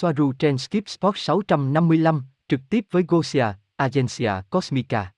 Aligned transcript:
Soaru 0.00 0.32
trên 0.32 0.58
Skip 0.58 0.88
Sport 0.88 1.16
655, 1.16 2.22
trực 2.48 2.60
tiếp 2.70 2.86
với 2.90 3.04
Gosia, 3.08 3.46
Agencia 3.76 4.32
Cosmica. 4.50 5.12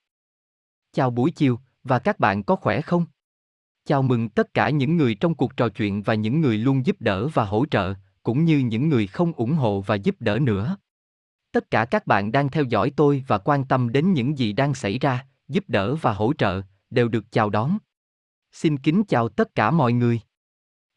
Chào 0.93 1.09
buổi 1.09 1.31
chiều, 1.31 1.59
và 1.83 1.99
các 1.99 2.19
bạn 2.19 2.43
có 2.43 2.55
khỏe 2.55 2.81
không? 2.81 3.05
Chào 3.85 4.01
mừng 4.01 4.29
tất 4.29 4.53
cả 4.53 4.69
những 4.69 4.97
người 4.97 5.15
trong 5.15 5.35
cuộc 5.35 5.57
trò 5.57 5.69
chuyện 5.69 6.03
và 6.03 6.13
những 6.13 6.41
người 6.41 6.57
luôn 6.57 6.85
giúp 6.85 6.95
đỡ 6.99 7.27
và 7.27 7.45
hỗ 7.45 7.65
trợ, 7.65 7.93
cũng 8.23 8.45
như 8.45 8.57
những 8.59 8.89
người 8.89 9.07
không 9.07 9.33
ủng 9.33 9.53
hộ 9.53 9.81
và 9.81 9.95
giúp 9.95 10.15
đỡ 10.19 10.39
nữa. 10.39 10.77
Tất 11.51 11.71
cả 11.71 11.85
các 11.85 12.07
bạn 12.07 12.31
đang 12.31 12.49
theo 12.49 12.63
dõi 12.63 12.91
tôi 12.95 13.23
và 13.27 13.37
quan 13.37 13.65
tâm 13.65 13.91
đến 13.91 14.13
những 14.13 14.37
gì 14.37 14.53
đang 14.53 14.73
xảy 14.73 14.99
ra, 14.99 15.25
giúp 15.47 15.63
đỡ 15.67 15.95
và 15.95 16.13
hỗ 16.13 16.33
trợ, 16.33 16.61
đều 16.89 17.07
được 17.07 17.31
chào 17.31 17.49
đón. 17.49 17.77
Xin 18.51 18.77
kính 18.77 19.03
chào 19.07 19.29
tất 19.29 19.55
cả 19.55 19.71
mọi 19.71 19.93
người. 19.93 20.19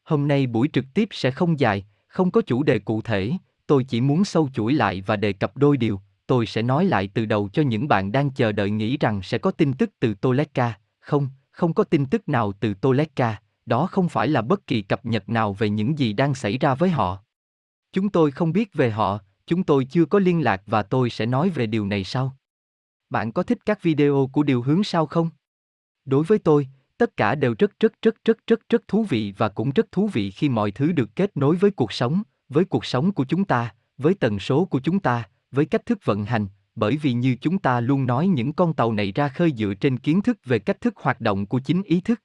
Hôm 0.03 0.27
nay 0.27 0.47
buổi 0.47 0.69
trực 0.73 0.85
tiếp 0.93 1.07
sẽ 1.11 1.31
không 1.31 1.59
dài, 1.59 1.85
không 2.07 2.31
có 2.31 2.41
chủ 2.41 2.63
đề 2.63 2.79
cụ 2.79 3.01
thể, 3.01 3.31
tôi 3.67 3.83
chỉ 3.83 4.01
muốn 4.01 4.25
sâu 4.25 4.49
chuỗi 4.53 4.73
lại 4.73 5.03
và 5.05 5.15
đề 5.15 5.33
cập 5.33 5.57
đôi 5.57 5.77
điều. 5.77 6.01
Tôi 6.27 6.45
sẽ 6.45 6.61
nói 6.61 6.85
lại 6.85 7.09
từ 7.13 7.25
đầu 7.25 7.49
cho 7.53 7.61
những 7.61 7.87
bạn 7.87 8.11
đang 8.11 8.31
chờ 8.31 8.51
đợi 8.51 8.69
nghĩ 8.69 8.97
rằng 8.97 9.21
sẽ 9.23 9.37
có 9.37 9.51
tin 9.51 9.73
tức 9.73 9.89
từ 9.99 10.13
Toleka. 10.13 10.79
Không, 10.99 11.29
không 11.51 11.73
có 11.73 11.83
tin 11.83 12.05
tức 12.05 12.29
nào 12.29 12.53
từ 12.59 12.73
Toleka, 12.73 13.41
đó 13.65 13.87
không 13.87 14.09
phải 14.09 14.27
là 14.27 14.41
bất 14.41 14.67
kỳ 14.67 14.81
cập 14.81 15.05
nhật 15.05 15.29
nào 15.29 15.53
về 15.53 15.69
những 15.69 15.99
gì 15.99 16.13
đang 16.13 16.35
xảy 16.35 16.57
ra 16.57 16.75
với 16.75 16.89
họ. 16.89 17.19
Chúng 17.93 18.09
tôi 18.09 18.31
không 18.31 18.53
biết 18.53 18.73
về 18.73 18.91
họ, 18.91 19.19
chúng 19.47 19.63
tôi 19.63 19.85
chưa 19.85 20.05
có 20.05 20.19
liên 20.19 20.43
lạc 20.43 20.61
và 20.65 20.83
tôi 20.83 21.09
sẽ 21.09 21.25
nói 21.25 21.49
về 21.49 21.65
điều 21.65 21.85
này 21.85 22.03
sau. 22.03 22.37
Bạn 23.09 23.31
có 23.31 23.43
thích 23.43 23.57
các 23.65 23.81
video 23.81 24.29
của 24.33 24.43
điều 24.43 24.61
hướng 24.61 24.83
sao 24.83 25.05
không? 25.05 25.29
Đối 26.05 26.23
với 26.23 26.39
tôi, 26.39 26.67
tất 26.97 27.17
cả 27.17 27.35
đều 27.35 27.55
rất 27.59 27.79
rất 27.79 28.01
rất 28.01 28.15
rất 28.25 28.37
rất 28.47 28.59
rất 28.69 28.87
thú 28.87 29.03
vị 29.03 29.33
và 29.37 29.49
cũng 29.49 29.71
rất 29.71 29.91
thú 29.91 30.07
vị 30.07 30.31
khi 30.31 30.49
mọi 30.49 30.71
thứ 30.71 30.91
được 30.91 31.15
kết 31.15 31.37
nối 31.37 31.55
với 31.55 31.71
cuộc 31.71 31.93
sống, 31.93 32.23
với 32.55 32.65
cuộc 32.65 32.85
sống 32.85 33.11
của 33.11 33.25
chúng 33.25 33.45
ta, 33.45 33.75
với 33.97 34.13
tần 34.13 34.39
số 34.39 34.65
của 34.65 34.79
chúng 34.79 34.99
ta, 34.99 35.23
với 35.51 35.65
cách 35.65 35.85
thức 35.85 35.99
vận 36.05 36.25
hành, 36.25 36.47
bởi 36.75 36.97
vì 36.97 37.13
như 37.13 37.35
chúng 37.41 37.59
ta 37.59 37.79
luôn 37.79 38.05
nói 38.05 38.27
những 38.27 38.53
con 38.53 38.73
tàu 38.73 38.91
này 38.91 39.11
ra 39.11 39.27
khơi 39.27 39.53
dựa 39.57 39.73
trên 39.73 39.97
kiến 39.97 40.21
thức 40.21 40.37
về 40.45 40.59
cách 40.59 40.81
thức 40.81 40.93
hoạt 40.97 41.21
động 41.21 41.45
của 41.45 41.59
chính 41.59 41.83
ý 41.83 42.01
thức. 42.01 42.21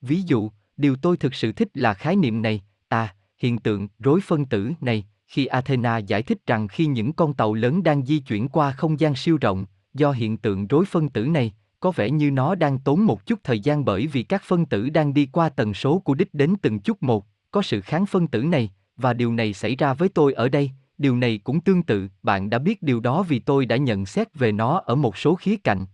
Ví 0.00 0.22
dụ, 0.26 0.50
điều 0.76 0.96
tôi 0.96 1.16
thực 1.16 1.34
sự 1.34 1.52
thích 1.52 1.68
là 1.74 1.94
khái 1.94 2.16
niệm 2.16 2.42
này, 2.42 2.62
à, 2.88 3.14
hiện 3.38 3.58
tượng 3.58 3.88
rối 3.98 4.20
phân 4.20 4.46
tử 4.46 4.72
này, 4.80 5.06
khi 5.26 5.46
Athena 5.46 5.98
giải 5.98 6.22
thích 6.22 6.46
rằng 6.46 6.68
khi 6.68 6.86
những 6.86 7.12
con 7.12 7.34
tàu 7.34 7.54
lớn 7.54 7.82
đang 7.82 8.06
di 8.06 8.18
chuyển 8.18 8.48
qua 8.48 8.72
không 8.72 9.00
gian 9.00 9.14
siêu 9.14 9.38
rộng, 9.40 9.66
do 9.94 10.12
hiện 10.12 10.36
tượng 10.36 10.66
rối 10.66 10.84
phân 10.84 11.08
tử 11.08 11.24
này, 11.26 11.52
có 11.80 11.90
vẻ 11.90 12.10
như 12.10 12.30
nó 12.30 12.54
đang 12.54 12.78
tốn 12.78 13.06
một 13.06 13.26
chút 13.26 13.38
thời 13.44 13.60
gian 13.60 13.84
bởi 13.84 14.06
vì 14.06 14.22
các 14.22 14.42
phân 14.42 14.66
tử 14.66 14.90
đang 14.90 15.14
đi 15.14 15.26
qua 15.32 15.48
tần 15.48 15.74
số 15.74 15.98
của 15.98 16.14
đích 16.14 16.34
đến 16.34 16.54
từng 16.62 16.78
chút 16.78 17.02
một, 17.02 17.26
có 17.50 17.62
sự 17.62 17.80
kháng 17.80 18.06
phân 18.06 18.26
tử 18.26 18.42
này, 18.42 18.70
và 18.98 19.12
điều 19.12 19.32
này 19.32 19.52
xảy 19.52 19.76
ra 19.76 19.94
với 19.94 20.08
tôi 20.08 20.32
ở 20.32 20.48
đây, 20.48 20.70
điều 20.98 21.16
này 21.16 21.40
cũng 21.44 21.60
tương 21.60 21.82
tự, 21.82 22.08
bạn 22.22 22.50
đã 22.50 22.58
biết 22.58 22.82
điều 22.82 23.00
đó 23.00 23.22
vì 23.22 23.38
tôi 23.38 23.66
đã 23.66 23.76
nhận 23.76 24.06
xét 24.06 24.34
về 24.34 24.52
nó 24.52 24.82
ở 24.86 24.94
một 24.94 25.16
số 25.16 25.34
khía 25.34 25.56
cạnh. 25.56 25.86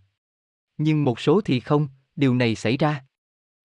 Nhưng 0.77 1.03
một 1.03 1.19
số 1.19 1.41
thì 1.41 1.59
không, 1.59 1.87
điều 2.15 2.35
này 2.35 2.55
xảy 2.55 2.77
ra. 2.77 3.05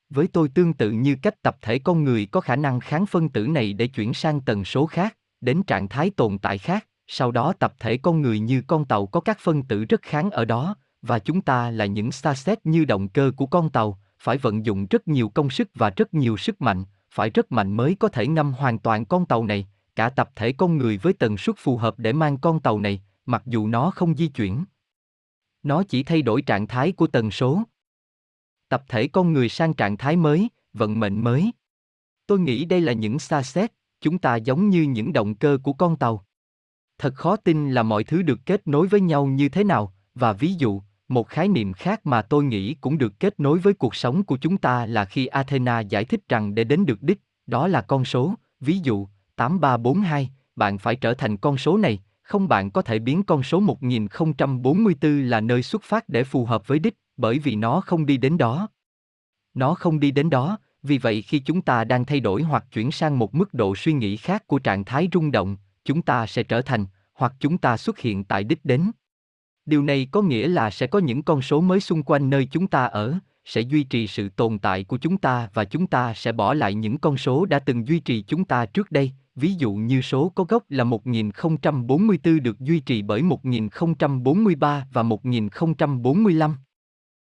Với 0.09 0.27
tôi 0.27 0.49
tương 0.49 0.73
tự 0.73 0.91
như 0.91 1.15
cách 1.21 1.41
tập 1.41 1.57
thể 1.61 1.79
con 1.79 2.03
người 2.03 2.25
có 2.25 2.41
khả 2.41 2.55
năng 2.55 2.79
kháng 2.79 3.05
phân 3.05 3.29
tử 3.29 3.47
này 3.47 3.73
để 3.73 3.87
chuyển 3.87 4.13
sang 4.13 4.41
tần 4.41 4.65
số 4.65 4.85
khác, 4.85 5.17
đến 5.41 5.63
trạng 5.63 5.87
thái 5.87 6.09
tồn 6.09 6.37
tại 6.37 6.57
khác, 6.57 6.87
sau 7.07 7.31
đó 7.31 7.53
tập 7.59 7.73
thể 7.79 7.97
con 7.97 8.21
người 8.21 8.39
như 8.39 8.61
con 8.67 8.85
tàu 8.85 9.05
có 9.05 9.19
các 9.19 9.39
phân 9.39 9.63
tử 9.63 9.85
rất 9.85 10.01
kháng 10.01 10.31
ở 10.31 10.45
đó, 10.45 10.75
và 11.01 11.19
chúng 11.19 11.41
ta 11.41 11.71
là 11.71 11.85
những 11.85 12.11
starset 12.11 12.65
như 12.65 12.85
động 12.85 13.09
cơ 13.09 13.31
của 13.35 13.45
con 13.45 13.69
tàu, 13.69 13.99
phải 14.19 14.37
vận 14.37 14.65
dụng 14.65 14.87
rất 14.89 15.07
nhiều 15.07 15.29
công 15.29 15.49
sức 15.49 15.69
và 15.75 15.89
rất 15.89 16.13
nhiều 16.13 16.37
sức 16.37 16.61
mạnh, 16.61 16.85
phải 17.11 17.29
rất 17.29 17.52
mạnh 17.52 17.71
mới 17.71 17.95
có 17.99 18.07
thể 18.07 18.27
ngâm 18.27 18.53
hoàn 18.53 18.79
toàn 18.79 19.05
con 19.05 19.25
tàu 19.25 19.43
này, 19.43 19.67
cả 19.95 20.09
tập 20.09 20.29
thể 20.35 20.52
con 20.52 20.77
người 20.77 20.97
với 20.97 21.13
tần 21.13 21.38
suất 21.38 21.55
phù 21.59 21.77
hợp 21.77 21.99
để 21.99 22.13
mang 22.13 22.38
con 22.38 22.59
tàu 22.59 22.79
này, 22.79 23.02
mặc 23.25 23.43
dù 23.45 23.67
nó 23.67 23.91
không 23.91 24.15
di 24.15 24.27
chuyển. 24.27 24.65
Nó 25.63 25.83
chỉ 25.83 26.03
thay 26.03 26.21
đổi 26.21 26.41
trạng 26.41 26.67
thái 26.67 26.91
của 26.91 27.07
tần 27.07 27.31
số. 27.31 27.63
Tập 28.69 28.83
thể 28.87 29.07
con 29.07 29.33
người 29.33 29.49
sang 29.49 29.73
trạng 29.73 29.97
thái 29.97 30.15
mới, 30.15 30.49
vận 30.73 30.99
mệnh 30.99 31.23
mới. 31.23 31.52
Tôi 32.27 32.39
nghĩ 32.39 32.65
đây 32.65 32.81
là 32.81 32.93
những 32.93 33.20
xa 33.20 33.43
xét, 33.43 33.71
chúng 34.02 34.20
ta 34.20 34.36
giống 34.36 34.70
như 34.70 34.81
những 34.81 35.14
động 35.14 35.36
cơ 35.36 35.58
của 35.64 35.73
con 35.73 35.95
tàu. 35.95 36.26
Thật 36.97 37.15
khó 37.15 37.36
tin 37.36 37.71
là 37.71 37.83
mọi 37.83 38.03
thứ 38.03 38.21
được 38.21 38.39
kết 38.45 38.67
nối 38.67 38.87
với 38.87 39.02
nhau 39.02 39.26
như 39.26 39.49
thế 39.49 39.64
nào, 39.64 39.93
và 40.15 40.33
ví 40.33 40.53
dụ, 40.53 40.81
một 41.09 41.27
khái 41.27 41.47
niệm 41.47 41.73
khác 41.73 42.05
mà 42.05 42.21
tôi 42.21 42.43
nghĩ 42.43 42.73
cũng 42.73 42.97
được 42.97 43.20
kết 43.20 43.39
nối 43.39 43.59
với 43.59 43.73
cuộc 43.73 43.95
sống 43.95 44.23
của 44.23 44.37
chúng 44.37 44.58
ta 44.58 44.86
là 44.86 45.05
khi 45.05 45.25
Athena 45.25 45.80
giải 45.80 46.05
thích 46.05 46.30
rằng 46.30 46.55
để 46.55 46.64
đến 46.64 46.86
được 46.86 47.03
đích, 47.03 47.21
đó 47.47 47.67
là 47.67 47.81
con 47.81 48.05
số, 48.05 48.33
ví 48.59 48.80
dụ, 48.83 49.08
8342, 49.36 50.30
bạn 50.55 50.77
phải 50.77 50.95
trở 50.95 51.14
thành 51.14 51.37
con 51.37 51.58
số 51.58 51.77
này, 51.77 51.99
không 52.21 52.47
bạn 52.47 52.71
có 52.71 52.81
thể 52.81 52.99
biến 52.99 53.23
con 53.23 53.43
số 53.43 53.59
1044 53.59 55.21
là 55.23 55.42
nơi 55.42 55.64
xuất 55.64 55.83
phát 55.83 56.09
để 56.09 56.23
phù 56.23 56.45
hợp 56.45 56.67
với 56.67 56.80
đích, 56.80 56.95
bởi 57.17 57.39
vì 57.39 57.55
nó 57.55 57.81
không 57.81 58.05
đi 58.05 58.17
đến 58.17 58.37
đó. 58.37 58.67
Nó 59.53 59.73
không 59.73 59.99
đi 59.99 60.11
đến 60.11 60.30
đó, 60.30 60.58
vì 60.83 60.97
vậy 60.97 61.21
khi 61.21 61.39
chúng 61.39 61.61
ta 61.61 61.83
đang 61.83 62.05
thay 62.05 62.20
đổi 62.20 62.43
hoặc 62.43 62.65
chuyển 62.71 62.91
sang 62.91 63.20
một 63.20 63.36
mức 63.36 63.53
độ 63.53 63.76
suy 63.76 63.93
nghĩ 63.93 64.17
khác 64.17 64.47
của 64.47 64.59
trạng 64.59 64.86
thái 64.86 65.09
rung 65.14 65.31
động, 65.31 65.58
chúng 65.86 66.02
ta 66.02 66.27
sẽ 66.27 66.43
trở 66.43 66.61
thành, 66.61 66.86
hoặc 67.14 67.33
chúng 67.39 67.58
ta 67.58 67.77
xuất 67.77 67.99
hiện 67.99 68.23
tại 68.23 68.43
đích 68.43 68.65
đến. 68.65 68.91
Điều 69.65 69.83
này 69.83 70.08
có 70.11 70.21
nghĩa 70.21 70.47
là 70.47 70.70
sẽ 70.70 70.87
có 70.87 70.99
những 70.99 71.23
con 71.23 71.42
số 71.42 71.61
mới 71.61 71.80
xung 71.80 72.03
quanh 72.03 72.30
nơi 72.30 72.45
chúng 72.45 72.67
ta 72.67 72.86
ở, 72.86 73.20
sẽ 73.45 73.61
duy 73.61 73.83
trì 73.83 74.08
sự 74.08 74.30
tồn 74.30 74.59
tại 74.59 74.83
của 74.83 74.97
chúng 74.97 75.17
ta 75.17 75.49
và 75.53 75.65
chúng 75.65 75.87
ta 75.87 76.14
sẽ 76.14 76.31
bỏ 76.31 76.53
lại 76.53 76.73
những 76.73 76.97
con 76.97 77.17
số 77.17 77.45
đã 77.45 77.59
từng 77.59 77.87
duy 77.87 77.99
trì 77.99 78.21
chúng 78.21 78.45
ta 78.45 78.65
trước 78.65 78.92
đây, 78.92 79.11
ví 79.36 79.53
dụ 79.53 79.73
như 79.73 80.02
số 80.02 80.30
có 80.30 80.43
gốc 80.43 80.64
là 80.70 80.83
1044 80.83 82.43
được 82.43 82.59
duy 82.59 82.80
trì 82.80 83.02
bởi 83.02 83.21
1043 83.21 84.87
và 84.93 85.03
1045. 85.03 86.55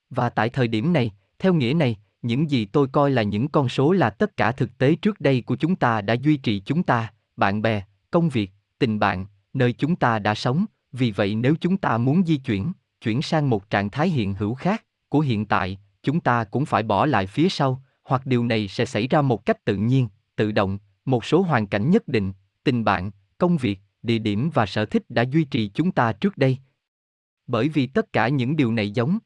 Và 0.10 0.30
tại 0.30 0.50
thời 0.50 0.68
điểm 0.68 0.94
này, 0.94 1.12
theo 1.40 1.54
nghĩa 1.54 1.74
này, 1.74 1.98
những 2.22 2.52
gì 2.52 2.66
tôi 2.66 2.88
coi 2.88 3.12
là 3.12 3.24
những 3.24 3.48
con 3.48 3.70
số 3.70 3.92
là 3.92 4.10
tất 4.10 4.38
cả 4.38 4.52
thực 4.52 4.78
tế 4.78 4.96
trước 4.96 5.22
đây 5.22 5.42
của 5.42 5.56
chúng 5.56 5.76
ta 5.76 6.02
đã 6.02 6.14
duy 6.14 6.38
trì 6.38 6.60
chúng 6.60 6.84
ta, 6.84 7.14
bạn 7.36 7.62
bè, 7.62 7.84
công 8.12 8.30
việc, 8.30 8.52
tình 8.80 9.00
bạn, 9.00 9.26
nơi 9.54 9.74
chúng 9.74 9.96
ta 9.96 10.20
đã 10.20 10.36
sống, 10.36 10.66
vì 10.92 11.12
vậy 11.12 11.36
nếu 11.36 11.56
chúng 11.62 11.78
ta 11.78 11.98
muốn 11.98 12.26
di 12.26 12.38
chuyển, 12.38 12.72
chuyển 13.02 13.22
sang 13.22 13.50
một 13.50 13.70
trạng 13.70 13.90
thái 13.90 14.10
hiện 14.10 14.34
hữu 14.34 14.54
khác, 14.54 14.86
của 15.10 15.20
hiện 15.20 15.46
tại, 15.46 15.80
chúng 16.04 16.20
ta 16.20 16.44
cũng 16.44 16.66
phải 16.66 16.84
bỏ 16.84 17.06
lại 17.06 17.28
phía 17.28 17.50
sau, 17.50 17.82
hoặc 18.04 18.26
điều 18.26 18.46
này 18.46 18.68
sẽ 18.68 18.86
xảy 18.86 19.08
ra 19.08 19.22
một 19.22 19.46
cách 19.46 19.66
tự 19.66 19.76
nhiên, 19.76 20.08
tự 20.36 20.52
động, 20.52 20.78
một 21.06 21.26
số 21.26 21.42
hoàn 21.42 21.68
cảnh 21.68 21.92
nhất 21.92 22.08
định, 22.08 22.34
tình 22.64 22.84
bạn, 22.84 23.12
công 23.38 23.58
việc, 23.58 23.80
địa 24.04 24.20
điểm 24.20 24.50
và 24.54 24.66
sở 24.66 24.86
thích 24.86 25.04
đã 25.10 25.22
duy 25.22 25.44
trì 25.44 25.68
chúng 25.74 25.92
ta 25.92 26.14
trước 26.14 26.38
đây. 26.38 26.58
Bởi 27.48 27.70
vì 27.70 27.88
tất 27.88 28.14
cả 28.14 28.28
những 28.28 28.56
điều 28.56 28.72
này 28.72 28.92
giống 28.92 29.20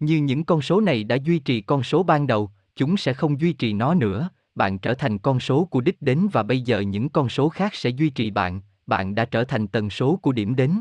như 0.00 0.16
những 0.16 0.44
con 0.44 0.62
số 0.62 0.80
này 0.80 1.04
đã 1.04 1.16
duy 1.16 1.38
trì 1.38 1.60
con 1.60 1.82
số 1.82 2.02
ban 2.02 2.26
đầu, 2.26 2.50
chúng 2.76 2.96
sẽ 2.96 3.12
không 3.12 3.40
duy 3.40 3.52
trì 3.52 3.72
nó 3.72 3.94
nữa, 3.94 4.30
bạn 4.54 4.78
trở 4.78 4.94
thành 4.94 5.18
con 5.18 5.40
số 5.40 5.64
của 5.64 5.80
đích 5.80 6.02
đến 6.02 6.28
và 6.32 6.42
bây 6.42 6.60
giờ 6.60 6.80
những 6.80 7.08
con 7.08 7.28
số 7.28 7.48
khác 7.48 7.74
sẽ 7.74 7.90
duy 7.90 8.10
trì 8.10 8.30
bạn, 8.30 8.60
bạn 8.86 9.14
đã 9.14 9.24
trở 9.24 9.44
thành 9.44 9.66
tần 9.66 9.90
số 9.90 10.16
của 10.16 10.32
điểm 10.32 10.56
đến. 10.56 10.80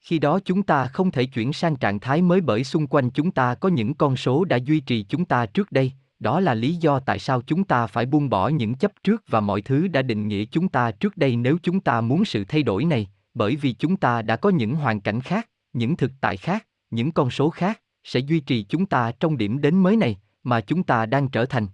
Khi 0.00 0.18
đó 0.18 0.40
chúng 0.44 0.62
ta 0.62 0.86
không 0.86 1.10
thể 1.10 1.24
chuyển 1.24 1.52
sang 1.52 1.76
trạng 1.76 2.00
thái 2.00 2.22
mới 2.22 2.40
bởi 2.40 2.64
xung 2.64 2.86
quanh 2.86 3.10
chúng 3.10 3.30
ta 3.30 3.54
có 3.54 3.68
những 3.68 3.94
con 3.94 4.16
số 4.16 4.44
đã 4.44 4.56
duy 4.56 4.80
trì 4.80 5.02
chúng 5.02 5.24
ta 5.24 5.46
trước 5.46 5.72
đây, 5.72 5.92
đó 6.18 6.40
là 6.40 6.54
lý 6.54 6.74
do 6.74 7.00
tại 7.00 7.18
sao 7.18 7.42
chúng 7.42 7.64
ta 7.64 7.86
phải 7.86 8.06
buông 8.06 8.28
bỏ 8.28 8.48
những 8.48 8.74
chấp 8.74 8.92
trước 9.02 9.24
và 9.28 9.40
mọi 9.40 9.62
thứ 9.62 9.88
đã 9.88 10.02
định 10.02 10.28
nghĩa 10.28 10.44
chúng 10.44 10.68
ta 10.68 10.90
trước 10.90 11.16
đây 11.16 11.36
nếu 11.36 11.58
chúng 11.62 11.80
ta 11.80 12.00
muốn 12.00 12.24
sự 12.24 12.44
thay 12.44 12.62
đổi 12.62 12.84
này, 12.84 13.08
bởi 13.34 13.56
vì 13.56 13.72
chúng 13.72 13.96
ta 13.96 14.22
đã 14.22 14.36
có 14.36 14.50
những 14.50 14.74
hoàn 14.74 15.00
cảnh 15.00 15.20
khác, 15.20 15.48
những 15.72 15.96
thực 15.96 16.10
tại 16.20 16.36
khác, 16.36 16.66
những 16.90 17.12
con 17.12 17.30
số 17.30 17.50
khác 17.50 17.80
sẽ 18.04 18.20
duy 18.20 18.40
trì 18.40 18.62
chúng 18.62 18.86
ta 18.86 19.12
trong 19.20 19.38
điểm 19.38 19.60
đến 19.60 19.82
mới 19.82 19.96
này 19.96 20.18
mà 20.42 20.60
chúng 20.60 20.82
ta 20.82 21.06
đang 21.06 21.28
trở 21.28 21.46
thành. 21.46 21.66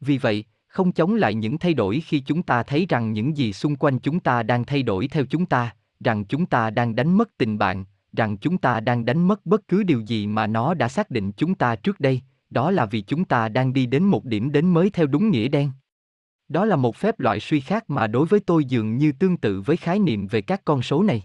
Vì 0.00 0.18
vậy, 0.18 0.44
không 0.66 0.92
chống 0.92 1.14
lại 1.14 1.34
những 1.34 1.58
thay 1.58 1.74
đổi 1.74 2.00
khi 2.00 2.20
chúng 2.20 2.42
ta 2.42 2.62
thấy 2.62 2.86
rằng 2.88 3.12
những 3.12 3.36
gì 3.36 3.52
xung 3.52 3.76
quanh 3.76 3.98
chúng 3.98 4.20
ta 4.20 4.42
đang 4.42 4.64
thay 4.64 4.82
đổi 4.82 5.08
theo 5.08 5.26
chúng 5.26 5.46
ta, 5.46 5.74
rằng 6.04 6.24
chúng 6.24 6.46
ta 6.46 6.70
đang 6.70 6.96
đánh 6.96 7.18
mất 7.18 7.28
tình 7.38 7.58
bạn, 7.58 7.84
rằng 8.12 8.36
chúng 8.36 8.58
ta 8.58 8.80
đang 8.80 9.04
đánh 9.04 9.28
mất 9.28 9.46
bất 9.46 9.68
cứ 9.68 9.82
điều 9.82 10.00
gì 10.00 10.26
mà 10.26 10.46
nó 10.46 10.74
đã 10.74 10.88
xác 10.88 11.10
định 11.10 11.32
chúng 11.32 11.54
ta 11.54 11.76
trước 11.76 12.00
đây, 12.00 12.20
đó 12.50 12.70
là 12.70 12.86
vì 12.86 13.00
chúng 13.00 13.24
ta 13.24 13.48
đang 13.48 13.72
đi 13.72 13.86
đến 13.86 14.04
một 14.04 14.24
điểm 14.24 14.52
đến 14.52 14.70
mới 14.74 14.90
theo 14.90 15.06
đúng 15.06 15.30
nghĩa 15.30 15.48
đen. 15.48 15.70
Đó 16.48 16.64
là 16.64 16.76
một 16.76 16.96
phép 16.96 17.20
loại 17.20 17.40
suy 17.40 17.60
khác 17.60 17.90
mà 17.90 18.06
đối 18.06 18.26
với 18.26 18.40
tôi 18.40 18.64
dường 18.64 18.96
như 18.96 19.12
tương 19.12 19.36
tự 19.36 19.60
với 19.60 19.76
khái 19.76 19.98
niệm 19.98 20.26
về 20.26 20.42
các 20.42 20.64
con 20.64 20.82
số 20.82 21.02
này. 21.02 21.22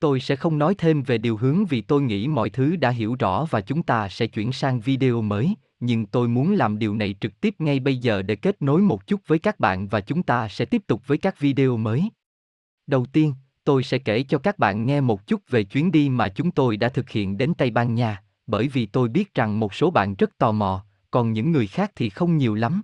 Tôi 0.00 0.20
sẽ 0.20 0.36
không 0.36 0.58
nói 0.58 0.74
thêm 0.78 1.02
về 1.02 1.18
điều 1.18 1.36
hướng 1.36 1.66
vì 1.66 1.80
tôi 1.80 2.02
nghĩ 2.02 2.28
mọi 2.28 2.50
thứ 2.50 2.76
đã 2.76 2.90
hiểu 2.90 3.16
rõ 3.18 3.46
và 3.50 3.60
chúng 3.60 3.82
ta 3.82 4.08
sẽ 4.08 4.26
chuyển 4.26 4.52
sang 4.52 4.80
video 4.80 5.22
mới, 5.22 5.54
nhưng 5.80 6.06
tôi 6.06 6.28
muốn 6.28 6.52
làm 6.52 6.78
điều 6.78 6.94
này 6.94 7.14
trực 7.20 7.40
tiếp 7.40 7.54
ngay 7.58 7.80
bây 7.80 7.96
giờ 7.96 8.22
để 8.22 8.36
kết 8.36 8.62
nối 8.62 8.80
một 8.80 9.06
chút 9.06 9.20
với 9.26 9.38
các 9.38 9.60
bạn 9.60 9.88
và 9.88 10.00
chúng 10.00 10.22
ta 10.22 10.48
sẽ 10.48 10.64
tiếp 10.64 10.82
tục 10.86 11.06
với 11.06 11.18
các 11.18 11.40
video 11.40 11.76
mới. 11.76 12.10
Đầu 12.86 13.06
tiên, 13.12 13.34
tôi 13.70 13.82
sẽ 13.82 13.98
kể 13.98 14.22
cho 14.22 14.38
các 14.38 14.58
bạn 14.58 14.86
nghe 14.86 15.00
một 15.00 15.26
chút 15.26 15.50
về 15.50 15.64
chuyến 15.64 15.92
đi 15.92 16.08
mà 16.08 16.28
chúng 16.28 16.50
tôi 16.50 16.76
đã 16.76 16.88
thực 16.88 17.10
hiện 17.10 17.38
đến 17.38 17.52
Tây 17.58 17.70
Ban 17.70 17.94
Nha, 17.94 18.22
bởi 18.46 18.68
vì 18.68 18.86
tôi 18.86 19.08
biết 19.08 19.34
rằng 19.34 19.60
một 19.60 19.74
số 19.74 19.90
bạn 19.90 20.14
rất 20.14 20.38
tò 20.38 20.52
mò, 20.52 20.84
còn 21.10 21.32
những 21.32 21.52
người 21.52 21.66
khác 21.66 21.92
thì 21.96 22.10
không 22.10 22.36
nhiều 22.36 22.54
lắm. 22.54 22.82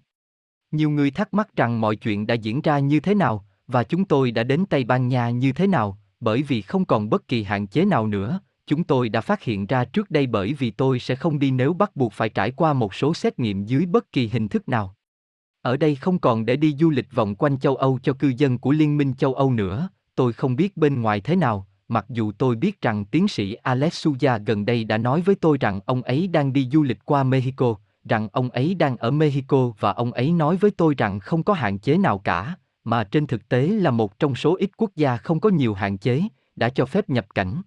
Nhiều 0.70 0.90
người 0.90 1.10
thắc 1.10 1.34
mắc 1.34 1.56
rằng 1.56 1.80
mọi 1.80 1.96
chuyện 1.96 2.26
đã 2.26 2.34
diễn 2.34 2.60
ra 2.60 2.78
như 2.78 3.00
thế 3.00 3.14
nào, 3.14 3.46
và 3.66 3.84
chúng 3.84 4.04
tôi 4.04 4.30
đã 4.30 4.42
đến 4.42 4.64
Tây 4.66 4.84
Ban 4.84 5.08
Nha 5.08 5.30
như 5.30 5.52
thế 5.52 5.66
nào, 5.66 5.98
bởi 6.20 6.42
vì 6.42 6.62
không 6.62 6.84
còn 6.84 7.10
bất 7.10 7.28
kỳ 7.28 7.42
hạn 7.42 7.66
chế 7.66 7.84
nào 7.84 8.06
nữa, 8.06 8.40
chúng 8.66 8.84
tôi 8.84 9.08
đã 9.08 9.20
phát 9.20 9.42
hiện 9.42 9.66
ra 9.66 9.84
trước 9.84 10.10
đây 10.10 10.26
bởi 10.26 10.52
vì 10.52 10.70
tôi 10.70 10.98
sẽ 10.98 11.14
không 11.14 11.38
đi 11.38 11.50
nếu 11.50 11.72
bắt 11.72 11.96
buộc 11.96 12.12
phải 12.12 12.28
trải 12.28 12.50
qua 12.50 12.72
một 12.72 12.94
số 12.94 13.14
xét 13.14 13.38
nghiệm 13.38 13.64
dưới 13.64 13.86
bất 13.86 14.12
kỳ 14.12 14.28
hình 14.28 14.48
thức 14.48 14.68
nào. 14.68 14.94
Ở 15.62 15.76
đây 15.76 15.94
không 15.94 16.18
còn 16.18 16.46
để 16.46 16.56
đi 16.56 16.76
du 16.78 16.90
lịch 16.90 17.12
vòng 17.14 17.34
quanh 17.34 17.58
châu 17.58 17.76
Âu 17.76 17.98
cho 18.02 18.12
cư 18.12 18.32
dân 18.36 18.58
của 18.58 18.72
Liên 18.72 18.96
minh 18.96 19.14
châu 19.14 19.34
Âu 19.34 19.52
nữa, 19.52 19.88
tôi 20.16 20.32
không 20.32 20.56
biết 20.56 20.76
bên 20.76 21.02
ngoài 21.02 21.20
thế 21.20 21.36
nào, 21.36 21.66
mặc 21.88 22.06
dù 22.08 22.32
tôi 22.32 22.56
biết 22.56 22.80
rằng 22.80 23.04
tiến 23.04 23.28
sĩ 23.28 23.54
Alex 23.54 23.94
Suya 23.94 24.38
gần 24.38 24.66
đây 24.66 24.84
đã 24.84 24.98
nói 24.98 25.20
với 25.20 25.34
tôi 25.34 25.58
rằng 25.60 25.80
ông 25.86 26.02
ấy 26.02 26.28
đang 26.28 26.52
đi 26.52 26.68
du 26.72 26.82
lịch 26.82 26.98
qua 27.04 27.22
Mexico, 27.22 27.74
rằng 28.04 28.28
ông 28.32 28.50
ấy 28.50 28.74
đang 28.74 28.96
ở 28.96 29.10
Mexico 29.10 29.72
và 29.80 29.92
ông 29.92 30.12
ấy 30.12 30.32
nói 30.32 30.56
với 30.56 30.70
tôi 30.70 30.94
rằng 30.98 31.20
không 31.20 31.42
có 31.42 31.52
hạn 31.52 31.78
chế 31.78 31.98
nào 31.98 32.18
cả, 32.18 32.56
mà 32.84 33.04
trên 33.04 33.26
thực 33.26 33.48
tế 33.48 33.66
là 33.66 33.90
một 33.90 34.18
trong 34.18 34.34
số 34.34 34.56
ít 34.56 34.70
quốc 34.76 34.90
gia 34.96 35.16
không 35.16 35.40
có 35.40 35.50
nhiều 35.50 35.74
hạn 35.74 35.98
chế, 35.98 36.22
đã 36.56 36.68
cho 36.68 36.86
phép 36.86 37.10
nhập 37.10 37.26
cảnh. 37.34 37.62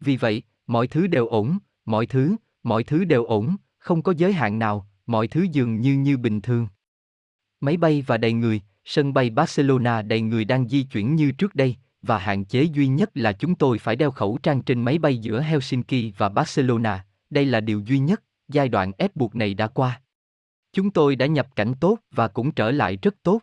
Vì 0.00 0.16
vậy, 0.16 0.42
mọi 0.66 0.86
thứ 0.86 1.06
đều 1.06 1.26
ổn, 1.26 1.58
mọi 1.84 2.06
thứ, 2.06 2.36
mọi 2.62 2.84
thứ 2.84 3.04
đều 3.04 3.24
ổn, 3.24 3.56
không 3.78 4.02
có 4.02 4.14
giới 4.16 4.32
hạn 4.32 4.58
nào, 4.58 4.86
mọi 5.06 5.28
thứ 5.28 5.46
dường 5.52 5.80
như 5.80 5.94
như 5.94 6.16
bình 6.16 6.40
thường. 6.40 6.68
Máy 7.60 7.76
bay 7.76 8.02
và 8.06 8.16
đầy 8.16 8.32
người, 8.32 8.60
sân 8.84 9.14
bay 9.14 9.30
Barcelona 9.30 10.02
đầy 10.02 10.20
người 10.20 10.44
đang 10.44 10.68
di 10.68 10.82
chuyển 10.82 11.14
như 11.14 11.32
trước 11.32 11.54
đây, 11.54 11.76
và 12.02 12.18
hạn 12.18 12.44
chế 12.44 12.62
duy 12.62 12.86
nhất 12.86 13.10
là 13.14 13.32
chúng 13.32 13.54
tôi 13.54 13.78
phải 13.78 13.96
đeo 13.96 14.10
khẩu 14.10 14.38
trang 14.42 14.62
trên 14.62 14.82
máy 14.82 14.98
bay 14.98 15.18
giữa 15.18 15.40
Helsinki 15.40 16.14
và 16.16 16.28
Barcelona, 16.28 17.06
đây 17.30 17.46
là 17.46 17.60
điều 17.60 17.80
duy 17.80 17.98
nhất, 17.98 18.22
giai 18.48 18.68
đoạn 18.68 18.92
ép 18.98 19.16
buộc 19.16 19.34
này 19.34 19.54
đã 19.54 19.66
qua. 19.66 20.00
Chúng 20.72 20.90
tôi 20.90 21.16
đã 21.16 21.26
nhập 21.26 21.48
cảnh 21.56 21.74
tốt 21.80 21.98
và 22.10 22.28
cũng 22.28 22.52
trở 22.52 22.70
lại 22.70 22.98
rất 23.02 23.14
tốt. 23.22 23.40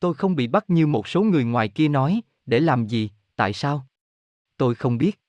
Tôi 0.00 0.14
không 0.14 0.36
bị 0.36 0.46
bắt 0.46 0.70
như 0.70 0.86
một 0.86 1.08
số 1.08 1.22
người 1.22 1.44
ngoài 1.44 1.68
kia 1.68 1.88
nói, 1.88 2.20
để 2.46 2.60
làm 2.60 2.86
gì, 2.86 3.10
tại 3.36 3.52
sao? 3.52 3.86
Tôi 4.56 4.74
không 4.74 4.98
biết. 4.98 5.20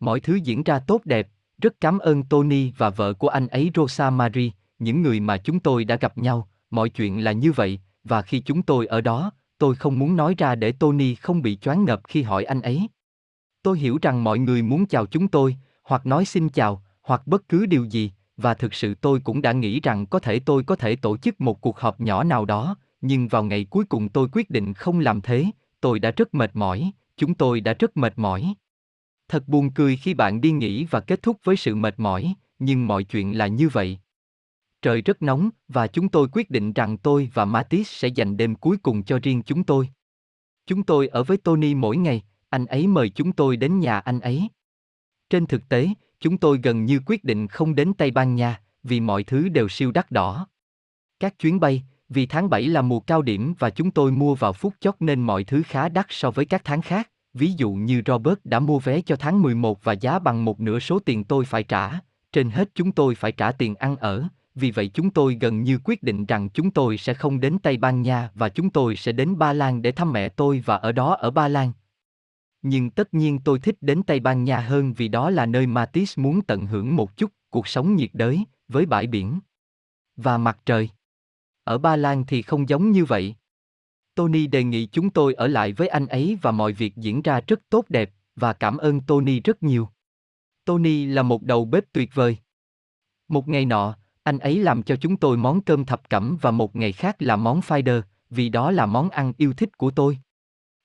Mọi 0.00 0.20
thứ 0.20 0.34
diễn 0.34 0.62
ra 0.62 0.78
tốt 0.78 1.00
đẹp, 1.04 1.28
rất 1.62 1.80
cảm 1.80 1.98
ơn 1.98 2.22
Tony 2.22 2.72
và 2.76 2.90
vợ 2.90 3.12
của 3.12 3.28
anh 3.28 3.48
ấy 3.48 3.70
Rosa 3.74 4.10
Marie, 4.10 4.50
những 4.78 5.02
người 5.02 5.20
mà 5.20 5.36
chúng 5.38 5.60
tôi 5.60 5.84
đã 5.84 5.96
gặp 5.96 6.18
nhau, 6.18 6.48
mọi 6.70 6.88
chuyện 6.88 7.24
là 7.24 7.32
như 7.32 7.52
vậy, 7.52 7.80
và 8.04 8.22
khi 8.22 8.40
chúng 8.40 8.62
tôi 8.62 8.86
ở 8.86 9.00
đó, 9.00 9.32
tôi 9.58 9.74
không 9.74 9.98
muốn 9.98 10.16
nói 10.16 10.34
ra 10.38 10.54
để 10.54 10.72
Tony 10.72 11.14
không 11.14 11.42
bị 11.42 11.56
choáng 11.56 11.84
ngợp 11.84 12.00
khi 12.08 12.22
hỏi 12.22 12.44
anh 12.44 12.62
ấy. 12.62 12.88
Tôi 13.62 13.78
hiểu 13.78 13.98
rằng 14.02 14.24
mọi 14.24 14.38
người 14.38 14.62
muốn 14.62 14.86
chào 14.86 15.06
chúng 15.06 15.28
tôi, 15.28 15.56
hoặc 15.82 16.06
nói 16.06 16.24
xin 16.24 16.48
chào, 16.48 16.82
hoặc 17.02 17.26
bất 17.26 17.48
cứ 17.48 17.66
điều 17.66 17.84
gì, 17.84 18.12
và 18.36 18.54
thực 18.54 18.74
sự 18.74 18.94
tôi 18.94 19.20
cũng 19.24 19.42
đã 19.42 19.52
nghĩ 19.52 19.80
rằng 19.80 20.06
có 20.06 20.18
thể 20.18 20.38
tôi 20.38 20.64
có 20.64 20.76
thể 20.76 20.96
tổ 20.96 21.16
chức 21.16 21.40
một 21.40 21.60
cuộc 21.60 21.78
họp 21.78 22.00
nhỏ 22.00 22.24
nào 22.24 22.44
đó, 22.44 22.76
nhưng 23.00 23.28
vào 23.28 23.44
ngày 23.44 23.64
cuối 23.64 23.84
cùng 23.84 24.08
tôi 24.08 24.28
quyết 24.32 24.50
định 24.50 24.74
không 24.74 25.00
làm 25.00 25.20
thế, 25.20 25.46
tôi 25.80 25.98
đã 25.98 26.10
rất 26.10 26.34
mệt 26.34 26.56
mỏi, 26.56 26.90
chúng 27.16 27.34
tôi 27.34 27.60
đã 27.60 27.74
rất 27.78 27.96
mệt 27.96 28.12
mỏi. 28.16 28.54
Thật 29.28 29.48
buồn 29.48 29.70
cười 29.70 29.96
khi 29.96 30.14
bạn 30.14 30.40
đi 30.40 30.50
nghỉ 30.50 30.84
và 30.84 31.00
kết 31.00 31.22
thúc 31.22 31.36
với 31.44 31.56
sự 31.56 31.74
mệt 31.74 31.94
mỏi, 31.98 32.34
nhưng 32.58 32.86
mọi 32.86 33.04
chuyện 33.04 33.38
là 33.38 33.46
như 33.46 33.68
vậy. 33.68 33.98
Trời 34.84 35.02
rất 35.02 35.22
nóng 35.22 35.50
và 35.68 35.86
chúng 35.86 36.08
tôi 36.08 36.28
quyết 36.32 36.50
định 36.50 36.72
rằng 36.72 36.98
tôi 36.98 37.30
và 37.34 37.44
Matisse 37.44 37.90
sẽ 37.92 38.08
dành 38.08 38.36
đêm 38.36 38.54
cuối 38.54 38.76
cùng 38.76 39.02
cho 39.02 39.18
riêng 39.22 39.42
chúng 39.42 39.64
tôi. 39.64 39.88
Chúng 40.66 40.82
tôi 40.82 41.08
ở 41.08 41.24
với 41.24 41.36
Tony 41.36 41.74
mỗi 41.74 41.96
ngày, 41.96 42.22
anh 42.50 42.66
ấy 42.66 42.86
mời 42.86 43.08
chúng 43.08 43.32
tôi 43.32 43.56
đến 43.56 43.80
nhà 43.80 43.98
anh 43.98 44.20
ấy. 44.20 44.48
Trên 45.30 45.46
thực 45.46 45.68
tế, 45.68 45.88
chúng 46.20 46.38
tôi 46.38 46.60
gần 46.62 46.84
như 46.84 47.00
quyết 47.06 47.24
định 47.24 47.46
không 47.48 47.74
đến 47.74 47.92
Tây 47.94 48.10
Ban 48.10 48.34
Nha, 48.34 48.60
vì 48.82 49.00
mọi 49.00 49.24
thứ 49.24 49.48
đều 49.48 49.68
siêu 49.68 49.92
đắt 49.92 50.10
đỏ. 50.10 50.46
Các 51.20 51.38
chuyến 51.38 51.60
bay, 51.60 51.82
vì 52.08 52.26
tháng 52.26 52.50
7 52.50 52.66
là 52.66 52.82
mùa 52.82 53.00
cao 53.00 53.22
điểm 53.22 53.54
và 53.58 53.70
chúng 53.70 53.90
tôi 53.90 54.12
mua 54.12 54.34
vào 54.34 54.52
phút 54.52 54.74
chót 54.80 54.94
nên 55.00 55.22
mọi 55.22 55.44
thứ 55.44 55.62
khá 55.66 55.88
đắt 55.88 56.06
so 56.08 56.30
với 56.30 56.44
các 56.44 56.62
tháng 56.64 56.82
khác. 56.82 57.10
Ví 57.34 57.52
dụ 57.56 57.70
như 57.70 58.02
Robert 58.06 58.38
đã 58.44 58.60
mua 58.60 58.78
vé 58.78 59.00
cho 59.00 59.16
tháng 59.16 59.42
11 59.42 59.84
và 59.84 59.92
giá 59.92 60.18
bằng 60.18 60.44
một 60.44 60.60
nửa 60.60 60.78
số 60.78 60.98
tiền 60.98 61.24
tôi 61.24 61.44
phải 61.44 61.62
trả, 61.62 61.92
trên 62.32 62.50
hết 62.50 62.68
chúng 62.74 62.92
tôi 62.92 63.14
phải 63.14 63.32
trả 63.32 63.52
tiền 63.52 63.74
ăn 63.74 63.96
ở, 63.96 64.28
vì 64.54 64.70
vậy 64.70 64.88
chúng 64.88 65.10
tôi 65.10 65.38
gần 65.40 65.62
như 65.62 65.78
quyết 65.84 66.02
định 66.02 66.26
rằng 66.26 66.48
chúng 66.48 66.70
tôi 66.70 66.98
sẽ 66.98 67.14
không 67.14 67.40
đến 67.40 67.58
Tây 67.62 67.76
Ban 67.76 68.02
Nha 68.02 68.30
và 68.34 68.48
chúng 68.48 68.70
tôi 68.70 68.96
sẽ 68.96 69.12
đến 69.12 69.38
Ba 69.38 69.52
Lan 69.52 69.82
để 69.82 69.92
thăm 69.92 70.12
mẹ 70.12 70.28
tôi 70.28 70.62
và 70.64 70.76
ở 70.76 70.92
đó 70.92 71.14
ở 71.14 71.30
Ba 71.30 71.48
Lan. 71.48 71.72
Nhưng 72.62 72.90
tất 72.90 73.14
nhiên 73.14 73.38
tôi 73.44 73.58
thích 73.58 73.76
đến 73.80 74.02
Tây 74.02 74.20
Ban 74.20 74.44
Nha 74.44 74.60
hơn 74.60 74.92
vì 74.92 75.08
đó 75.08 75.30
là 75.30 75.46
nơi 75.46 75.66
Matisse 75.66 76.22
muốn 76.22 76.42
tận 76.42 76.66
hưởng 76.66 76.96
một 76.96 77.16
chút 77.16 77.30
cuộc 77.50 77.68
sống 77.68 77.96
nhiệt 77.96 78.10
đới, 78.12 78.44
với 78.68 78.86
bãi 78.86 79.06
biển 79.06 79.40
và 80.16 80.38
mặt 80.38 80.58
trời. 80.66 80.90
Ở 81.64 81.78
Ba 81.78 81.96
Lan 81.96 82.24
thì 82.26 82.42
không 82.42 82.68
giống 82.68 82.90
như 82.90 83.04
vậy. 83.04 83.34
Tony 84.14 84.46
đề 84.46 84.64
nghị 84.64 84.86
chúng 84.86 85.10
tôi 85.10 85.34
ở 85.34 85.46
lại 85.46 85.72
với 85.72 85.88
anh 85.88 86.06
ấy 86.06 86.38
và 86.42 86.50
mọi 86.50 86.72
việc 86.72 86.96
diễn 86.96 87.22
ra 87.22 87.40
rất 87.46 87.60
tốt 87.68 87.84
đẹp, 87.88 88.10
và 88.36 88.52
cảm 88.52 88.76
ơn 88.76 89.00
Tony 89.00 89.40
rất 89.40 89.62
nhiều. 89.62 89.88
Tony 90.64 91.06
là 91.06 91.22
một 91.22 91.42
đầu 91.42 91.64
bếp 91.64 91.84
tuyệt 91.92 92.10
vời. 92.14 92.36
Một 93.28 93.48
ngày 93.48 93.64
nọ, 93.64 93.96
anh 94.24 94.38
ấy 94.38 94.58
làm 94.58 94.82
cho 94.82 94.96
chúng 94.96 95.16
tôi 95.16 95.36
món 95.36 95.60
cơm 95.60 95.84
thập 95.84 96.10
cẩm 96.10 96.36
và 96.40 96.50
một 96.50 96.76
ngày 96.76 96.92
khác 96.92 97.16
là 97.22 97.36
món 97.36 97.60
fider, 97.60 98.02
vì 98.30 98.48
đó 98.48 98.70
là 98.70 98.86
món 98.86 99.10
ăn 99.10 99.32
yêu 99.36 99.52
thích 99.52 99.78
của 99.78 99.90
tôi. 99.90 100.18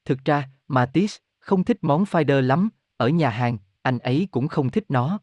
Thực 0.06 0.26
ra, 0.26 0.50
Matisse 0.68 1.20
không 1.40 1.64
thích 1.64 1.78
món 1.82 2.04
fider 2.04 2.42
lắm, 2.42 2.70
ở 2.98 3.10
nhà 3.10 3.30
hàng, 3.30 3.58
anh 3.82 4.00
ấy 4.00 4.28
cũng 4.32 4.48
không 4.48 4.70
thích 4.70 4.86
nó. 4.90 5.20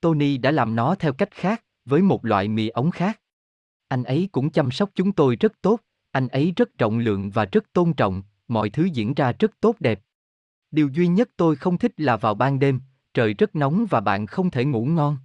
Tony 0.00 0.36
đã 0.36 0.50
làm 0.50 0.76
nó 0.76 0.94
theo 0.94 1.12
cách 1.12 1.30
khác, 1.30 1.64
với 1.84 2.02
một 2.02 2.24
loại 2.24 2.48
mì 2.48 2.68
ống 2.68 2.90
khác. 2.90 3.20
Anh 3.88 4.04
ấy 4.04 4.28
cũng 4.32 4.50
chăm 4.50 4.70
sóc 4.70 4.90
chúng 4.94 5.12
tôi 5.12 5.36
rất 5.36 5.52
tốt, 5.62 5.80
anh 6.10 6.28
ấy 6.28 6.52
rất 6.56 6.78
rộng 6.78 6.98
lượng 6.98 7.30
và 7.30 7.44
rất 7.44 7.72
tôn 7.72 7.92
trọng, 7.92 8.22
mọi 8.48 8.70
thứ 8.70 8.84
diễn 8.84 9.14
ra 9.14 9.32
rất 9.38 9.60
tốt 9.60 9.76
đẹp. 9.80 10.00
Điều 10.70 10.88
duy 10.88 11.08
nhất 11.08 11.30
tôi 11.36 11.56
không 11.56 11.78
thích 11.78 11.92
là 11.96 12.16
vào 12.16 12.34
ban 12.34 12.58
đêm, 12.58 12.80
trời 13.14 13.34
rất 13.34 13.56
nóng 13.56 13.86
và 13.90 14.00
bạn 14.00 14.26
không 14.26 14.50
thể 14.50 14.64
ngủ 14.64 14.84
ngon. 14.84 15.18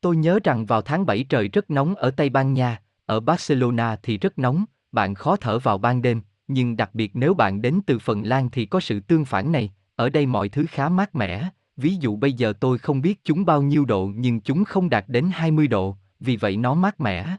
Tôi 0.00 0.16
nhớ 0.16 0.38
rằng 0.44 0.66
vào 0.66 0.82
tháng 0.82 1.06
7 1.06 1.24
trời 1.24 1.48
rất 1.48 1.70
nóng 1.70 1.94
ở 1.94 2.10
Tây 2.10 2.28
Ban 2.28 2.54
Nha, 2.54 2.82
ở 3.06 3.20
Barcelona 3.20 3.96
thì 4.02 4.18
rất 4.18 4.38
nóng, 4.38 4.64
bạn 4.92 5.14
khó 5.14 5.36
thở 5.36 5.58
vào 5.58 5.78
ban 5.78 6.02
đêm, 6.02 6.22
nhưng 6.48 6.76
đặc 6.76 6.90
biệt 6.94 7.10
nếu 7.14 7.34
bạn 7.34 7.62
đến 7.62 7.80
từ 7.86 7.98
Phần 7.98 8.22
Lan 8.26 8.50
thì 8.50 8.66
có 8.66 8.80
sự 8.80 9.00
tương 9.00 9.24
phản 9.24 9.52
này, 9.52 9.72
ở 9.96 10.08
đây 10.08 10.26
mọi 10.26 10.48
thứ 10.48 10.66
khá 10.68 10.88
mát 10.88 11.14
mẻ, 11.14 11.48
ví 11.76 11.96
dụ 11.96 12.16
bây 12.16 12.32
giờ 12.32 12.52
tôi 12.60 12.78
không 12.78 13.00
biết 13.00 13.20
chúng 13.24 13.44
bao 13.44 13.62
nhiêu 13.62 13.84
độ 13.84 14.10
nhưng 14.14 14.40
chúng 14.40 14.64
không 14.64 14.90
đạt 14.90 15.04
đến 15.08 15.30
20 15.32 15.68
độ, 15.68 15.96
vì 16.20 16.36
vậy 16.36 16.56
nó 16.56 16.74
mát 16.74 17.00
mẻ. 17.00 17.36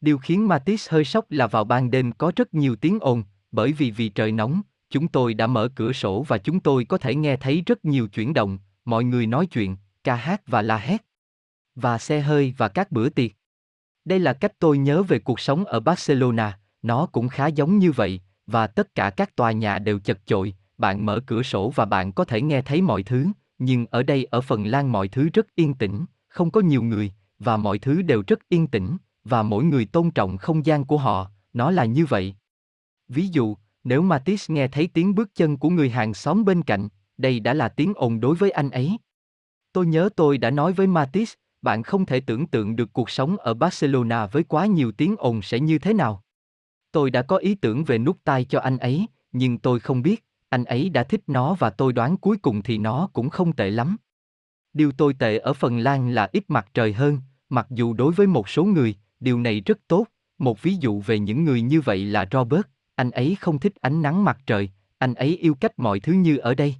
Điều 0.00 0.18
khiến 0.18 0.48
Matisse 0.48 0.92
hơi 0.92 1.04
sốc 1.04 1.24
là 1.30 1.46
vào 1.46 1.64
ban 1.64 1.90
đêm 1.90 2.12
có 2.12 2.32
rất 2.36 2.54
nhiều 2.54 2.76
tiếng 2.76 2.98
ồn, 3.00 3.22
bởi 3.52 3.72
vì 3.72 3.90
vì 3.90 4.08
trời 4.08 4.32
nóng, 4.32 4.60
chúng 4.90 5.08
tôi 5.08 5.34
đã 5.34 5.46
mở 5.46 5.68
cửa 5.74 5.92
sổ 5.92 6.24
và 6.28 6.38
chúng 6.38 6.60
tôi 6.60 6.84
có 6.84 6.98
thể 6.98 7.14
nghe 7.14 7.36
thấy 7.36 7.62
rất 7.66 7.84
nhiều 7.84 8.08
chuyển 8.08 8.34
động, 8.34 8.58
mọi 8.84 9.04
người 9.04 9.26
nói 9.26 9.46
chuyện, 9.46 9.76
ca 10.04 10.14
hát 10.14 10.42
và 10.46 10.62
la 10.62 10.76
hét. 10.76 11.05
Và 11.76 11.98
xe 11.98 12.20
hơi 12.20 12.54
và 12.56 12.68
các 12.68 12.92
bữa 12.92 13.08
tiệc. 13.08 13.30
Đây 14.04 14.18
là 14.18 14.32
cách 14.32 14.52
tôi 14.58 14.78
nhớ 14.78 15.02
về 15.02 15.18
cuộc 15.18 15.40
sống 15.40 15.64
ở 15.64 15.80
Barcelona, 15.80 16.58
nó 16.82 17.06
cũng 17.06 17.28
khá 17.28 17.46
giống 17.46 17.78
như 17.78 17.92
vậy, 17.92 18.20
và 18.46 18.66
tất 18.66 18.94
cả 18.94 19.10
các 19.10 19.36
tòa 19.36 19.52
nhà 19.52 19.78
đều 19.78 19.98
chật 19.98 20.18
chội, 20.26 20.54
bạn 20.78 21.06
mở 21.06 21.20
cửa 21.26 21.42
sổ 21.42 21.72
và 21.74 21.84
bạn 21.84 22.12
có 22.12 22.24
thể 22.24 22.42
nghe 22.42 22.62
thấy 22.62 22.82
mọi 22.82 23.02
thứ, 23.02 23.26
nhưng 23.58 23.86
ở 23.86 24.02
đây 24.02 24.24
ở 24.24 24.40
Phần 24.40 24.66
Lan 24.66 24.92
mọi 24.92 25.08
thứ 25.08 25.28
rất 25.32 25.46
yên 25.54 25.74
tĩnh, 25.74 26.04
không 26.28 26.50
có 26.50 26.60
nhiều 26.60 26.82
người, 26.82 27.12
và 27.38 27.56
mọi 27.56 27.78
thứ 27.78 28.02
đều 28.02 28.22
rất 28.26 28.48
yên 28.48 28.66
tĩnh, 28.66 28.96
và 29.24 29.42
mỗi 29.42 29.64
người 29.64 29.84
tôn 29.84 30.10
trọng 30.10 30.36
không 30.38 30.66
gian 30.66 30.84
của 30.84 30.98
họ, 30.98 31.30
nó 31.52 31.70
là 31.70 31.84
như 31.84 32.06
vậy. 32.06 32.34
Ví 33.08 33.28
dụ, 33.28 33.56
nếu 33.84 34.02
Matisse 34.02 34.54
nghe 34.54 34.68
thấy 34.68 34.88
tiếng 34.94 35.14
bước 35.14 35.34
chân 35.34 35.56
của 35.56 35.70
người 35.70 35.90
hàng 35.90 36.14
xóm 36.14 36.44
bên 36.44 36.62
cạnh, 36.62 36.88
đây 37.18 37.40
đã 37.40 37.54
là 37.54 37.68
tiếng 37.68 37.92
ồn 37.96 38.20
đối 38.20 38.34
với 38.34 38.50
anh 38.50 38.70
ấy. 38.70 38.96
Tôi 39.72 39.86
nhớ 39.86 40.08
tôi 40.16 40.38
đã 40.38 40.50
nói 40.50 40.72
với 40.72 40.86
Matisse, 40.86 41.34
bạn 41.62 41.82
không 41.82 42.06
thể 42.06 42.20
tưởng 42.20 42.46
tượng 42.46 42.76
được 42.76 42.92
cuộc 42.92 43.10
sống 43.10 43.36
ở 43.36 43.54
Barcelona 43.54 44.26
với 44.26 44.42
quá 44.42 44.66
nhiều 44.66 44.92
tiếng 44.92 45.14
ồn 45.18 45.42
sẽ 45.42 45.60
như 45.60 45.78
thế 45.78 45.92
nào. 45.92 46.22
Tôi 46.92 47.10
đã 47.10 47.22
có 47.22 47.36
ý 47.36 47.54
tưởng 47.54 47.84
về 47.84 47.98
nút 47.98 48.18
tai 48.24 48.44
cho 48.44 48.60
anh 48.60 48.78
ấy, 48.78 49.06
nhưng 49.32 49.58
tôi 49.58 49.80
không 49.80 50.02
biết, 50.02 50.24
anh 50.48 50.64
ấy 50.64 50.88
đã 50.88 51.02
thích 51.02 51.20
nó 51.26 51.54
và 51.54 51.70
tôi 51.70 51.92
đoán 51.92 52.16
cuối 52.16 52.36
cùng 52.36 52.62
thì 52.62 52.78
nó 52.78 53.08
cũng 53.12 53.30
không 53.30 53.52
tệ 53.52 53.70
lắm. 53.70 53.96
Điều 54.72 54.92
tồi 54.92 55.14
tệ 55.14 55.38
ở 55.38 55.52
Phần 55.52 55.78
Lan 55.78 56.10
là 56.10 56.28
ít 56.32 56.44
mặt 56.48 56.66
trời 56.74 56.92
hơn, 56.92 57.18
mặc 57.48 57.66
dù 57.70 57.94
đối 57.94 58.12
với 58.12 58.26
một 58.26 58.48
số 58.48 58.64
người, 58.64 58.94
điều 59.20 59.40
này 59.40 59.60
rất 59.60 59.78
tốt. 59.88 60.06
Một 60.38 60.62
ví 60.62 60.74
dụ 60.74 61.00
về 61.00 61.18
những 61.18 61.44
người 61.44 61.62
như 61.62 61.80
vậy 61.80 62.04
là 62.04 62.28
Robert, 62.32 62.62
anh 62.94 63.10
ấy 63.10 63.36
không 63.40 63.58
thích 63.58 63.72
ánh 63.80 64.02
nắng 64.02 64.24
mặt 64.24 64.38
trời, 64.46 64.70
anh 64.98 65.14
ấy 65.14 65.36
yêu 65.36 65.54
cách 65.54 65.78
mọi 65.78 66.00
thứ 66.00 66.12
như 66.12 66.36
ở 66.36 66.54
đây. 66.54 66.74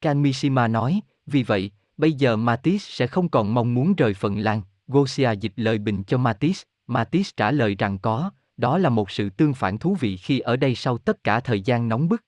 Kanmishima 0.00 0.68
nói, 0.68 1.00
vì 1.26 1.42
vậy, 1.42 1.70
bây 1.96 2.12
giờ 2.12 2.36
Matisse 2.36 2.86
sẽ 2.90 3.06
không 3.06 3.28
còn 3.28 3.54
mong 3.54 3.74
muốn 3.74 3.94
rời 3.94 4.14
Phần 4.14 4.38
Lan. 4.38 4.62
Gosia 4.86 5.32
dịch 5.40 5.52
lời 5.56 5.78
bình 5.78 6.04
cho 6.04 6.18
Matisse, 6.18 6.64
Matisse 6.86 7.32
trả 7.36 7.50
lời 7.50 7.74
rằng 7.78 7.98
có, 7.98 8.30
đó 8.56 8.78
là 8.78 8.88
một 8.88 9.10
sự 9.10 9.30
tương 9.30 9.54
phản 9.54 9.78
thú 9.78 9.96
vị 10.00 10.16
khi 10.16 10.40
ở 10.40 10.56
đây 10.56 10.74
sau 10.74 10.98
tất 10.98 11.24
cả 11.24 11.40
thời 11.40 11.60
gian 11.60 11.88
nóng 11.88 12.08
bức. 12.08 12.24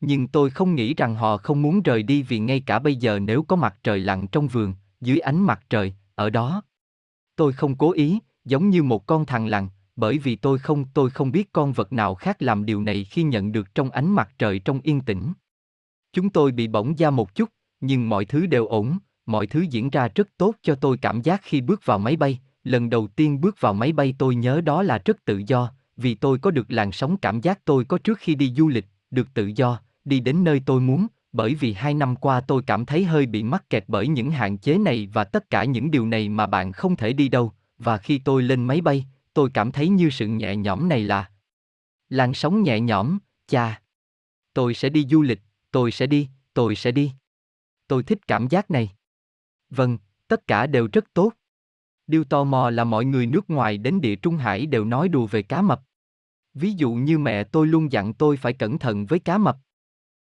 Nhưng 0.00 0.28
tôi 0.28 0.50
không 0.50 0.74
nghĩ 0.74 0.94
rằng 0.94 1.14
họ 1.14 1.36
không 1.36 1.62
muốn 1.62 1.82
rời 1.82 2.02
đi 2.02 2.22
vì 2.22 2.38
ngay 2.38 2.60
cả 2.60 2.78
bây 2.78 2.96
giờ 2.96 3.18
nếu 3.18 3.42
có 3.42 3.56
mặt 3.56 3.78
trời 3.82 4.00
lặn 4.00 4.26
trong 4.26 4.48
vườn, 4.48 4.74
dưới 5.00 5.18
ánh 5.18 5.42
mặt 5.42 5.60
trời, 5.70 5.94
ở 6.14 6.30
đó. 6.30 6.62
Tôi 7.36 7.52
không 7.52 7.76
cố 7.76 7.92
ý, 7.92 8.18
giống 8.44 8.70
như 8.70 8.82
một 8.82 9.06
con 9.06 9.26
thằn 9.26 9.48
lằn, 9.48 9.68
bởi 9.96 10.18
vì 10.18 10.36
tôi 10.36 10.58
không 10.58 10.84
tôi 10.94 11.10
không 11.10 11.32
biết 11.32 11.52
con 11.52 11.72
vật 11.72 11.92
nào 11.92 12.14
khác 12.14 12.42
làm 12.42 12.64
điều 12.64 12.82
này 12.82 13.04
khi 13.04 13.22
nhận 13.22 13.52
được 13.52 13.74
trong 13.74 13.90
ánh 13.90 14.10
mặt 14.10 14.28
trời 14.38 14.58
trong 14.58 14.80
yên 14.82 15.00
tĩnh. 15.00 15.32
Chúng 16.12 16.30
tôi 16.30 16.52
bị 16.52 16.68
bỏng 16.68 16.98
da 16.98 17.10
một 17.10 17.34
chút, 17.34 17.48
nhưng 17.80 18.08
mọi 18.08 18.24
thứ 18.24 18.46
đều 18.46 18.66
ổn, 18.66 18.98
mọi 19.26 19.46
thứ 19.46 19.60
diễn 19.60 19.90
ra 19.90 20.08
rất 20.14 20.28
tốt 20.36 20.54
cho 20.62 20.74
tôi 20.74 20.98
cảm 20.98 21.22
giác 21.22 21.40
khi 21.44 21.60
bước 21.60 21.80
vào 21.84 21.98
máy 21.98 22.16
bay, 22.16 22.38
lần 22.64 22.90
đầu 22.90 23.06
tiên 23.06 23.40
bước 23.40 23.60
vào 23.60 23.74
máy 23.74 23.92
bay 23.92 24.14
tôi 24.18 24.34
nhớ 24.34 24.60
đó 24.60 24.82
là 24.82 24.98
rất 25.04 25.24
tự 25.24 25.42
do, 25.46 25.72
vì 25.96 26.14
tôi 26.14 26.38
có 26.38 26.50
được 26.50 26.66
làn 26.68 26.92
sóng 26.92 27.16
cảm 27.16 27.40
giác 27.40 27.64
tôi 27.64 27.84
có 27.84 27.98
trước 27.98 28.18
khi 28.18 28.34
đi 28.34 28.54
du 28.56 28.68
lịch, 28.68 28.86
được 29.10 29.28
tự 29.34 29.52
do, 29.56 29.80
đi 30.04 30.20
đến 30.20 30.44
nơi 30.44 30.62
tôi 30.66 30.80
muốn, 30.80 31.06
bởi 31.32 31.54
vì 31.54 31.72
hai 31.72 31.94
năm 31.94 32.16
qua 32.16 32.40
tôi 32.40 32.62
cảm 32.62 32.86
thấy 32.86 33.04
hơi 33.04 33.26
bị 33.26 33.42
mắc 33.42 33.70
kẹt 33.70 33.84
bởi 33.88 34.08
những 34.08 34.30
hạn 34.30 34.58
chế 34.58 34.78
này 34.78 35.08
và 35.12 35.24
tất 35.24 35.50
cả 35.50 35.64
những 35.64 35.90
điều 35.90 36.06
này 36.06 36.28
mà 36.28 36.46
bạn 36.46 36.72
không 36.72 36.96
thể 36.96 37.12
đi 37.12 37.28
đâu, 37.28 37.52
và 37.78 37.98
khi 37.98 38.18
tôi 38.18 38.42
lên 38.42 38.64
máy 38.64 38.80
bay, 38.80 39.06
tôi 39.34 39.50
cảm 39.54 39.72
thấy 39.72 39.88
như 39.88 40.10
sự 40.10 40.26
nhẹ 40.26 40.56
nhõm 40.56 40.88
này 40.88 41.04
là 41.04 41.30
làn 42.08 42.34
sóng 42.34 42.62
nhẹ 42.62 42.80
nhõm, 42.80 43.18
cha. 43.48 43.80
Tôi 44.54 44.74
sẽ 44.74 44.88
đi 44.88 45.06
du 45.10 45.22
lịch, 45.22 45.40
tôi 45.70 45.90
sẽ 45.90 46.06
đi, 46.06 46.28
tôi 46.54 46.74
sẽ 46.74 46.90
đi. 46.90 47.12
Tôi 47.88 48.02
thích 48.02 48.26
cảm 48.26 48.48
giác 48.48 48.70
này. 48.70 48.90
Vâng, 49.70 49.98
tất 50.28 50.46
cả 50.46 50.66
đều 50.66 50.88
rất 50.92 51.04
tốt. 51.14 51.32
Điều 52.06 52.24
tò 52.24 52.44
mò 52.44 52.70
là 52.70 52.84
mọi 52.84 53.04
người 53.04 53.26
nước 53.26 53.50
ngoài 53.50 53.78
đến 53.78 54.00
địa 54.00 54.16
Trung 54.16 54.36
Hải 54.36 54.66
đều 54.66 54.84
nói 54.84 55.08
đùa 55.08 55.26
về 55.26 55.42
cá 55.42 55.62
mập. 55.62 55.80
Ví 56.54 56.72
dụ 56.72 56.92
như 56.92 57.18
mẹ 57.18 57.44
tôi 57.44 57.66
luôn 57.66 57.92
dặn 57.92 58.14
tôi 58.14 58.36
phải 58.36 58.52
cẩn 58.52 58.78
thận 58.78 59.06
với 59.06 59.18
cá 59.18 59.38
mập. 59.38 59.56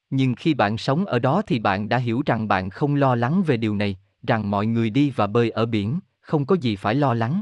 Nhưng 0.10 0.36
khi 0.36 0.54
bạn 0.54 0.78
sống 0.78 1.06
ở 1.06 1.20
đó 1.20 1.42
thì 1.48 1.60
bạn 1.60 1.90
đã 1.90 1.98
hiểu 1.98 2.22
rằng 2.26 2.48
bạn 2.48 2.70
không 2.70 2.96
lo 2.96 3.16
lắng 3.16 3.44
về 3.44 3.58
điều 3.58 3.76
này, 3.76 3.98
rằng 4.28 4.52
mọi 4.52 4.66
người 4.66 4.90
đi 4.90 5.10
và 5.10 5.28
bơi 5.28 5.50
ở 5.50 5.66
biển, 5.66 6.00
không 6.20 6.46
có 6.46 6.56
gì 6.56 6.76
phải 6.76 6.96
lo 6.96 7.14
lắng. 7.14 7.42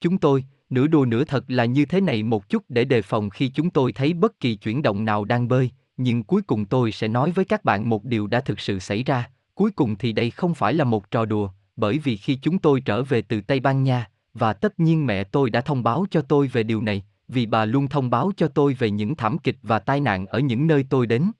Chúng 0.00 0.18
tôi, 0.18 0.44
nửa 0.70 0.86
đùa 0.86 1.04
nửa 1.04 1.24
thật 1.24 1.44
là 1.48 1.64
như 1.64 1.84
thế 1.84 2.00
này 2.00 2.22
một 2.22 2.48
chút 2.48 2.64
để 2.68 2.84
đề 2.84 3.02
phòng 3.02 3.30
khi 3.30 3.48
chúng 3.48 3.70
tôi 3.70 3.92
thấy 3.92 4.14
bất 4.14 4.40
kỳ 4.40 4.56
chuyển 4.56 4.82
động 4.82 5.04
nào 5.04 5.24
đang 5.24 5.48
bơi, 5.48 5.70
nhưng 5.96 6.24
cuối 6.24 6.42
cùng 6.42 6.64
tôi 6.64 6.92
sẽ 6.92 7.08
nói 7.08 7.30
với 7.30 7.44
các 7.44 7.64
bạn 7.64 7.88
một 7.88 8.04
điều 8.04 8.26
đã 8.26 8.40
thực 8.40 8.60
sự 8.60 8.78
xảy 8.78 9.02
ra, 9.02 9.30
cuối 9.54 9.70
cùng 9.70 9.96
thì 9.96 10.12
đây 10.12 10.30
không 10.30 10.54
phải 10.54 10.74
là 10.74 10.84
một 10.84 11.10
trò 11.10 11.24
đùa, 11.24 11.50
bởi 11.76 11.98
vì 11.98 12.16
khi 12.16 12.38
chúng 12.42 12.58
tôi 12.58 12.80
trở 12.80 13.02
về 13.02 13.22
từ 13.22 13.40
Tây 13.40 13.60
Ban 13.60 13.82
Nha, 13.82 14.10
và 14.34 14.52
tất 14.52 14.80
nhiên 14.80 15.06
mẹ 15.06 15.24
tôi 15.24 15.50
đã 15.50 15.60
thông 15.60 15.82
báo 15.82 16.06
cho 16.10 16.22
tôi 16.22 16.46
về 16.46 16.62
điều 16.62 16.82
này, 16.82 17.04
vì 17.28 17.46
bà 17.46 17.64
luôn 17.64 17.88
thông 17.88 18.10
báo 18.10 18.32
cho 18.36 18.48
tôi 18.48 18.74
về 18.74 18.90
những 18.90 19.16
thảm 19.16 19.38
kịch 19.38 19.56
và 19.62 19.78
tai 19.78 20.00
nạn 20.00 20.26
ở 20.26 20.38
những 20.38 20.66
nơi 20.66 20.86
tôi 20.90 21.06
đến. 21.06 21.30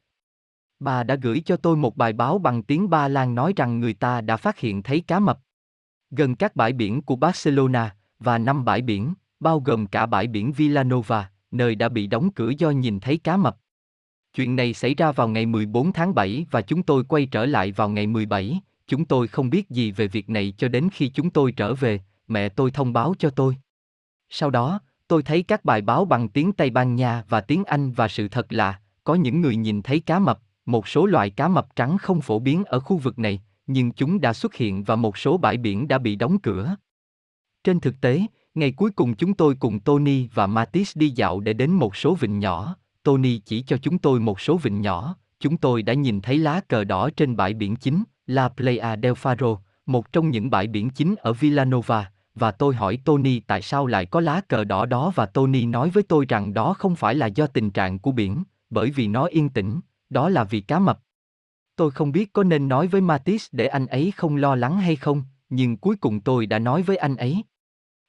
Bà 0.80 1.02
đã 1.02 1.14
gửi 1.14 1.40
cho 1.40 1.56
tôi 1.56 1.76
một 1.76 1.96
bài 1.96 2.12
báo 2.12 2.38
bằng 2.38 2.62
tiếng 2.62 2.90
Ba 2.90 3.08
Lan 3.08 3.34
nói 3.34 3.52
rằng 3.56 3.80
người 3.80 3.94
ta 3.94 4.20
đã 4.20 4.36
phát 4.36 4.58
hiện 4.58 4.82
thấy 4.82 5.00
cá 5.00 5.18
mập 5.18 5.40
gần 6.16 6.34
các 6.34 6.56
bãi 6.56 6.72
biển 6.72 7.02
của 7.02 7.16
Barcelona 7.16 7.96
và 8.18 8.38
năm 8.38 8.64
bãi 8.64 8.82
biển, 8.82 9.14
bao 9.40 9.60
gồm 9.60 9.86
cả 9.86 10.06
bãi 10.06 10.26
biển 10.26 10.52
Villanova, 10.52 11.30
nơi 11.50 11.74
đã 11.74 11.88
bị 11.88 12.06
đóng 12.06 12.32
cửa 12.32 12.50
do 12.58 12.70
nhìn 12.70 13.00
thấy 13.00 13.18
cá 13.18 13.36
mập. 13.36 13.56
Chuyện 14.34 14.56
này 14.56 14.74
xảy 14.74 14.94
ra 14.94 15.12
vào 15.12 15.28
ngày 15.28 15.46
14 15.46 15.92
tháng 15.92 16.14
7 16.14 16.46
và 16.50 16.62
chúng 16.62 16.82
tôi 16.82 17.04
quay 17.04 17.26
trở 17.26 17.46
lại 17.46 17.72
vào 17.72 17.88
ngày 17.88 18.06
17, 18.06 18.60
chúng 18.86 19.04
tôi 19.04 19.28
không 19.28 19.50
biết 19.50 19.70
gì 19.70 19.90
về 19.90 20.08
việc 20.08 20.30
này 20.30 20.54
cho 20.58 20.68
đến 20.68 20.88
khi 20.92 21.08
chúng 21.08 21.30
tôi 21.30 21.52
trở 21.52 21.74
về, 21.74 22.00
mẹ 22.28 22.48
tôi 22.48 22.70
thông 22.70 22.92
báo 22.92 23.14
cho 23.18 23.30
tôi. 23.30 23.56
Sau 24.30 24.50
đó, 24.50 24.80
tôi 25.08 25.22
thấy 25.22 25.42
các 25.42 25.64
bài 25.64 25.80
báo 25.80 26.04
bằng 26.04 26.28
tiếng 26.28 26.52
Tây 26.52 26.70
Ban 26.70 26.96
Nha 26.96 27.24
và 27.28 27.40
tiếng 27.40 27.64
Anh 27.64 27.92
và 27.92 28.08
sự 28.08 28.28
thật 28.28 28.52
là, 28.52 28.80
có 29.04 29.14
những 29.14 29.40
người 29.40 29.56
nhìn 29.56 29.82
thấy 29.82 30.00
cá 30.00 30.18
mập, 30.18 30.40
một 30.66 30.88
số 30.88 31.06
loại 31.06 31.30
cá 31.30 31.48
mập 31.48 31.76
trắng 31.76 31.98
không 31.98 32.20
phổ 32.20 32.38
biến 32.38 32.64
ở 32.64 32.80
khu 32.80 32.96
vực 32.96 33.18
này, 33.18 33.42
nhưng 33.66 33.92
chúng 33.92 34.20
đã 34.20 34.32
xuất 34.32 34.54
hiện 34.54 34.84
và 34.84 34.96
một 34.96 35.18
số 35.18 35.38
bãi 35.38 35.56
biển 35.56 35.88
đã 35.88 35.98
bị 35.98 36.16
đóng 36.16 36.38
cửa. 36.38 36.76
Trên 37.64 37.80
thực 37.80 38.00
tế, 38.00 38.20
ngày 38.54 38.72
cuối 38.72 38.90
cùng 38.90 39.14
chúng 39.14 39.34
tôi 39.34 39.54
cùng 39.54 39.80
Tony 39.80 40.28
và 40.34 40.46
Matisse 40.46 40.98
đi 40.98 41.10
dạo 41.10 41.40
để 41.40 41.52
đến 41.52 41.70
một 41.70 41.96
số 41.96 42.14
vịnh 42.14 42.38
nhỏ, 42.38 42.76
Tony 43.02 43.38
chỉ 43.38 43.62
cho 43.62 43.76
chúng 43.76 43.98
tôi 43.98 44.20
một 44.20 44.40
số 44.40 44.56
vịnh 44.56 44.80
nhỏ, 44.80 45.16
chúng 45.40 45.56
tôi 45.56 45.82
đã 45.82 45.94
nhìn 45.94 46.20
thấy 46.20 46.38
lá 46.38 46.60
cờ 46.68 46.84
đỏ 46.84 47.10
trên 47.16 47.36
bãi 47.36 47.54
biển 47.54 47.76
chính, 47.76 48.04
La 48.26 48.48
Playa 48.48 48.96
del 49.02 49.12
Faro, 49.12 49.58
một 49.86 50.12
trong 50.12 50.30
những 50.30 50.50
bãi 50.50 50.66
biển 50.66 50.90
chính 50.90 51.14
ở 51.18 51.32
Villanova, 51.32 52.10
và 52.34 52.50
tôi 52.50 52.74
hỏi 52.74 52.98
Tony 53.04 53.40
tại 53.40 53.62
sao 53.62 53.86
lại 53.86 54.06
có 54.06 54.20
lá 54.20 54.40
cờ 54.48 54.64
đỏ 54.64 54.86
đó 54.86 55.12
và 55.14 55.26
Tony 55.26 55.66
nói 55.66 55.90
với 55.90 56.02
tôi 56.02 56.26
rằng 56.28 56.54
đó 56.54 56.74
không 56.74 56.96
phải 56.96 57.14
là 57.14 57.26
do 57.26 57.46
tình 57.46 57.70
trạng 57.70 57.98
của 57.98 58.12
biển, 58.12 58.42
bởi 58.70 58.90
vì 58.90 59.08
nó 59.08 59.24
yên 59.24 59.48
tĩnh, 59.48 59.80
đó 60.10 60.28
là 60.28 60.44
vì 60.44 60.60
cá 60.60 60.78
mập. 60.78 61.00
Tôi 61.76 61.90
không 61.90 62.12
biết 62.12 62.32
có 62.32 62.44
nên 62.44 62.68
nói 62.68 62.86
với 62.86 63.00
Matisse 63.00 63.48
để 63.52 63.66
anh 63.66 63.86
ấy 63.86 64.12
không 64.16 64.36
lo 64.36 64.54
lắng 64.54 64.78
hay 64.80 64.96
không, 64.96 65.22
nhưng 65.48 65.76
cuối 65.76 65.96
cùng 65.96 66.20
tôi 66.20 66.46
đã 66.46 66.58
nói 66.58 66.82
với 66.82 66.96
anh 66.96 67.16
ấy. 67.16 67.44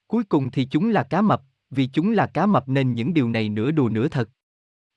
Cuối 0.07 0.23
cùng 0.23 0.51
thì 0.51 0.65
chúng 0.65 0.89
là 0.89 1.03
cá 1.03 1.21
mập, 1.21 1.41
vì 1.69 1.87
chúng 1.87 2.11
là 2.11 2.25
cá 2.25 2.45
mập 2.45 2.69
nên 2.69 2.93
những 2.93 3.13
điều 3.13 3.29
này 3.29 3.49
nửa 3.49 3.71
đùa 3.71 3.89
nửa 3.89 4.07
thật. 4.07 4.29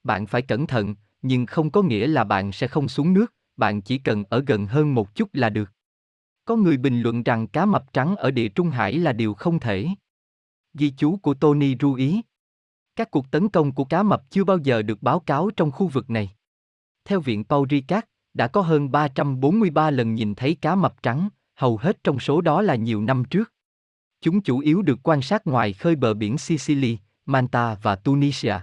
Bạn 0.06 0.26
phải 0.26 0.42
cẩn 0.42 0.66
thận, 0.66 0.94
nhưng 1.22 1.46
không 1.46 1.70
có 1.70 1.82
nghĩa 1.82 2.06
là 2.06 2.24
bạn 2.24 2.52
sẽ 2.52 2.68
không 2.68 2.88
xuống 2.88 3.12
nước, 3.12 3.34
bạn 3.56 3.82
chỉ 3.82 3.98
cần 3.98 4.24
ở 4.30 4.42
gần 4.46 4.66
hơn 4.66 4.94
một 4.94 5.14
chút 5.14 5.34
là 5.34 5.50
được. 5.50 5.72
Có 6.44 6.56
người 6.56 6.76
bình 6.76 7.00
luận 7.00 7.22
rằng 7.22 7.46
cá 7.46 7.64
mập 7.64 7.92
trắng 7.92 8.16
ở 8.16 8.30
địa 8.30 8.48
Trung 8.48 8.70
Hải 8.70 8.98
là 8.98 9.12
điều 9.12 9.34
không 9.34 9.60
thể. 9.60 9.88
Ghi 10.74 10.92
chú 10.96 11.16
của 11.16 11.34
Tony 11.34 11.76
ru 11.80 11.94
ý. 11.94 12.20
Các 12.96 13.10
cuộc 13.10 13.30
tấn 13.30 13.48
công 13.48 13.72
của 13.72 13.84
cá 13.84 14.02
mập 14.02 14.30
chưa 14.30 14.44
bao 14.44 14.58
giờ 14.58 14.82
được 14.82 15.02
báo 15.02 15.20
cáo 15.20 15.50
trong 15.56 15.70
khu 15.70 15.88
vực 15.88 16.10
này. 16.10 16.30
Theo 17.04 17.20
Viện 17.20 17.44
Paul 17.44 17.68
Ricard, 17.70 18.06
đã 18.34 18.48
có 18.48 18.60
hơn 18.60 18.90
343 18.90 19.90
lần 19.90 20.14
nhìn 20.14 20.34
thấy 20.34 20.56
cá 20.60 20.74
mập 20.74 21.02
trắng, 21.02 21.28
hầu 21.54 21.76
hết 21.76 22.04
trong 22.04 22.18
số 22.18 22.40
đó 22.40 22.62
là 22.62 22.74
nhiều 22.74 23.02
năm 23.02 23.24
trước. 23.24 23.52
Chúng 24.20 24.40
chủ 24.42 24.58
yếu 24.58 24.82
được 24.82 24.98
quan 25.02 25.22
sát 25.22 25.46
ngoài 25.46 25.72
khơi 25.72 25.96
bờ 25.96 26.14
biển 26.14 26.38
Sicily, 26.38 26.98
Manta 27.26 27.74
và 27.74 27.96
Tunisia. 27.96 28.56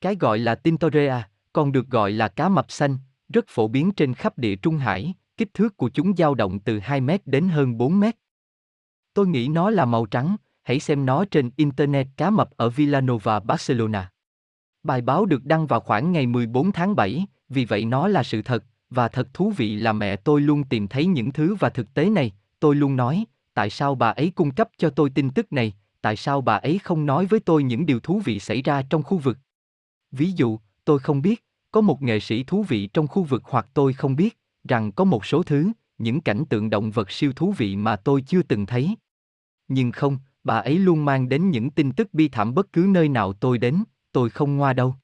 Cái 0.00 0.16
gọi 0.16 0.38
là 0.38 0.54
Tintorea, 0.54 1.28
còn 1.52 1.72
được 1.72 1.88
gọi 1.88 2.12
là 2.12 2.28
cá 2.28 2.48
mập 2.48 2.72
xanh, 2.72 2.96
rất 3.28 3.44
phổ 3.48 3.68
biến 3.68 3.90
trên 3.92 4.14
khắp 4.14 4.38
địa 4.38 4.56
Trung 4.56 4.78
Hải, 4.78 5.14
kích 5.36 5.54
thước 5.54 5.76
của 5.76 5.88
chúng 5.88 6.16
dao 6.16 6.34
động 6.34 6.58
từ 6.60 6.78
2 6.78 7.00
mét 7.00 7.26
đến 7.26 7.48
hơn 7.48 7.78
4 7.78 8.00
mét. 8.00 8.16
Tôi 9.14 9.26
nghĩ 9.26 9.48
nó 9.48 9.70
là 9.70 9.84
màu 9.84 10.06
trắng, 10.06 10.36
hãy 10.62 10.80
xem 10.80 11.06
nó 11.06 11.24
trên 11.24 11.50
Internet 11.56 12.06
cá 12.16 12.30
mập 12.30 12.50
ở 12.56 12.70
Villanova, 12.70 13.40
Barcelona. 13.40 14.10
Bài 14.82 15.00
báo 15.00 15.26
được 15.26 15.44
đăng 15.44 15.66
vào 15.66 15.80
khoảng 15.80 16.12
ngày 16.12 16.26
14 16.26 16.72
tháng 16.72 16.96
7, 16.96 17.26
vì 17.48 17.64
vậy 17.64 17.84
nó 17.84 18.08
là 18.08 18.22
sự 18.22 18.42
thật, 18.42 18.64
và 18.90 19.08
thật 19.08 19.34
thú 19.34 19.52
vị 19.56 19.76
là 19.76 19.92
mẹ 19.92 20.16
tôi 20.16 20.40
luôn 20.40 20.64
tìm 20.64 20.88
thấy 20.88 21.06
những 21.06 21.32
thứ 21.32 21.54
và 21.54 21.68
thực 21.68 21.94
tế 21.94 22.10
này, 22.10 22.32
tôi 22.60 22.74
luôn 22.74 22.96
nói, 22.96 23.24
tại 23.54 23.70
sao 23.70 23.94
bà 23.94 24.08
ấy 24.08 24.32
cung 24.34 24.50
cấp 24.50 24.68
cho 24.78 24.90
tôi 24.90 25.10
tin 25.10 25.30
tức 25.30 25.52
này, 25.52 25.74
tại 26.00 26.16
sao 26.16 26.40
bà 26.40 26.56
ấy 26.56 26.78
không 26.78 27.06
nói 27.06 27.26
với 27.26 27.40
tôi 27.40 27.62
những 27.62 27.86
điều 27.86 28.00
thú 28.00 28.20
vị 28.24 28.40
xảy 28.40 28.62
ra 28.62 28.82
trong 28.90 29.02
khu 29.02 29.18
vực. 29.18 29.38
Ví 30.10 30.32
dụ, 30.32 30.58
tôi 30.84 30.98
không 30.98 31.22
biết, 31.22 31.44
có 31.70 31.80
một 31.80 32.02
nghệ 32.02 32.20
sĩ 32.20 32.42
thú 32.42 32.62
vị 32.62 32.86
trong 32.86 33.06
khu 33.06 33.22
vực 33.22 33.42
hoặc 33.44 33.66
tôi 33.74 33.92
không 33.92 34.16
biết, 34.16 34.38
rằng 34.68 34.92
có 34.92 35.04
một 35.04 35.26
số 35.26 35.42
thứ, 35.42 35.72
những 35.98 36.20
cảnh 36.20 36.44
tượng 36.48 36.70
động 36.70 36.90
vật 36.90 37.10
siêu 37.10 37.32
thú 37.36 37.54
vị 37.58 37.76
mà 37.76 37.96
tôi 37.96 38.22
chưa 38.22 38.42
từng 38.42 38.66
thấy. 38.66 38.96
Nhưng 39.68 39.92
không, 39.92 40.18
bà 40.44 40.58
ấy 40.58 40.78
luôn 40.78 41.04
mang 41.04 41.28
đến 41.28 41.50
những 41.50 41.70
tin 41.70 41.92
tức 41.92 42.14
bi 42.14 42.28
thảm 42.28 42.54
bất 42.54 42.72
cứ 42.72 42.86
nơi 42.88 43.08
nào 43.08 43.32
tôi 43.32 43.58
đến, 43.58 43.84
tôi 44.12 44.30
không 44.30 44.56
ngoa 44.56 44.72
đâu. 44.72 44.94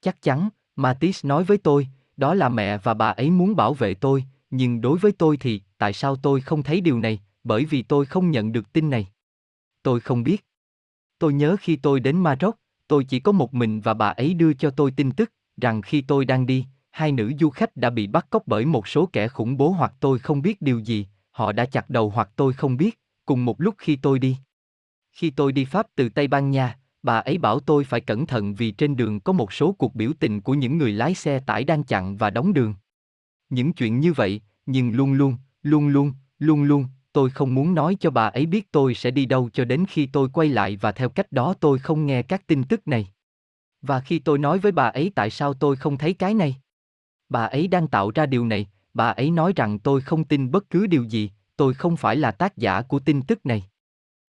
Chắc 0.00 0.22
chắn, 0.22 0.48
Matisse 0.76 1.28
nói 1.28 1.44
với 1.44 1.58
tôi, 1.58 1.88
đó 2.16 2.34
là 2.34 2.48
mẹ 2.48 2.78
và 2.78 2.94
bà 2.94 3.08
ấy 3.08 3.30
muốn 3.30 3.56
bảo 3.56 3.74
vệ 3.74 3.94
tôi, 3.94 4.24
nhưng 4.50 4.80
đối 4.80 4.98
với 4.98 5.12
tôi 5.12 5.36
thì, 5.36 5.62
tại 5.78 5.92
sao 5.92 6.16
tôi 6.16 6.40
không 6.40 6.62
thấy 6.62 6.80
điều 6.80 6.98
này, 6.98 7.20
bởi 7.44 7.64
vì 7.64 7.82
tôi 7.82 8.06
không 8.06 8.30
nhận 8.30 8.52
được 8.52 8.72
tin 8.72 8.90
này. 8.90 9.08
Tôi 9.82 10.00
không 10.00 10.22
biết. 10.22 10.44
Tôi 11.18 11.32
nhớ 11.32 11.56
khi 11.60 11.76
tôi 11.76 12.00
đến 12.00 12.20
Maroc, 12.20 12.58
tôi 12.88 13.04
chỉ 13.04 13.20
có 13.20 13.32
một 13.32 13.54
mình 13.54 13.80
và 13.80 13.94
bà 13.94 14.08
ấy 14.08 14.34
đưa 14.34 14.52
cho 14.52 14.70
tôi 14.70 14.90
tin 14.90 15.10
tức, 15.10 15.32
rằng 15.60 15.82
khi 15.82 16.00
tôi 16.00 16.24
đang 16.24 16.46
đi, 16.46 16.66
hai 16.90 17.12
nữ 17.12 17.32
du 17.40 17.50
khách 17.50 17.76
đã 17.76 17.90
bị 17.90 18.06
bắt 18.06 18.26
cóc 18.30 18.42
bởi 18.46 18.66
một 18.66 18.88
số 18.88 19.06
kẻ 19.12 19.28
khủng 19.28 19.56
bố 19.56 19.70
hoặc 19.70 19.92
tôi 20.00 20.18
không 20.18 20.42
biết 20.42 20.62
điều 20.62 20.78
gì, 20.78 21.06
họ 21.30 21.52
đã 21.52 21.64
chặt 21.64 21.90
đầu 21.90 22.10
hoặc 22.10 22.30
tôi 22.36 22.52
không 22.52 22.76
biết, 22.76 23.00
cùng 23.26 23.44
một 23.44 23.60
lúc 23.60 23.74
khi 23.78 23.96
tôi 23.96 24.18
đi. 24.18 24.36
Khi 25.12 25.30
tôi 25.30 25.52
đi 25.52 25.64
Pháp 25.64 25.86
từ 25.94 26.08
Tây 26.08 26.28
Ban 26.28 26.50
Nha, 26.50 26.78
bà 27.02 27.18
ấy 27.18 27.38
bảo 27.38 27.60
tôi 27.60 27.84
phải 27.84 28.00
cẩn 28.00 28.26
thận 28.26 28.54
vì 28.54 28.70
trên 28.70 28.96
đường 28.96 29.20
có 29.20 29.32
một 29.32 29.52
số 29.52 29.72
cuộc 29.72 29.94
biểu 29.94 30.12
tình 30.20 30.40
của 30.40 30.54
những 30.54 30.78
người 30.78 30.92
lái 30.92 31.14
xe 31.14 31.38
tải 31.38 31.64
đang 31.64 31.84
chặn 31.84 32.16
và 32.16 32.30
đóng 32.30 32.52
đường. 32.52 32.74
Những 33.50 33.72
chuyện 33.72 34.00
như 34.00 34.12
vậy, 34.12 34.40
nhưng 34.66 34.92
luôn 34.92 35.12
luôn, 35.12 35.36
luôn 35.62 35.88
luôn, 35.88 36.12
luôn 36.38 36.62
luôn, 36.62 36.86
tôi 37.12 37.30
không 37.30 37.54
muốn 37.54 37.74
nói 37.74 37.96
cho 38.00 38.10
bà 38.10 38.26
ấy 38.26 38.46
biết 38.46 38.72
tôi 38.72 38.94
sẽ 38.94 39.10
đi 39.10 39.26
đâu 39.26 39.50
cho 39.52 39.64
đến 39.64 39.84
khi 39.88 40.06
tôi 40.06 40.28
quay 40.28 40.48
lại 40.48 40.76
và 40.76 40.92
theo 40.92 41.08
cách 41.08 41.32
đó 41.32 41.54
tôi 41.60 41.78
không 41.78 42.06
nghe 42.06 42.22
các 42.22 42.46
tin 42.46 42.64
tức 42.64 42.88
này. 42.88 43.08
Và 43.82 44.00
khi 44.00 44.18
tôi 44.18 44.38
nói 44.38 44.58
với 44.58 44.72
bà 44.72 44.88
ấy 44.88 45.12
tại 45.14 45.30
sao 45.30 45.54
tôi 45.54 45.76
không 45.76 45.98
thấy 45.98 46.14
cái 46.14 46.34
này, 46.34 46.56
bà 47.28 47.44
ấy 47.44 47.68
đang 47.68 47.88
tạo 47.88 48.10
ra 48.14 48.26
điều 48.26 48.46
này, 48.46 48.66
bà 48.94 49.08
ấy 49.08 49.30
nói 49.30 49.52
rằng 49.56 49.78
tôi 49.78 50.00
không 50.00 50.24
tin 50.24 50.50
bất 50.50 50.70
cứ 50.70 50.86
điều 50.86 51.04
gì, 51.04 51.30
tôi 51.56 51.74
không 51.74 51.96
phải 51.96 52.16
là 52.16 52.30
tác 52.30 52.56
giả 52.56 52.82
của 52.82 52.98
tin 52.98 53.22
tức 53.22 53.46
này. 53.46 53.64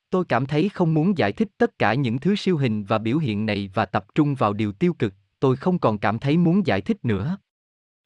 Tôi 0.10 0.26
cảm 0.26 0.46
thấy 0.46 0.70
không 0.70 0.94
muốn 0.94 1.18
giải 1.18 1.32
thích 1.32 1.48
tất 1.58 1.80
cả 1.80 1.94
những 1.94 2.20
thứ 2.20 2.36
siêu 2.36 2.58
hình 2.58 2.84
và 2.84 2.98
biểu 2.98 3.18
hiện 3.18 3.46
này 3.46 3.70
và 3.74 3.86
tập 3.86 4.06
trung 4.16 4.36
vào 4.36 4.54
điều 4.54 4.72
tiêu 4.72 4.94
cực, 4.94 5.14
tôi 5.40 5.56
không 5.56 5.80
còn 5.80 5.98
cảm 5.98 6.20
thấy 6.20 6.38
muốn 6.38 6.68
giải 6.68 6.82
thích 6.82 7.06
nữa. 7.06 7.38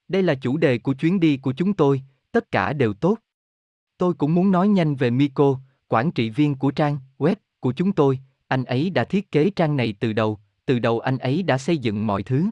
Đây 0.08 0.24
là 0.24 0.36
chủ 0.36 0.58
đề 0.58 0.78
của 0.78 0.94
chuyến 0.94 1.20
đi 1.20 1.38
của 1.38 1.54
chúng 1.54 1.74
tôi, 1.74 2.02
tất 2.32 2.52
cả 2.52 2.74
đều 2.74 2.94
tốt. 2.94 3.18
Tôi 3.98 4.14
cũng 4.14 4.36
muốn 4.36 4.52
nói 4.52 4.68
nhanh 4.68 4.96
về 4.96 5.10
Miko, 5.10 5.60
quản 5.88 6.12
trị 6.12 6.30
viên 6.30 6.56
của 6.56 6.72
trang 6.72 7.00
web 7.18 7.36
của 7.60 7.72
chúng 7.72 7.92
tôi, 7.92 8.20
anh 8.48 8.64
ấy 8.64 8.90
đã 8.90 9.04
thiết 9.04 9.32
kế 9.32 9.50
trang 9.50 9.76
này 9.78 9.94
từ 10.00 10.14
đầu, 10.14 10.40
từ 10.66 10.80
đầu 10.80 11.00
anh 11.00 11.18
ấy 11.18 11.44
đã 11.44 11.58
xây 11.58 11.78
dựng 11.78 12.08
mọi 12.08 12.24
thứ. 12.24 12.46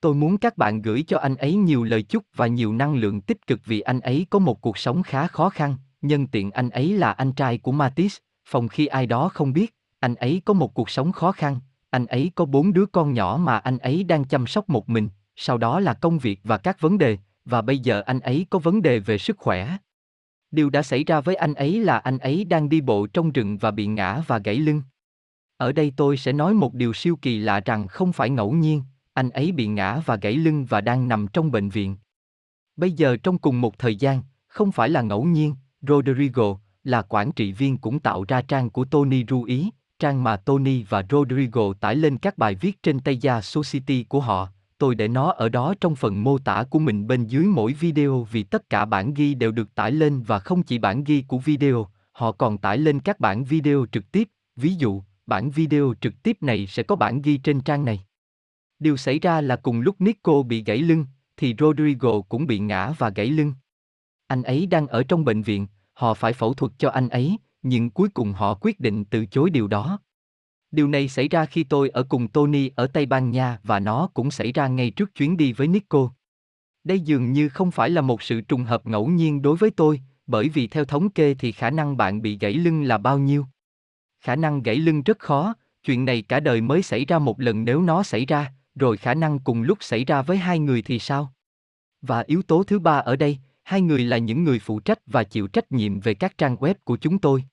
Tôi 0.00 0.14
muốn 0.14 0.38
các 0.38 0.56
bạn 0.58 0.82
gửi 0.82 1.02
cho 1.02 1.18
anh 1.18 1.36
ấy 1.36 1.54
nhiều 1.54 1.84
lời 1.84 2.02
chúc 2.02 2.24
và 2.36 2.46
nhiều 2.46 2.72
năng 2.72 2.94
lượng 2.94 3.20
tích 3.20 3.46
cực 3.46 3.60
vì 3.64 3.80
anh 3.80 4.00
ấy 4.00 4.26
có 4.30 4.38
một 4.38 4.60
cuộc 4.60 4.78
sống 4.78 5.02
khá 5.02 5.26
khó 5.26 5.48
khăn, 5.50 5.76
nhân 6.02 6.26
tiện 6.26 6.50
anh 6.50 6.70
ấy 6.70 6.92
là 6.92 7.12
anh 7.12 7.32
trai 7.32 7.58
của 7.58 7.72
Matisse, 7.72 8.20
phòng 8.46 8.68
khi 8.68 8.86
ai 8.86 9.06
đó 9.06 9.28
không 9.28 9.52
biết, 9.52 9.74
anh 10.00 10.14
ấy 10.14 10.42
có 10.44 10.54
một 10.54 10.74
cuộc 10.74 10.90
sống 10.90 11.12
khó 11.12 11.32
khăn, 11.32 11.60
anh 11.90 12.06
ấy 12.06 12.30
có 12.34 12.44
bốn 12.44 12.72
đứa 12.72 12.86
con 12.86 13.12
nhỏ 13.12 13.38
mà 13.42 13.58
anh 13.58 13.78
ấy 13.78 14.04
đang 14.04 14.24
chăm 14.24 14.46
sóc 14.46 14.68
một 14.68 14.88
mình, 14.88 15.08
sau 15.36 15.58
đó 15.58 15.80
là 15.80 15.94
công 15.94 16.18
việc 16.18 16.40
và 16.44 16.58
các 16.58 16.80
vấn 16.80 16.98
đề, 16.98 17.18
và 17.44 17.62
bây 17.62 17.78
giờ 17.78 18.02
anh 18.06 18.20
ấy 18.20 18.46
có 18.50 18.58
vấn 18.58 18.82
đề 18.82 18.98
về 18.98 19.18
sức 19.18 19.38
khỏe. 19.38 19.76
Điều 20.54 20.70
đã 20.70 20.82
xảy 20.82 21.04
ra 21.04 21.20
với 21.20 21.34
anh 21.34 21.54
ấy 21.54 21.80
là 21.80 21.98
anh 21.98 22.18
ấy 22.18 22.44
đang 22.44 22.68
đi 22.68 22.80
bộ 22.80 23.06
trong 23.06 23.32
rừng 23.32 23.58
và 23.58 23.70
bị 23.70 23.86
ngã 23.86 24.22
và 24.26 24.38
gãy 24.38 24.56
lưng. 24.56 24.82
Ở 25.56 25.72
đây 25.72 25.92
tôi 25.96 26.16
sẽ 26.16 26.32
nói 26.32 26.54
một 26.54 26.74
điều 26.74 26.92
siêu 26.92 27.16
kỳ 27.22 27.38
lạ 27.38 27.60
rằng 27.60 27.88
không 27.88 28.12
phải 28.12 28.30
ngẫu 28.30 28.52
nhiên, 28.52 28.82
anh 29.12 29.30
ấy 29.30 29.52
bị 29.52 29.66
ngã 29.66 30.00
và 30.06 30.16
gãy 30.16 30.36
lưng 30.36 30.66
và 30.68 30.80
đang 30.80 31.08
nằm 31.08 31.26
trong 31.32 31.50
bệnh 31.50 31.68
viện. 31.68 31.96
Bây 32.76 32.92
giờ 32.92 33.16
trong 33.16 33.38
cùng 33.38 33.60
một 33.60 33.78
thời 33.78 33.96
gian, 33.96 34.22
không 34.46 34.72
phải 34.72 34.88
là 34.88 35.02
ngẫu 35.02 35.24
nhiên, 35.24 35.54
Rodrigo, 35.88 36.58
là 36.84 37.02
quản 37.02 37.32
trị 37.32 37.52
viên 37.52 37.78
cũng 37.78 38.00
tạo 38.00 38.24
ra 38.28 38.42
trang 38.42 38.70
của 38.70 38.84
Tony 38.84 39.24
Rui, 39.28 39.70
trang 39.98 40.24
mà 40.24 40.36
Tony 40.36 40.82
và 40.82 41.06
Rodrigo 41.10 41.72
tải 41.80 41.96
lên 41.96 42.18
các 42.18 42.38
bài 42.38 42.54
viết 42.54 42.82
trên 42.82 43.00
Taya 43.00 43.40
Society 43.40 44.04
của 44.04 44.20
họ. 44.20 44.48
Tôi 44.78 44.94
để 44.94 45.08
nó 45.08 45.30
ở 45.30 45.48
đó 45.48 45.74
trong 45.80 45.96
phần 45.96 46.24
mô 46.24 46.38
tả 46.38 46.64
của 46.70 46.78
mình 46.78 47.06
bên 47.06 47.26
dưới 47.26 47.46
mỗi 47.46 47.72
video 47.72 48.26
vì 48.30 48.42
tất 48.42 48.70
cả 48.70 48.84
bản 48.84 49.14
ghi 49.14 49.34
đều 49.34 49.52
được 49.52 49.74
tải 49.74 49.92
lên 49.92 50.22
và 50.22 50.38
không 50.38 50.62
chỉ 50.62 50.78
bản 50.78 51.04
ghi 51.04 51.24
của 51.28 51.38
video, 51.38 51.88
họ 52.12 52.32
còn 52.32 52.58
tải 52.58 52.78
lên 52.78 53.00
các 53.00 53.20
bản 53.20 53.44
video 53.44 53.86
trực 53.92 54.12
tiếp, 54.12 54.28
ví 54.56 54.74
dụ, 54.74 55.02
bản 55.26 55.50
video 55.50 55.94
trực 56.00 56.22
tiếp 56.22 56.36
này 56.40 56.66
sẽ 56.66 56.82
có 56.82 56.96
bản 56.96 57.22
ghi 57.22 57.36
trên 57.38 57.60
trang 57.60 57.84
này. 57.84 58.04
Điều 58.78 58.96
xảy 58.96 59.18
ra 59.18 59.40
là 59.40 59.56
cùng 59.56 59.80
lúc 59.80 60.00
Nico 60.00 60.42
bị 60.42 60.64
gãy 60.64 60.78
lưng, 60.78 61.06
thì 61.36 61.54
Rodrigo 61.58 62.20
cũng 62.20 62.46
bị 62.46 62.58
ngã 62.58 62.92
và 62.98 63.10
gãy 63.10 63.26
lưng. 63.26 63.52
Anh 64.26 64.42
ấy 64.42 64.66
đang 64.66 64.86
ở 64.86 65.02
trong 65.02 65.24
bệnh 65.24 65.42
viện, 65.42 65.66
họ 65.92 66.14
phải 66.14 66.32
phẫu 66.32 66.54
thuật 66.54 66.72
cho 66.78 66.90
anh 66.90 67.08
ấy, 67.08 67.38
nhưng 67.62 67.90
cuối 67.90 68.08
cùng 68.08 68.32
họ 68.32 68.54
quyết 68.54 68.80
định 68.80 69.04
từ 69.04 69.26
chối 69.26 69.50
điều 69.50 69.68
đó. 69.68 69.98
Điều 70.74 70.88
này 70.88 71.08
xảy 71.08 71.28
ra 71.28 71.46
khi 71.46 71.64
tôi 71.64 71.88
ở 71.88 72.02
cùng 72.02 72.28
Tony 72.28 72.70
ở 72.76 72.86
Tây 72.86 73.06
Ban 73.06 73.30
Nha 73.30 73.58
và 73.62 73.80
nó 73.80 74.08
cũng 74.14 74.30
xảy 74.30 74.52
ra 74.52 74.68
ngay 74.68 74.90
trước 74.90 75.14
chuyến 75.14 75.36
đi 75.36 75.52
với 75.52 75.68
Nico. 75.68 76.10
Đây 76.84 77.00
dường 77.00 77.32
như 77.32 77.48
không 77.48 77.70
phải 77.70 77.90
là 77.90 78.00
một 78.00 78.22
sự 78.22 78.40
trùng 78.40 78.64
hợp 78.64 78.86
ngẫu 78.86 79.06
nhiên 79.06 79.42
đối 79.42 79.56
với 79.56 79.70
tôi, 79.70 80.00
bởi 80.26 80.48
vì 80.48 80.66
theo 80.66 80.84
thống 80.84 81.10
kê 81.10 81.34
thì 81.34 81.52
khả 81.52 81.70
năng 81.70 81.96
bạn 81.96 82.22
bị 82.22 82.38
gãy 82.38 82.52
lưng 82.52 82.82
là 82.82 82.98
bao 82.98 83.18
nhiêu? 83.18 83.46
Khả 84.20 84.36
năng 84.36 84.62
gãy 84.62 84.76
lưng 84.76 85.02
rất 85.02 85.18
khó, 85.18 85.54
chuyện 85.84 86.04
này 86.04 86.22
cả 86.22 86.40
đời 86.40 86.60
mới 86.60 86.82
xảy 86.82 87.04
ra 87.04 87.18
một 87.18 87.40
lần 87.40 87.64
nếu 87.64 87.82
nó 87.82 88.02
xảy 88.02 88.26
ra, 88.26 88.52
rồi 88.74 88.96
khả 88.96 89.14
năng 89.14 89.38
cùng 89.38 89.62
lúc 89.62 89.78
xảy 89.80 90.04
ra 90.04 90.22
với 90.22 90.36
hai 90.36 90.58
người 90.58 90.82
thì 90.82 90.98
sao? 90.98 91.32
Và 92.02 92.24
yếu 92.26 92.42
tố 92.42 92.62
thứ 92.62 92.78
ba 92.78 92.98
ở 92.98 93.16
đây, 93.16 93.38
hai 93.62 93.80
người 93.80 94.04
là 94.04 94.18
những 94.18 94.44
người 94.44 94.58
phụ 94.58 94.80
trách 94.80 94.98
và 95.06 95.24
chịu 95.24 95.46
trách 95.46 95.72
nhiệm 95.72 96.00
về 96.00 96.14
các 96.14 96.38
trang 96.38 96.56
web 96.56 96.74
của 96.84 96.96
chúng 96.96 97.18
tôi. 97.18 97.44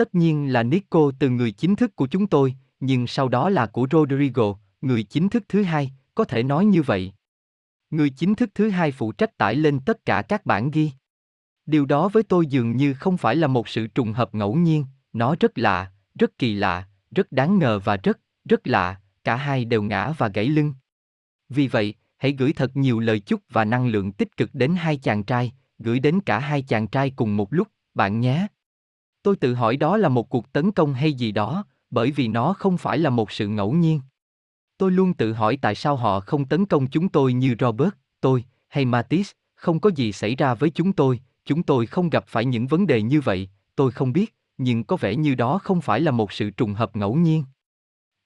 Tất 0.00 0.14
nhiên 0.14 0.52
là 0.52 0.62
Nico 0.62 1.10
từ 1.18 1.30
người 1.30 1.52
chính 1.52 1.76
thức 1.76 1.96
của 1.96 2.06
chúng 2.06 2.26
tôi, 2.26 2.54
nhưng 2.80 3.06
sau 3.06 3.28
đó 3.28 3.48
là 3.48 3.66
của 3.66 3.86
Rodrigo, 3.92 4.54
người 4.80 5.02
chính 5.02 5.28
thức 5.28 5.44
thứ 5.48 5.62
hai, 5.62 5.92
có 6.14 6.24
thể 6.24 6.42
nói 6.42 6.64
như 6.64 6.82
vậy. 6.82 7.12
Người 7.90 8.10
chính 8.10 8.34
thức 8.34 8.50
thứ 8.54 8.70
hai 8.70 8.92
phụ 8.92 9.12
trách 9.12 9.38
tải 9.38 9.54
lên 9.54 9.80
tất 9.80 10.04
cả 10.04 10.22
các 10.22 10.46
bản 10.46 10.70
ghi. 10.70 10.90
Điều 11.66 11.86
đó 11.86 12.08
với 12.08 12.22
tôi 12.22 12.46
dường 12.46 12.76
như 12.76 12.94
không 12.94 13.16
phải 13.16 13.36
là 13.36 13.46
một 13.46 13.68
sự 13.68 13.86
trùng 13.86 14.12
hợp 14.12 14.34
ngẫu 14.34 14.54
nhiên, 14.54 14.84
nó 15.12 15.36
rất 15.40 15.58
lạ, 15.58 15.92
rất 16.18 16.38
kỳ 16.38 16.54
lạ, 16.54 16.88
rất 17.10 17.32
đáng 17.32 17.58
ngờ 17.58 17.78
và 17.84 17.96
rất, 17.96 18.18
rất 18.44 18.66
lạ, 18.66 19.00
cả 19.24 19.36
hai 19.36 19.64
đều 19.64 19.82
ngã 19.82 20.12
và 20.18 20.28
gãy 20.28 20.48
lưng. 20.48 20.74
Vì 21.48 21.68
vậy, 21.68 21.94
hãy 22.16 22.32
gửi 22.32 22.52
thật 22.52 22.76
nhiều 22.76 23.00
lời 23.00 23.20
chúc 23.20 23.40
và 23.50 23.64
năng 23.64 23.86
lượng 23.86 24.12
tích 24.12 24.36
cực 24.36 24.50
đến 24.52 24.74
hai 24.74 24.96
chàng 24.96 25.22
trai, 25.22 25.52
gửi 25.78 26.00
đến 26.00 26.20
cả 26.20 26.38
hai 26.38 26.62
chàng 26.62 26.86
trai 26.86 27.10
cùng 27.10 27.36
một 27.36 27.52
lúc, 27.52 27.68
bạn 27.94 28.20
nhé. 28.20 28.46
Tôi 29.22 29.36
tự 29.36 29.54
hỏi 29.54 29.76
đó 29.76 29.96
là 29.96 30.08
một 30.08 30.28
cuộc 30.28 30.52
tấn 30.52 30.72
công 30.72 30.94
hay 30.94 31.12
gì 31.12 31.32
đó, 31.32 31.64
bởi 31.90 32.10
vì 32.10 32.28
nó 32.28 32.52
không 32.52 32.78
phải 32.78 32.98
là 32.98 33.10
một 33.10 33.30
sự 33.30 33.48
ngẫu 33.48 33.72
nhiên. 33.72 34.00
Tôi 34.78 34.90
luôn 34.90 35.14
tự 35.14 35.32
hỏi 35.32 35.58
tại 35.62 35.74
sao 35.74 35.96
họ 35.96 36.20
không 36.20 36.44
tấn 36.44 36.66
công 36.66 36.86
chúng 36.86 37.08
tôi 37.08 37.32
như 37.32 37.54
Robert, 37.60 37.90
tôi, 38.20 38.44
hay 38.68 38.84
Matisse, 38.84 39.32
không 39.54 39.80
có 39.80 39.90
gì 39.96 40.12
xảy 40.12 40.36
ra 40.36 40.54
với 40.54 40.70
chúng 40.70 40.92
tôi, 40.92 41.20
chúng 41.44 41.62
tôi 41.62 41.86
không 41.86 42.10
gặp 42.10 42.24
phải 42.26 42.44
những 42.44 42.66
vấn 42.66 42.86
đề 42.86 43.02
như 43.02 43.20
vậy, 43.20 43.48
tôi 43.76 43.90
không 43.90 44.12
biết, 44.12 44.36
nhưng 44.58 44.84
có 44.84 44.96
vẻ 44.96 45.16
như 45.16 45.34
đó 45.34 45.58
không 45.58 45.80
phải 45.80 46.00
là 46.00 46.10
một 46.10 46.32
sự 46.32 46.50
trùng 46.50 46.74
hợp 46.74 46.96
ngẫu 46.96 47.14
nhiên. 47.14 47.44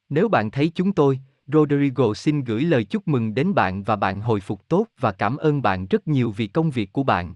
Nếu 0.09 0.29
bạn 0.29 0.51
thấy 0.51 0.73
chúng 0.75 0.93
tôi, 0.93 1.21
Rodrigo 1.47 2.15
xin 2.15 2.45
gửi 2.45 2.63
lời 2.63 2.85
chúc 2.85 3.09
mừng 3.09 3.35
đến 3.35 3.55
bạn 3.55 3.83
và 3.83 3.97
bạn 3.97 4.21
hồi 4.21 4.41
phục 4.41 4.69
tốt 4.69 4.87
và 5.01 5.13
cảm 5.13 5.37
ơn 5.37 5.63
bạn 5.63 5.87
rất 5.87 6.09
nhiều 6.09 6.31
vì 6.31 6.47
công 6.47 6.71
việc 6.71 6.93
của 6.93 7.03
bạn. 7.03 7.35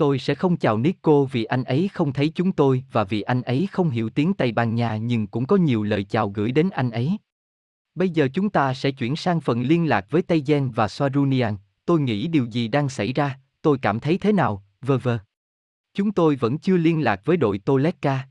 Tôi 0.00 0.18
sẽ 0.18 0.34
không 0.34 0.56
chào 0.56 0.78
Nico 0.78 1.24
vì 1.24 1.44
anh 1.44 1.64
ấy 1.64 1.90
không 1.92 2.12
thấy 2.12 2.32
chúng 2.34 2.52
tôi 2.52 2.84
và 2.92 3.04
vì 3.04 3.22
anh 3.22 3.42
ấy 3.42 3.68
không 3.72 3.90
hiểu 3.90 4.10
tiếng 4.10 4.34
Tây 4.34 4.52
Ban 4.52 4.74
Nha 4.74 4.96
nhưng 4.96 5.26
cũng 5.26 5.46
có 5.46 5.56
nhiều 5.56 5.82
lời 5.82 6.04
chào 6.04 6.28
gửi 6.28 6.52
đến 6.52 6.70
anh 6.70 6.90
ấy. 6.90 7.16
Bây 7.94 8.10
giờ 8.10 8.28
chúng 8.34 8.50
ta 8.50 8.74
sẽ 8.74 8.90
chuyển 8.90 9.16
sang 9.16 9.40
phần 9.40 9.62
liên 9.62 9.88
lạc 9.88 10.06
với 10.10 10.22
Tây 10.22 10.42
Gen 10.46 10.70
và 10.70 10.88
Soarunian. 10.88 11.56
Tôi 11.84 12.00
nghĩ 12.00 12.26
điều 12.26 12.44
gì 12.44 12.68
đang 12.68 12.88
xảy 12.88 13.12
ra, 13.12 13.38
tôi 13.62 13.78
cảm 13.82 14.00
thấy 14.00 14.18
thế 14.18 14.32
nào, 14.32 14.64
vơ 14.80 14.98
vơ. 14.98 15.18
Chúng 15.94 16.12
tôi 16.12 16.36
vẫn 16.36 16.58
chưa 16.58 16.76
liên 16.76 17.04
lạc 17.04 17.20
với 17.24 17.36
đội 17.36 17.58
Toleka. 17.58 18.28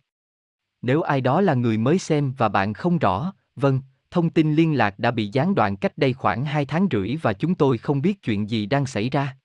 Nếu 0.82 1.02
ai 1.02 1.22
đó 1.22 1.42
là 1.42 1.54
người 1.54 1.78
mới 1.78 2.00
xem 2.00 2.34
và 2.38 2.50
bạn 2.50 2.74
không 2.74 2.98
rõ, 2.98 3.34
vâng, 3.56 3.82
thông 4.12 4.30
tin 4.30 4.56
liên 4.56 4.78
lạc 4.78 5.00
đã 5.00 5.12
bị 5.12 5.30
gián 5.34 5.56
đoạn 5.56 5.78
cách 5.78 5.98
đây 5.98 6.14
khoảng 6.14 6.46
2 6.46 6.66
tháng 6.66 6.88
rưỡi 6.92 7.16
và 7.16 7.34
chúng 7.34 7.56
tôi 7.56 7.78
không 7.78 8.02
biết 8.02 8.24
chuyện 8.24 8.50
gì 8.50 8.66
đang 8.66 8.86
xảy 8.86 9.10
ra. 9.10 9.39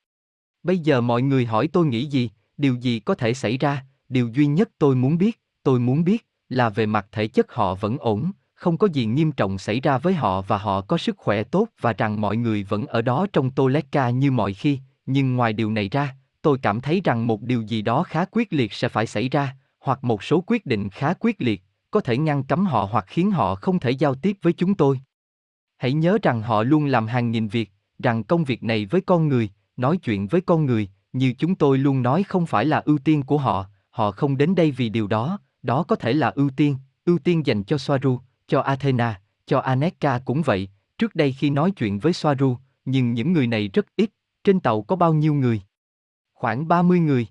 Bây 0.65 0.79
giờ 0.79 1.01
mọi 1.01 1.21
người 1.21 1.45
hỏi 1.45 1.67
tôi 1.67 1.85
nghĩ 1.85 2.05
gì, 2.05 2.29
điều 2.57 2.75
gì 2.75 2.99
có 2.99 3.15
thể 3.15 3.33
xảy 3.33 3.57
ra, 3.57 3.85
điều 4.09 4.27
duy 4.27 4.45
nhất 4.45 4.69
tôi 4.77 4.95
muốn 4.95 5.17
biết, 5.17 5.41
tôi 5.63 5.79
muốn 5.79 6.03
biết, 6.03 6.25
là 6.49 6.69
về 6.69 6.85
mặt 6.85 7.07
thể 7.11 7.27
chất 7.27 7.53
họ 7.53 7.75
vẫn 7.75 7.97
ổn, 7.97 8.31
không 8.53 8.77
có 8.77 8.87
gì 8.93 9.05
nghiêm 9.05 9.31
trọng 9.31 9.57
xảy 9.57 9.79
ra 9.79 9.97
với 9.97 10.13
họ 10.13 10.41
và 10.41 10.57
họ 10.57 10.81
có 10.81 10.97
sức 10.97 11.17
khỏe 11.17 11.43
tốt 11.43 11.67
và 11.81 11.93
rằng 11.93 12.21
mọi 12.21 12.37
người 12.37 12.63
vẫn 12.63 12.85
ở 12.85 13.01
đó 13.01 13.27
trong 13.33 13.51
Toleka 13.51 14.09
như 14.09 14.31
mọi 14.31 14.53
khi, 14.53 14.79
nhưng 15.05 15.35
ngoài 15.35 15.53
điều 15.53 15.71
này 15.71 15.89
ra, 15.89 16.15
tôi 16.41 16.57
cảm 16.61 16.81
thấy 16.81 17.01
rằng 17.03 17.27
một 17.27 17.41
điều 17.41 17.61
gì 17.61 17.81
đó 17.81 18.03
khá 18.03 18.25
quyết 18.31 18.53
liệt 18.53 18.73
sẽ 18.73 18.89
phải 18.89 19.07
xảy 19.07 19.29
ra, 19.29 19.55
hoặc 19.79 20.03
một 20.03 20.23
số 20.23 20.43
quyết 20.47 20.65
định 20.65 20.89
khá 20.89 21.13
quyết 21.19 21.41
liệt, 21.41 21.63
có 21.91 21.99
thể 21.99 22.17
ngăn 22.17 22.43
cấm 22.43 22.65
họ 22.65 22.87
hoặc 22.91 23.05
khiến 23.07 23.31
họ 23.31 23.55
không 23.55 23.79
thể 23.79 23.91
giao 23.91 24.15
tiếp 24.15 24.37
với 24.41 24.53
chúng 24.53 24.75
tôi. 24.75 24.99
Hãy 25.77 25.93
nhớ 25.93 26.17
rằng 26.21 26.41
họ 26.41 26.63
luôn 26.63 26.85
làm 26.85 27.07
hàng 27.07 27.31
nghìn 27.31 27.47
việc, 27.47 27.71
rằng 27.99 28.23
công 28.23 28.43
việc 28.43 28.63
này 28.63 28.85
với 28.85 29.01
con 29.01 29.27
người, 29.27 29.49
nói 29.77 29.97
chuyện 29.97 30.27
với 30.27 30.41
con 30.41 30.65
người, 30.65 30.89
như 31.13 31.33
chúng 31.37 31.55
tôi 31.55 31.77
luôn 31.77 32.01
nói 32.01 32.23
không 32.23 32.45
phải 32.45 32.65
là 32.65 32.81
ưu 32.85 32.97
tiên 32.97 33.23
của 33.23 33.37
họ, 33.37 33.65
họ 33.89 34.11
không 34.11 34.37
đến 34.37 34.55
đây 34.55 34.71
vì 34.71 34.89
điều 34.89 35.07
đó, 35.07 35.39
đó 35.63 35.83
có 35.83 35.95
thể 35.95 36.13
là 36.13 36.29
ưu 36.29 36.49
tiên, 36.49 36.77
ưu 37.05 37.19
tiên 37.19 37.45
dành 37.45 37.63
cho 37.63 37.77
Soaru, 37.77 38.19
cho 38.47 38.61
Athena, 38.61 39.21
cho 39.45 39.59
Aneka 39.59 40.19
cũng 40.25 40.41
vậy, 40.41 40.69
trước 40.97 41.15
đây 41.15 41.31
khi 41.31 41.49
nói 41.49 41.71
chuyện 41.71 41.99
với 41.99 42.13
Soaru, 42.13 42.57
nhưng 42.85 43.13
những 43.13 43.33
người 43.33 43.47
này 43.47 43.67
rất 43.67 43.85
ít, 43.95 44.09
trên 44.43 44.59
tàu 44.59 44.81
có 44.81 44.95
bao 44.95 45.13
nhiêu 45.13 45.33
người? 45.33 45.61
Khoảng 46.33 46.67
30 46.67 46.99
người. 46.99 47.27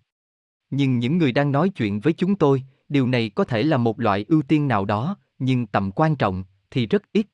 Nhưng 0.71 0.99
những 0.99 1.19
người 1.19 1.33
đang 1.33 1.53
nói 1.53 1.69
chuyện 1.69 2.01
với 2.01 2.13
chúng 2.13 2.37
tôi, 2.37 2.63
điều 2.89 3.07
này 3.07 3.31
có 3.31 3.45
thể 3.45 3.63
là 3.63 3.77
một 3.77 4.01
loại 4.01 4.25
ưu 4.29 4.43
tiên 4.43 4.69
nào 4.69 4.85
đó, 4.85 5.17
nhưng 5.39 5.67
tầm 5.67 5.91
quan 5.93 6.17
trọng 6.17 6.45
thì 6.71 6.87
rất 6.87 7.03
ít. 7.13 7.27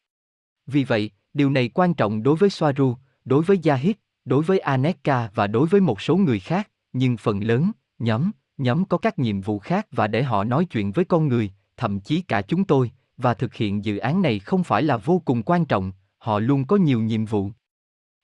Vì 0.67 0.85
vậy, 0.85 1.11
điều 1.35 1.51
này 1.51 1.69
quan 1.69 1.95
trọng 1.95 2.23
đối 2.23 2.37
với 2.37 2.51
Soaru, 2.51 2.97
đối 3.25 3.43
với 3.43 3.61
Yahid, 3.65 3.97
đối 4.25 4.43
với 4.43 4.59
Aneka 4.59 5.31
và 5.35 5.47
đối 5.47 5.67
với 5.67 5.81
một 5.81 6.01
số 6.01 6.17
người 6.17 6.41
khác, 6.41 6.71
nhưng 6.93 7.17
phần 7.17 7.45
lớn, 7.45 7.71
nhóm, 7.99 8.31
nhóm 8.59 8.85
có 8.85 8.99
các 8.99 9.19
nhiệm 9.19 9.41
vụ 9.41 9.59
khác 9.59 9.87
và 9.93 10.07
để 10.07 10.23
họ 10.23 10.45
nói 10.45 10.65
chuyện 10.65 10.93
với 10.93 11.05
con 11.05 11.29
người, 11.29 11.51
thậm 11.77 12.01
chí 12.01 12.21
cả 12.21 12.43
chúng 12.43 12.65
tôi, 12.65 12.91
và 13.17 13.35
thực 13.35 13.55
hiện 13.55 13.85
dự 13.85 13.97
án 13.97 14.23
này 14.23 14.39
không 14.39 14.65
phải 14.65 14.83
là 14.83 14.97
vô 14.97 15.23
cùng 15.25 15.43
quan 15.43 15.65
trọng, 15.65 15.93
họ 16.19 16.39
luôn 16.39 16.67
có 16.67 16.77
nhiều 16.77 17.01
nhiệm 17.01 17.25
vụ. 17.25 17.51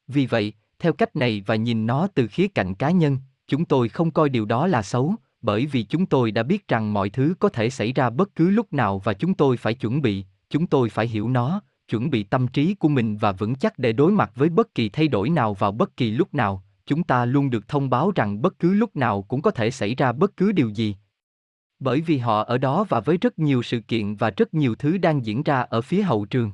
Vì 0.08 0.26
vậy, 0.26 0.52
theo 0.78 0.92
cách 0.92 1.16
này 1.16 1.42
và 1.46 1.56
nhìn 1.56 1.86
nó 1.86 2.08
từ 2.14 2.26
khía 2.26 2.48
cạnh 2.48 2.74
cá 2.74 2.90
nhân, 2.90 3.18
chúng 3.46 3.64
tôi 3.64 3.88
không 3.88 4.10
coi 4.10 4.28
điều 4.28 4.44
đó 4.44 4.66
là 4.66 4.82
xấu, 4.82 5.14
bởi 5.42 5.66
vì 5.66 5.82
chúng 5.82 6.06
tôi 6.06 6.30
đã 6.30 6.42
biết 6.42 6.68
rằng 6.68 6.92
mọi 6.92 7.10
thứ 7.10 7.34
có 7.38 7.48
thể 7.48 7.70
xảy 7.70 7.92
ra 7.92 8.10
bất 8.10 8.34
cứ 8.34 8.50
lúc 8.50 8.72
nào 8.72 8.98
và 8.98 9.14
chúng 9.14 9.34
tôi 9.34 9.56
phải 9.56 9.74
chuẩn 9.74 10.02
bị, 10.02 10.24
chúng 10.50 10.66
tôi 10.66 10.90
phải 10.90 11.06
hiểu 11.06 11.28
nó, 11.28 11.60
chuẩn 11.88 12.10
bị 12.10 12.22
tâm 12.22 12.48
trí 12.48 12.74
của 12.74 12.88
mình 12.88 13.16
và 13.16 13.32
vững 13.32 13.54
chắc 13.54 13.78
để 13.78 13.92
đối 13.92 14.12
mặt 14.12 14.32
với 14.34 14.48
bất 14.48 14.74
kỳ 14.74 14.88
thay 14.88 15.08
đổi 15.08 15.30
nào 15.30 15.54
vào 15.54 15.72
bất 15.72 15.96
kỳ 15.96 16.10
lúc 16.10 16.34
nào. 16.34 16.62
Chúng 16.86 17.02
ta 17.02 17.24
luôn 17.24 17.50
được 17.50 17.68
thông 17.68 17.90
báo 17.90 18.12
rằng 18.14 18.42
bất 18.42 18.58
cứ 18.58 18.74
lúc 18.74 18.96
nào 18.96 19.22
cũng 19.22 19.42
có 19.42 19.50
thể 19.50 19.70
xảy 19.70 19.94
ra 19.94 20.12
bất 20.12 20.36
cứ 20.36 20.52
điều 20.52 20.68
gì. 20.68 20.96
Bởi 21.78 22.00
vì 22.00 22.18
họ 22.18 22.44
ở 22.44 22.58
đó 22.58 22.84
và 22.88 23.00
với 23.00 23.16
rất 23.16 23.38
nhiều 23.38 23.62
sự 23.62 23.80
kiện 23.80 24.16
và 24.16 24.30
rất 24.30 24.54
nhiều 24.54 24.74
thứ 24.74 24.98
đang 24.98 25.26
diễn 25.26 25.42
ra 25.42 25.60
ở 25.60 25.80
phía 25.80 26.02
hậu 26.02 26.24
trường. 26.24 26.52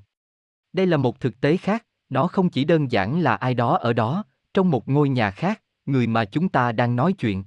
Đây 0.72 0.86
là 0.86 0.96
một 0.96 1.20
thực 1.20 1.40
tế 1.40 1.56
khác 1.56 1.86
nó 2.08 2.26
không 2.26 2.50
chỉ 2.50 2.64
đơn 2.64 2.92
giản 2.92 3.20
là 3.20 3.36
ai 3.36 3.54
đó 3.54 3.76
ở 3.76 3.92
đó 3.92 4.24
trong 4.54 4.70
một 4.70 4.88
ngôi 4.88 5.08
nhà 5.08 5.30
khác 5.30 5.62
người 5.86 6.06
mà 6.06 6.24
chúng 6.24 6.48
ta 6.48 6.72
đang 6.72 6.96
nói 6.96 7.12
chuyện. 7.12 7.44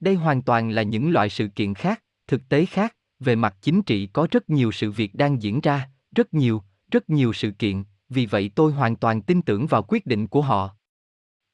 Đây 0.00 0.14
hoàn 0.14 0.42
toàn 0.42 0.70
là 0.70 0.82
những 0.82 1.10
loại 1.10 1.28
sự 1.28 1.48
kiện 1.48 1.74
khác 1.74 2.02
thực 2.26 2.48
tế 2.48 2.66
khác 2.66 2.96
về 3.20 3.36
mặt 3.36 3.56
chính 3.60 3.82
trị 3.82 4.06
có 4.06 4.28
rất 4.30 4.50
nhiều 4.50 4.72
sự 4.72 4.90
việc 4.90 5.14
đang 5.14 5.42
diễn 5.42 5.60
ra, 5.60 5.88
rất 6.16 6.34
nhiều, 6.34 6.62
rất 6.94 7.10
nhiều 7.10 7.32
sự 7.32 7.50
kiện, 7.50 7.82
vì 8.08 8.26
vậy 8.26 8.50
tôi 8.54 8.72
hoàn 8.72 8.96
toàn 8.96 9.22
tin 9.22 9.42
tưởng 9.42 9.66
vào 9.66 9.82
quyết 9.82 10.06
định 10.06 10.26
của 10.26 10.42
họ. 10.42 10.70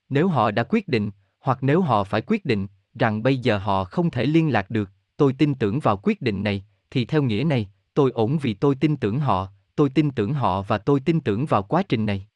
Nếu 0.08 0.28
họ 0.28 0.50
đã 0.50 0.62
quyết 0.62 0.88
định, 0.88 1.10
hoặc 1.40 1.58
nếu 1.62 1.80
họ 1.80 2.04
phải 2.04 2.20
quyết 2.26 2.44
định, 2.44 2.66
rằng 2.94 3.22
bây 3.22 3.38
giờ 3.38 3.58
họ 3.58 3.84
không 3.84 4.10
thể 4.10 4.26
liên 4.26 4.52
lạc 4.52 4.70
được, 4.70 4.90
tôi 5.16 5.32
tin 5.32 5.54
tưởng 5.54 5.80
vào 5.80 5.96
quyết 5.96 6.22
định 6.22 6.42
này, 6.42 6.64
thì 6.90 7.04
theo 7.04 7.22
nghĩa 7.22 7.44
này, 7.44 7.70
tôi 7.94 8.10
ổn 8.10 8.38
vì 8.38 8.54
tôi 8.54 8.74
tin 8.74 8.96
tưởng 8.96 9.20
họ, 9.20 9.48
tôi 9.76 9.90
tin 9.90 10.10
tưởng 10.10 10.34
họ 10.34 10.62
và 10.62 10.78
tôi 10.78 11.00
tin 11.00 11.20
tưởng 11.20 11.46
vào 11.46 11.62
quá 11.62 11.82
trình 11.82 12.06
này. 12.06 12.26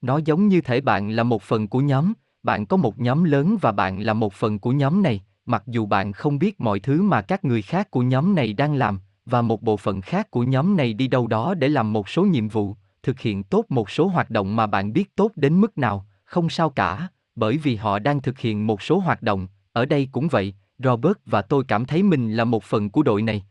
Nó 0.00 0.18
giống 0.18 0.48
như 0.48 0.60
thể 0.60 0.80
bạn 0.80 1.10
là 1.10 1.22
một 1.22 1.42
phần 1.42 1.68
của 1.68 1.80
nhóm, 1.80 2.12
bạn 2.42 2.66
có 2.66 2.76
một 2.76 2.98
nhóm 2.98 3.24
lớn 3.24 3.56
và 3.60 3.72
bạn 3.72 4.00
là 4.00 4.12
một 4.12 4.34
phần 4.34 4.58
của 4.58 4.72
nhóm 4.72 5.02
này, 5.02 5.24
mặc 5.46 5.62
dù 5.66 5.86
bạn 5.86 6.12
không 6.12 6.38
biết 6.38 6.60
mọi 6.60 6.80
thứ 6.80 7.02
mà 7.02 7.22
các 7.22 7.44
người 7.44 7.62
khác 7.62 7.90
của 7.90 8.02
nhóm 8.02 8.34
này 8.34 8.52
đang 8.52 8.74
làm, 8.74 9.00
và 9.26 9.42
một 9.42 9.62
bộ 9.62 9.76
phận 9.76 10.00
khác 10.00 10.30
của 10.30 10.42
nhóm 10.42 10.76
này 10.76 10.92
đi 10.92 11.08
đâu 11.08 11.26
đó 11.26 11.54
để 11.54 11.68
làm 11.68 11.92
một 11.92 12.08
số 12.08 12.24
nhiệm 12.24 12.48
vụ, 12.48 12.76
thực 13.02 13.20
hiện 13.20 13.42
tốt 13.42 13.64
một 13.68 13.90
số 13.90 14.06
hoạt 14.06 14.30
động 14.30 14.56
mà 14.56 14.66
bạn 14.66 14.92
biết 14.92 15.16
tốt 15.16 15.32
đến 15.36 15.60
mức 15.60 15.78
nào, 15.78 16.06
không 16.24 16.48
sao 16.48 16.70
cả, 16.70 17.08
bởi 17.34 17.56
vì 17.56 17.76
họ 17.76 17.98
đang 17.98 18.22
thực 18.22 18.38
hiện 18.38 18.66
một 18.66 18.82
số 18.82 18.98
hoạt 18.98 19.22
động, 19.22 19.48
ở 19.72 19.84
đây 19.84 20.08
cũng 20.12 20.28
vậy, 20.28 20.54
Robert 20.78 21.16
và 21.26 21.42
tôi 21.42 21.64
cảm 21.68 21.84
thấy 21.84 22.02
mình 22.02 22.32
là 22.32 22.44
một 22.44 22.64
phần 22.64 22.90
của 22.90 23.02
đội 23.02 23.22
này. 23.22 23.44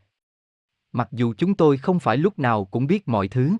Mặc 0.92 1.08
dù 1.12 1.34
chúng 1.38 1.54
tôi 1.54 1.76
không 1.76 2.00
phải 2.00 2.16
lúc 2.16 2.38
nào 2.38 2.64
cũng 2.64 2.86
biết 2.86 3.08
mọi 3.08 3.28
thứ. 3.28 3.56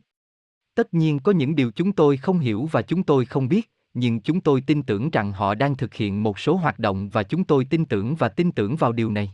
Tất 0.75 0.95
nhiên 0.95 1.19
có 1.19 1.33
những 1.33 1.55
điều 1.57 1.71
chúng 1.71 1.93
tôi 1.93 2.17
không 2.17 2.39
hiểu 2.39 2.69
và 2.73 2.83
chúng 2.83 3.03
tôi 3.03 3.25
không 3.25 3.49
biết, 3.49 3.71
nhưng 3.95 4.21
chúng 4.21 4.41
tôi 4.41 4.61
tin 4.61 4.83
tưởng 4.83 5.11
rằng 5.11 5.33
họ 5.33 5.55
đang 5.55 5.77
thực 5.77 5.95
hiện 5.95 6.23
một 6.23 6.39
số 6.39 6.57
hoạt 6.57 6.79
động 6.79 7.09
và 7.09 7.23
chúng 7.23 7.45
tôi 7.45 7.65
tin 7.65 7.85
tưởng 7.85 8.15
và 8.15 8.29
tin 8.29 8.53
tưởng 8.53 8.77
vào 8.77 8.93
điều 8.93 9.11
này. 9.11 9.33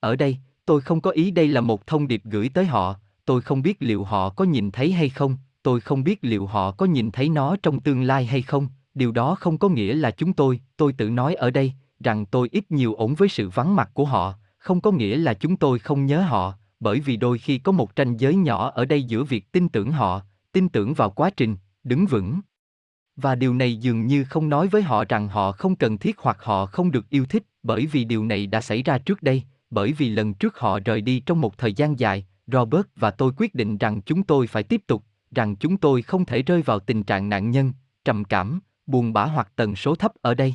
Ở 0.00 0.16
đây, 0.16 0.36
tôi 0.66 0.80
không 0.80 1.00
có 1.00 1.10
ý 1.10 1.30
đây 1.30 1.48
là 1.48 1.60
một 1.60 1.86
thông 1.86 2.08
điệp 2.08 2.22
gửi 2.24 2.48
tới 2.48 2.64
họ, 2.64 2.96
tôi 3.24 3.40
không 3.40 3.62
biết 3.62 3.76
liệu 3.80 4.04
họ 4.04 4.30
có 4.30 4.44
nhìn 4.44 4.70
thấy 4.70 4.92
hay 4.92 5.08
không, 5.08 5.36
tôi 5.62 5.80
không 5.80 6.04
biết 6.04 6.18
liệu 6.22 6.46
họ 6.46 6.70
có 6.70 6.86
nhìn 6.86 7.10
thấy 7.10 7.28
nó 7.28 7.56
trong 7.62 7.80
tương 7.80 8.02
lai 8.02 8.26
hay 8.26 8.42
không, 8.42 8.68
điều 8.94 9.12
đó 9.12 9.34
không 9.34 9.58
có 9.58 9.68
nghĩa 9.68 9.94
là 9.94 10.10
chúng 10.10 10.32
tôi, 10.32 10.60
tôi 10.76 10.92
tự 10.92 11.10
nói 11.10 11.34
ở 11.34 11.50
đây, 11.50 11.72
rằng 12.00 12.26
tôi 12.26 12.48
ít 12.52 12.70
nhiều 12.70 12.94
ổn 12.94 13.14
với 13.14 13.28
sự 13.28 13.48
vắng 13.48 13.76
mặt 13.76 13.90
của 13.94 14.04
họ, 14.04 14.34
không 14.58 14.80
có 14.80 14.90
nghĩa 14.90 15.16
là 15.16 15.34
chúng 15.34 15.56
tôi 15.56 15.78
không 15.78 16.06
nhớ 16.06 16.20
họ, 16.20 16.54
bởi 16.80 17.00
vì 17.00 17.16
đôi 17.16 17.38
khi 17.38 17.58
có 17.58 17.72
một 17.72 17.90
ranh 17.96 18.20
giới 18.20 18.34
nhỏ 18.34 18.70
ở 18.70 18.84
đây 18.84 19.02
giữa 19.02 19.24
việc 19.24 19.52
tin 19.52 19.68
tưởng 19.68 19.92
họ, 19.92 20.20
tin 20.52 20.68
tưởng 20.68 20.94
vào 20.94 21.10
quá 21.10 21.30
trình, 21.30 21.56
đứng 21.84 22.06
vững. 22.06 22.40
Và 23.16 23.34
điều 23.34 23.54
này 23.54 23.76
dường 23.76 24.06
như 24.06 24.24
không 24.24 24.48
nói 24.48 24.68
với 24.68 24.82
họ 24.82 25.04
rằng 25.08 25.28
họ 25.28 25.52
không 25.52 25.76
cần 25.76 25.98
thiết 25.98 26.18
hoặc 26.18 26.38
họ 26.40 26.66
không 26.66 26.90
được 26.90 27.10
yêu 27.10 27.26
thích, 27.26 27.42
bởi 27.62 27.86
vì 27.86 28.04
điều 28.04 28.24
này 28.24 28.46
đã 28.46 28.60
xảy 28.60 28.82
ra 28.82 28.98
trước 28.98 29.22
đây, 29.22 29.42
bởi 29.70 29.92
vì 29.92 30.08
lần 30.08 30.34
trước 30.34 30.58
họ 30.58 30.78
rời 30.84 31.00
đi 31.00 31.20
trong 31.20 31.40
một 31.40 31.58
thời 31.58 31.72
gian 31.72 31.98
dài, 31.98 32.26
Robert 32.46 32.86
và 32.96 33.10
tôi 33.10 33.32
quyết 33.36 33.54
định 33.54 33.78
rằng 33.78 34.02
chúng 34.02 34.22
tôi 34.22 34.46
phải 34.46 34.62
tiếp 34.62 34.82
tục, 34.86 35.04
rằng 35.30 35.56
chúng 35.56 35.76
tôi 35.76 36.02
không 36.02 36.24
thể 36.24 36.42
rơi 36.42 36.62
vào 36.62 36.78
tình 36.80 37.02
trạng 37.02 37.28
nạn 37.28 37.50
nhân, 37.50 37.72
trầm 38.04 38.24
cảm, 38.24 38.60
buồn 38.86 39.12
bã 39.12 39.24
hoặc 39.24 39.52
tần 39.56 39.76
số 39.76 39.94
thấp 39.94 40.12
ở 40.22 40.34
đây. 40.34 40.54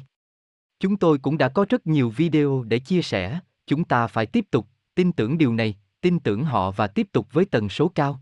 Chúng 0.79 0.97
tôi 0.97 1.17
cũng 1.17 1.37
đã 1.37 1.49
có 1.49 1.65
rất 1.69 1.87
nhiều 1.87 2.09
video 2.09 2.63
để 2.67 2.79
chia 2.79 3.01
sẻ, 3.01 3.39
chúng 3.67 3.83
ta 3.83 4.07
phải 4.07 4.25
tiếp 4.25 4.45
tục, 4.51 4.67
tin 4.95 5.11
tưởng 5.11 5.37
điều 5.37 5.53
này, 5.53 5.77
tin 6.01 6.19
tưởng 6.19 6.43
họ 6.43 6.71
và 6.71 6.87
tiếp 6.87 7.07
tục 7.11 7.27
với 7.31 7.45
tần 7.45 7.69
số 7.69 7.87
cao. 7.87 8.21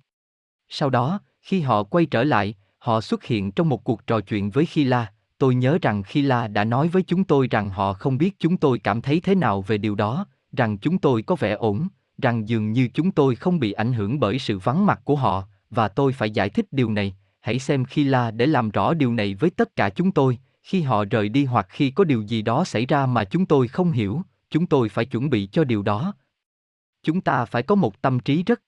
Sau 0.69 0.89
đó, 0.89 1.19
khi 1.41 1.61
họ 1.61 1.83
quay 1.83 2.05
trở 2.05 2.23
lại, 2.23 2.55
họ 2.77 3.01
xuất 3.01 3.23
hiện 3.23 3.51
trong 3.51 3.69
một 3.69 3.83
cuộc 3.83 4.07
trò 4.07 4.21
chuyện 4.21 4.49
với 4.49 4.65
Khila, 4.65 5.11
tôi 5.37 5.55
nhớ 5.55 5.77
rằng 5.81 6.03
Khila 6.03 6.47
đã 6.47 6.63
nói 6.63 6.87
với 6.87 7.03
chúng 7.03 7.23
tôi 7.23 7.47
rằng 7.51 7.69
họ 7.69 7.93
không 7.93 8.17
biết 8.17 8.35
chúng 8.39 8.57
tôi 8.57 8.79
cảm 8.79 9.01
thấy 9.01 9.19
thế 9.19 9.35
nào 9.35 9.61
về 9.61 9.77
điều 9.77 9.95
đó, 9.95 10.25
rằng 10.51 10.77
chúng 10.77 10.97
tôi 10.97 11.21
có 11.21 11.35
vẻ 11.35 11.51
ổn, 11.51 11.87
rằng 12.21 12.49
dường 12.49 12.71
như 12.71 12.89
chúng 12.93 13.11
tôi 13.11 13.35
không 13.35 13.59
bị 13.59 13.71
ảnh 13.71 13.93
hưởng 13.93 14.19
bởi 14.19 14.39
sự 14.39 14.59
vắng 14.59 14.85
mặt 14.85 15.01
của 15.03 15.15
họ, 15.15 15.47
và 15.69 15.87
tôi 15.87 16.13
phải 16.13 16.31
giải 16.31 16.49
thích 16.49 16.65
điều 16.71 16.91
này, 16.91 17.15
hãy 17.39 17.59
xem 17.59 17.85
khi 17.85 18.03
la 18.03 18.31
để 18.31 18.45
làm 18.45 18.69
rõ 18.69 18.93
điều 18.93 19.13
này 19.13 19.35
với 19.35 19.49
tất 19.49 19.75
cả 19.75 19.89
chúng 19.89 20.11
tôi, 20.11 20.37
khi 20.61 20.81
họ 20.81 21.05
rời 21.05 21.29
đi 21.29 21.45
hoặc 21.45 21.67
khi 21.69 21.91
có 21.91 22.03
điều 22.03 22.21
gì 22.21 22.41
đó 22.41 22.63
xảy 22.63 22.85
ra 22.85 23.05
mà 23.05 23.23
chúng 23.23 23.45
tôi 23.45 23.67
không 23.67 23.91
hiểu, 23.91 24.21
chúng 24.49 24.65
tôi 24.65 24.89
phải 24.89 25.05
chuẩn 25.05 25.29
bị 25.29 25.49
cho 25.51 25.63
điều 25.63 25.81
đó. 25.81 26.13
Chúng 27.03 27.21
ta 27.21 27.45
phải 27.45 27.63
có 27.63 27.75
một 27.75 28.01
tâm 28.01 28.19
trí 28.19 28.43
rất 28.43 28.61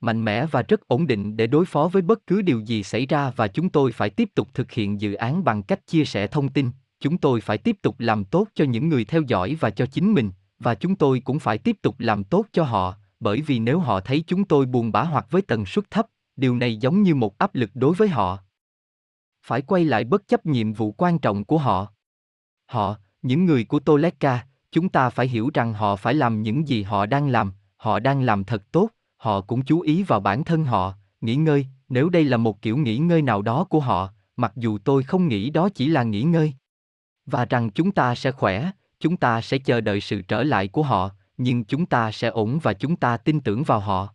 mạnh 0.00 0.24
mẽ 0.24 0.46
và 0.46 0.62
rất 0.62 0.88
ổn 0.88 1.06
định 1.06 1.36
để 1.36 1.46
đối 1.46 1.64
phó 1.64 1.88
với 1.88 2.02
bất 2.02 2.26
cứ 2.26 2.42
điều 2.42 2.60
gì 2.60 2.82
xảy 2.82 3.06
ra 3.06 3.32
và 3.36 3.48
chúng 3.48 3.68
tôi 3.68 3.92
phải 3.92 4.10
tiếp 4.10 4.28
tục 4.34 4.48
thực 4.54 4.72
hiện 4.72 5.00
dự 5.00 5.14
án 5.14 5.44
bằng 5.44 5.62
cách 5.62 5.86
chia 5.86 6.04
sẻ 6.04 6.26
thông 6.26 6.48
tin. 6.48 6.70
Chúng 7.00 7.18
tôi 7.18 7.40
phải 7.40 7.58
tiếp 7.58 7.76
tục 7.82 7.94
làm 7.98 8.24
tốt 8.24 8.48
cho 8.54 8.64
những 8.64 8.88
người 8.88 9.04
theo 9.04 9.22
dõi 9.22 9.56
và 9.60 9.70
cho 9.70 9.86
chính 9.86 10.14
mình 10.14 10.30
và 10.58 10.74
chúng 10.74 10.96
tôi 10.96 11.20
cũng 11.20 11.38
phải 11.38 11.58
tiếp 11.58 11.76
tục 11.82 11.94
làm 11.98 12.24
tốt 12.24 12.46
cho 12.52 12.64
họ 12.64 12.94
bởi 13.20 13.40
vì 13.40 13.58
nếu 13.58 13.78
họ 13.78 14.00
thấy 14.00 14.24
chúng 14.26 14.44
tôi 14.44 14.66
buồn 14.66 14.92
bã 14.92 15.02
hoặc 15.02 15.26
với 15.30 15.42
tần 15.42 15.66
suất 15.66 15.90
thấp 15.90 16.06
điều 16.36 16.56
này 16.56 16.76
giống 16.76 17.02
như 17.02 17.14
một 17.14 17.38
áp 17.38 17.54
lực 17.54 17.70
đối 17.74 17.94
với 17.94 18.08
họ. 18.08 18.38
Phải 19.42 19.62
quay 19.62 19.84
lại 19.84 20.04
bất 20.04 20.28
chấp 20.28 20.46
nhiệm 20.46 20.72
vụ 20.72 20.92
quan 20.92 21.18
trọng 21.18 21.44
của 21.44 21.58
họ. 21.58 21.86
Họ 22.66 22.96
những 23.22 23.44
người 23.44 23.64
của 23.64 23.80
Toleka, 23.80 24.46
chúng 24.72 24.88
ta 24.88 25.10
phải 25.10 25.28
hiểu 25.28 25.50
rằng 25.54 25.72
họ 25.72 25.96
phải 25.96 26.14
làm 26.14 26.42
những 26.42 26.68
gì 26.68 26.82
họ 26.82 27.06
đang 27.06 27.28
làm 27.28 27.52
họ 27.76 27.98
đang 27.98 28.22
làm 28.22 28.44
thật 28.44 28.72
tốt 28.72 28.90
họ 29.16 29.40
cũng 29.40 29.62
chú 29.62 29.80
ý 29.80 30.02
vào 30.02 30.20
bản 30.20 30.44
thân 30.44 30.64
họ, 30.64 30.94
nghỉ 31.20 31.36
ngơi, 31.36 31.66
nếu 31.88 32.08
đây 32.08 32.24
là 32.24 32.36
một 32.36 32.62
kiểu 32.62 32.76
nghỉ 32.76 32.98
ngơi 32.98 33.22
nào 33.22 33.42
đó 33.42 33.64
của 33.64 33.80
họ, 33.80 34.10
mặc 34.36 34.52
dù 34.56 34.78
tôi 34.78 35.02
không 35.02 35.28
nghĩ 35.28 35.50
đó 35.50 35.68
chỉ 35.68 35.88
là 35.88 36.02
nghỉ 36.02 36.22
ngơi. 36.22 36.54
Và 37.26 37.44
rằng 37.44 37.70
chúng 37.70 37.92
ta 37.92 38.14
sẽ 38.14 38.32
khỏe, 38.32 38.70
chúng 39.06 39.16
ta 39.16 39.40
sẽ 39.40 39.58
chờ 39.58 39.80
đợi 39.80 40.00
sự 40.00 40.22
trở 40.22 40.42
lại 40.42 40.68
của 40.68 40.82
họ, 40.82 41.10
nhưng 41.36 41.64
chúng 41.64 41.86
ta 41.86 42.12
sẽ 42.12 42.28
ổn 42.28 42.58
và 42.62 42.72
chúng 42.72 42.96
ta 42.96 43.16
tin 43.16 43.40
tưởng 43.40 43.62
vào 43.62 43.80
họ. 43.80 44.08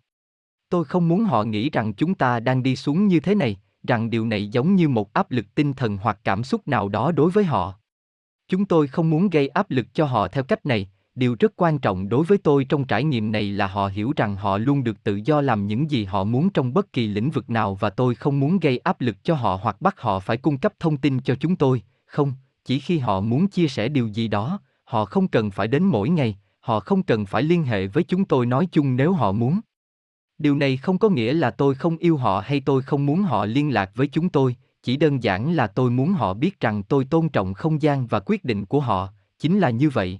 Tôi 0.69 0.85
không 0.85 1.07
muốn 1.07 1.23
họ 1.23 1.43
nghĩ 1.43 1.69
rằng 1.69 1.93
chúng 1.93 2.15
ta 2.15 2.39
đang 2.39 2.63
đi 2.63 2.75
xuống 2.75 3.07
như 3.07 3.19
thế 3.19 3.35
này, 3.35 3.59
rằng 3.87 4.09
điều 4.09 4.25
này 4.25 4.47
giống 4.47 4.75
như 4.75 4.89
một 4.89 5.13
áp 5.13 5.31
lực 5.31 5.45
tinh 5.55 5.73
thần 5.73 5.97
hoặc 5.97 6.19
cảm 6.23 6.43
xúc 6.43 6.67
nào 6.67 6.89
đó 6.89 7.11
đối 7.11 7.31
với 7.31 7.43
họ. 7.43 7.73
Chúng 8.47 8.65
tôi 8.65 8.87
không 8.87 9.09
muốn 9.09 9.29
gây 9.29 9.47
áp 9.47 9.71
lực 9.71 9.85
cho 9.93 10.05
họ 10.05 10.27
theo 10.27 10.43
cách 10.43 10.65
này, 10.65 10.89
điều 11.15 11.35
rất 11.39 11.53
quan 11.55 11.79
trọng 11.79 12.09
đối 12.09 12.25
với 12.25 12.37
tôi 12.37 12.65
trong 12.65 12.85
trải 12.85 13.03
nghiệm 13.03 13.31
này 13.31 13.51
là 13.51 13.67
họ 13.67 13.87
hiểu 13.87 14.13
rằng 14.15 14.35
họ 14.35 14.57
luôn 14.57 14.83
được 14.83 15.03
tự 15.03 15.15
do 15.15 15.41
làm 15.41 15.67
những 15.67 15.91
gì 15.91 16.05
họ 16.05 16.23
muốn 16.23 16.49
trong 16.49 16.73
bất 16.73 16.93
kỳ 16.93 17.07
lĩnh 17.07 17.31
vực 17.31 17.49
nào 17.49 17.75
và 17.75 17.89
tôi 17.89 18.15
không 18.15 18.39
muốn 18.39 18.59
gây 18.59 18.77
áp 18.77 19.01
lực 19.01 19.23
cho 19.23 19.35
họ 19.35 19.59
hoặc 19.61 19.81
bắt 19.81 20.01
họ 20.01 20.19
phải 20.19 20.37
cung 20.37 20.57
cấp 20.57 20.73
thông 20.79 20.97
tin 20.97 21.19
cho 21.19 21.35
chúng 21.35 21.55
tôi 21.55 21.81
không 22.05 22.33
chỉ 22.65 22.79
khi 22.79 22.99
họ 22.99 23.21
muốn 23.21 23.47
chia 23.47 23.67
sẻ 23.67 23.87
điều 23.87 24.07
gì 24.07 24.27
đó 24.27 24.59
họ 24.91 25.05
không 25.05 25.27
cần 25.27 25.51
phải 25.51 25.67
đến 25.67 25.83
mỗi 25.83 26.09
ngày 26.09 26.37
họ 26.59 26.79
không 26.79 27.03
cần 27.03 27.25
phải 27.25 27.43
liên 27.43 27.63
hệ 27.63 27.87
với 27.87 28.03
chúng 28.03 28.25
tôi 28.25 28.45
nói 28.45 28.67
chung 28.71 28.95
nếu 28.95 29.13
họ 29.13 29.31
muốn 29.31 29.59
điều 30.37 30.55
này 30.55 30.77
không 30.77 30.97
có 30.97 31.09
nghĩa 31.09 31.33
là 31.33 31.51
tôi 31.51 31.75
không 31.75 31.97
yêu 31.97 32.17
họ 32.17 32.39
hay 32.45 32.61
tôi 32.65 32.81
không 32.81 33.05
muốn 33.05 33.21
họ 33.21 33.45
liên 33.45 33.73
lạc 33.73 33.91
với 33.95 34.07
chúng 34.07 34.29
tôi 34.29 34.55
chỉ 34.83 34.97
đơn 34.97 35.23
giản 35.23 35.53
là 35.53 35.67
tôi 35.67 35.89
muốn 35.89 36.13
họ 36.13 36.33
biết 36.33 36.59
rằng 36.59 36.83
tôi 36.83 37.05
tôn 37.05 37.29
trọng 37.29 37.53
không 37.53 37.81
gian 37.81 38.07
và 38.07 38.19
quyết 38.19 38.43
định 38.43 38.65
của 38.65 38.79
họ 38.79 39.09
chính 39.39 39.59
là 39.59 39.69
như 39.69 39.89
vậy 39.89 40.19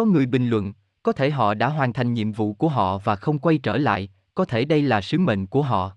có 0.00 0.06
người 0.06 0.26
bình 0.26 0.48
luận, 0.48 0.72
có 1.02 1.12
thể 1.12 1.30
họ 1.30 1.54
đã 1.54 1.68
hoàn 1.68 1.92
thành 1.92 2.14
nhiệm 2.14 2.32
vụ 2.32 2.52
của 2.52 2.68
họ 2.68 2.98
và 2.98 3.16
không 3.16 3.38
quay 3.38 3.58
trở 3.58 3.76
lại, 3.76 4.08
có 4.34 4.44
thể 4.44 4.64
đây 4.64 4.82
là 4.82 5.00
sứ 5.00 5.18
mệnh 5.18 5.46
của 5.46 5.62
họ. 5.62 5.92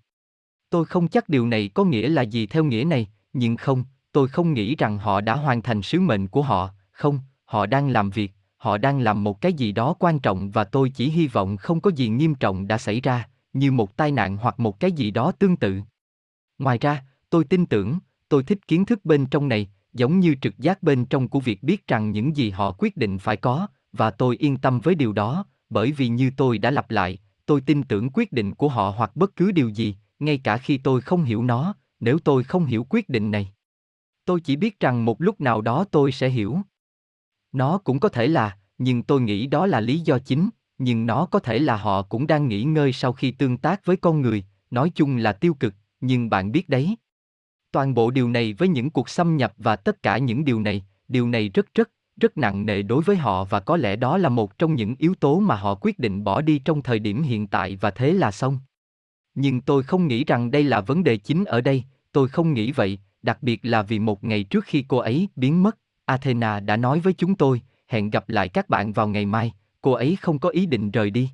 Tôi 0.70 0.86
không 0.86 1.08
chắc 1.08 1.30
điều 1.30 1.48
này 1.48 1.70
có 1.74 1.84
nghĩa 1.84 2.10
là 2.10 2.22
gì 2.22 2.48
theo 2.48 2.64
nghĩa 2.64 2.84
này, 2.84 3.08
nhưng 3.34 3.58
không, 3.58 3.84
tôi 4.12 4.28
không 4.28 4.54
nghĩ 4.54 4.76
rằng 4.76 4.98
họ 4.98 5.22
đã 5.22 5.36
hoàn 5.36 5.62
thành 5.62 5.82
sứ 5.82 6.00
mệnh 6.00 6.28
của 6.28 6.42
họ, 6.42 6.70
không, 6.92 7.20
họ 7.54 7.66
đang 7.66 7.90
làm 7.90 8.10
việc, 8.10 8.32
họ 8.58 8.78
đang 8.78 9.00
làm 9.00 9.24
một 9.24 9.42
cái 9.42 9.54
gì 9.54 9.72
đó 9.72 9.94
quan 10.00 10.20
trọng 10.20 10.52
và 10.52 10.64
tôi 10.64 10.90
chỉ 10.90 11.10
hy 11.10 11.28
vọng 11.28 11.58
không 11.58 11.82
có 11.82 11.92
gì 11.96 12.10
nghiêm 12.10 12.36
trọng 12.36 12.68
đã 12.68 12.78
xảy 12.78 13.02
ra, 13.02 13.30
như 13.54 13.72
một 13.72 13.98
tai 13.98 14.12
nạn 14.12 14.38
hoặc 14.38 14.60
một 14.60 14.80
cái 14.80 14.92
gì 14.92 15.12
đó 15.12 15.32
tương 15.32 15.56
tự. 15.56 15.82
Ngoài 16.58 16.78
ra, 16.78 17.04
tôi 17.30 17.44
tin 17.44 17.66
tưởng, 17.66 18.00
tôi 18.30 18.44
thích 18.44 18.68
kiến 18.68 18.86
thức 18.86 19.06
bên 19.06 19.26
trong 19.26 19.48
này, 19.48 19.70
giống 19.94 20.20
như 20.20 20.36
trực 20.42 20.60
giác 20.60 20.84
bên 20.84 21.06
trong 21.06 21.28
của 21.28 21.40
việc 21.40 21.64
biết 21.64 21.88
rằng 21.88 22.12
những 22.12 22.38
gì 22.38 22.50
họ 22.50 22.72
quyết 22.78 22.98
định 22.98 23.18
phải 23.18 23.38
có, 23.38 23.68
và 23.92 24.12
tôi 24.12 24.38
yên 24.38 24.58
tâm 24.58 24.80
với 24.80 24.96
điều 24.96 25.14
đó, 25.14 25.46
bởi 25.70 25.92
vì 25.92 26.08
như 26.08 26.32
tôi 26.38 26.58
đã 26.58 26.72
lặp 26.72 26.92
lại, 26.92 27.20
tôi 27.46 27.62
tin 27.62 27.84
tưởng 27.84 28.10
quyết 28.14 28.32
định 28.32 28.56
của 28.56 28.70
họ 28.70 28.94
hoặc 28.98 29.16
bất 29.16 29.36
cứ 29.36 29.52
điều 29.52 29.70
gì, 29.70 29.96
ngay 30.20 30.38
cả 30.38 30.58
khi 30.58 30.78
tôi 30.78 31.02
không 31.02 31.24
hiểu 31.24 31.44
nó, 31.44 31.76
nếu 32.00 32.20
tôi 32.20 32.44
không 32.44 32.66
hiểu 32.66 32.86
quyết 32.90 33.10
định 33.10 33.32
này. 33.32 33.54
Tôi 34.26 34.42
chỉ 34.42 34.56
biết 34.56 34.80
rằng 34.80 35.06
một 35.06 35.22
lúc 35.22 35.42
nào 35.42 35.62
đó 35.62 35.86
tôi 35.92 36.12
sẽ 36.12 36.30
hiểu. 36.30 36.58
Nó 37.54 37.78
cũng 37.78 38.00
có 38.00 38.10
thể 38.10 38.28
là, 38.28 38.58
nhưng 38.78 39.04
tôi 39.04 39.22
nghĩ 39.22 39.48
đó 39.48 39.66
là 39.66 39.80
lý 39.80 40.00
do 40.00 40.20
chính, 40.20 40.50
nhưng 40.78 41.06
nó 41.06 41.26
có 41.26 41.40
thể 41.40 41.60
là 41.60 41.76
họ 41.76 42.02
cũng 42.02 42.28
đang 42.28 42.48
nghỉ 42.48 42.64
ngơi 42.64 42.94
sau 42.94 43.14
khi 43.14 43.32
tương 43.32 43.58
tác 43.58 43.86
với 43.86 43.98
con 43.98 44.22
người, 44.22 44.44
nói 44.72 44.92
chung 44.96 45.18
là 45.18 45.34
tiêu 45.34 45.54
cực, 45.54 45.74
nhưng 46.02 46.30
bạn 46.30 46.52
biết 46.52 46.70
đấy. 46.70 46.98
Toàn 47.72 47.94
bộ 47.94 48.12
điều 48.12 48.30
này 48.30 48.54
với 48.54 48.68
những 48.68 48.90
cuộc 48.90 49.10
xâm 49.10 49.38
nhập 49.38 49.54
và 49.58 49.76
tất 49.76 50.04
cả 50.04 50.18
những 50.18 50.46
điều 50.46 50.60
này, 50.60 50.86
điều 51.08 51.28
này 51.28 51.50
rất 51.50 51.66
rất 51.76 51.90
rất 52.22 52.38
nặng 52.38 52.66
nề 52.66 52.82
đối 52.82 53.04
với 53.04 53.16
họ 53.16 53.44
và 53.44 53.60
có 53.60 53.78
lẽ 53.78 53.96
đó 53.96 54.18
là 54.18 54.30
một 54.30 54.58
trong 54.58 54.76
những 54.76 54.96
yếu 55.00 55.16
tố 55.16 55.40
mà 55.40 55.56
họ 55.56 55.76
quyết 55.76 56.00
định 56.00 56.24
bỏ 56.24 56.42
đi 56.42 56.60
trong 56.60 56.82
thời 56.82 57.00
điểm 57.00 57.24
hiện 57.24 57.48
tại 57.48 57.76
và 57.76 57.92
thế 57.92 58.14
là 58.14 58.32
xong. 58.32 58.60
Nhưng 59.36 59.62
tôi 59.62 59.84
không 59.84 60.08
nghĩ 60.08 60.24
rằng 60.24 60.52
đây 60.52 60.64
là 60.64 60.82
vấn 60.82 61.04
đề 61.04 61.18
chính 61.18 61.46
ở 61.46 61.62
đây, 61.62 61.84
tôi 62.12 62.28
không 62.28 62.54
nghĩ 62.54 62.72
vậy, 62.72 63.00
đặc 63.22 63.44
biệt 63.44 63.60
là 63.64 63.82
vì 63.82 64.00
một 64.00 64.24
ngày 64.24 64.44
trước 64.44 64.66
khi 64.66 64.86
cô 64.88 64.98
ấy 64.98 65.30
biến 65.36 65.64
mất, 65.64 65.78
Athena 66.06 66.60
đã 66.60 66.78
nói 66.78 67.00
với 67.00 67.14
chúng 67.14 67.36
tôi, 67.36 67.62
hẹn 67.88 68.10
gặp 68.10 68.30
lại 68.30 68.50
các 68.50 68.70
bạn 68.70 68.94
vào 68.94 69.08
ngày 69.08 69.26
mai, 69.26 69.54
cô 69.82 69.92
ấy 69.92 70.18
không 70.22 70.40
có 70.40 70.50
ý 70.50 70.66
định 70.66 70.92
rời 70.92 71.10
đi. 71.10 71.30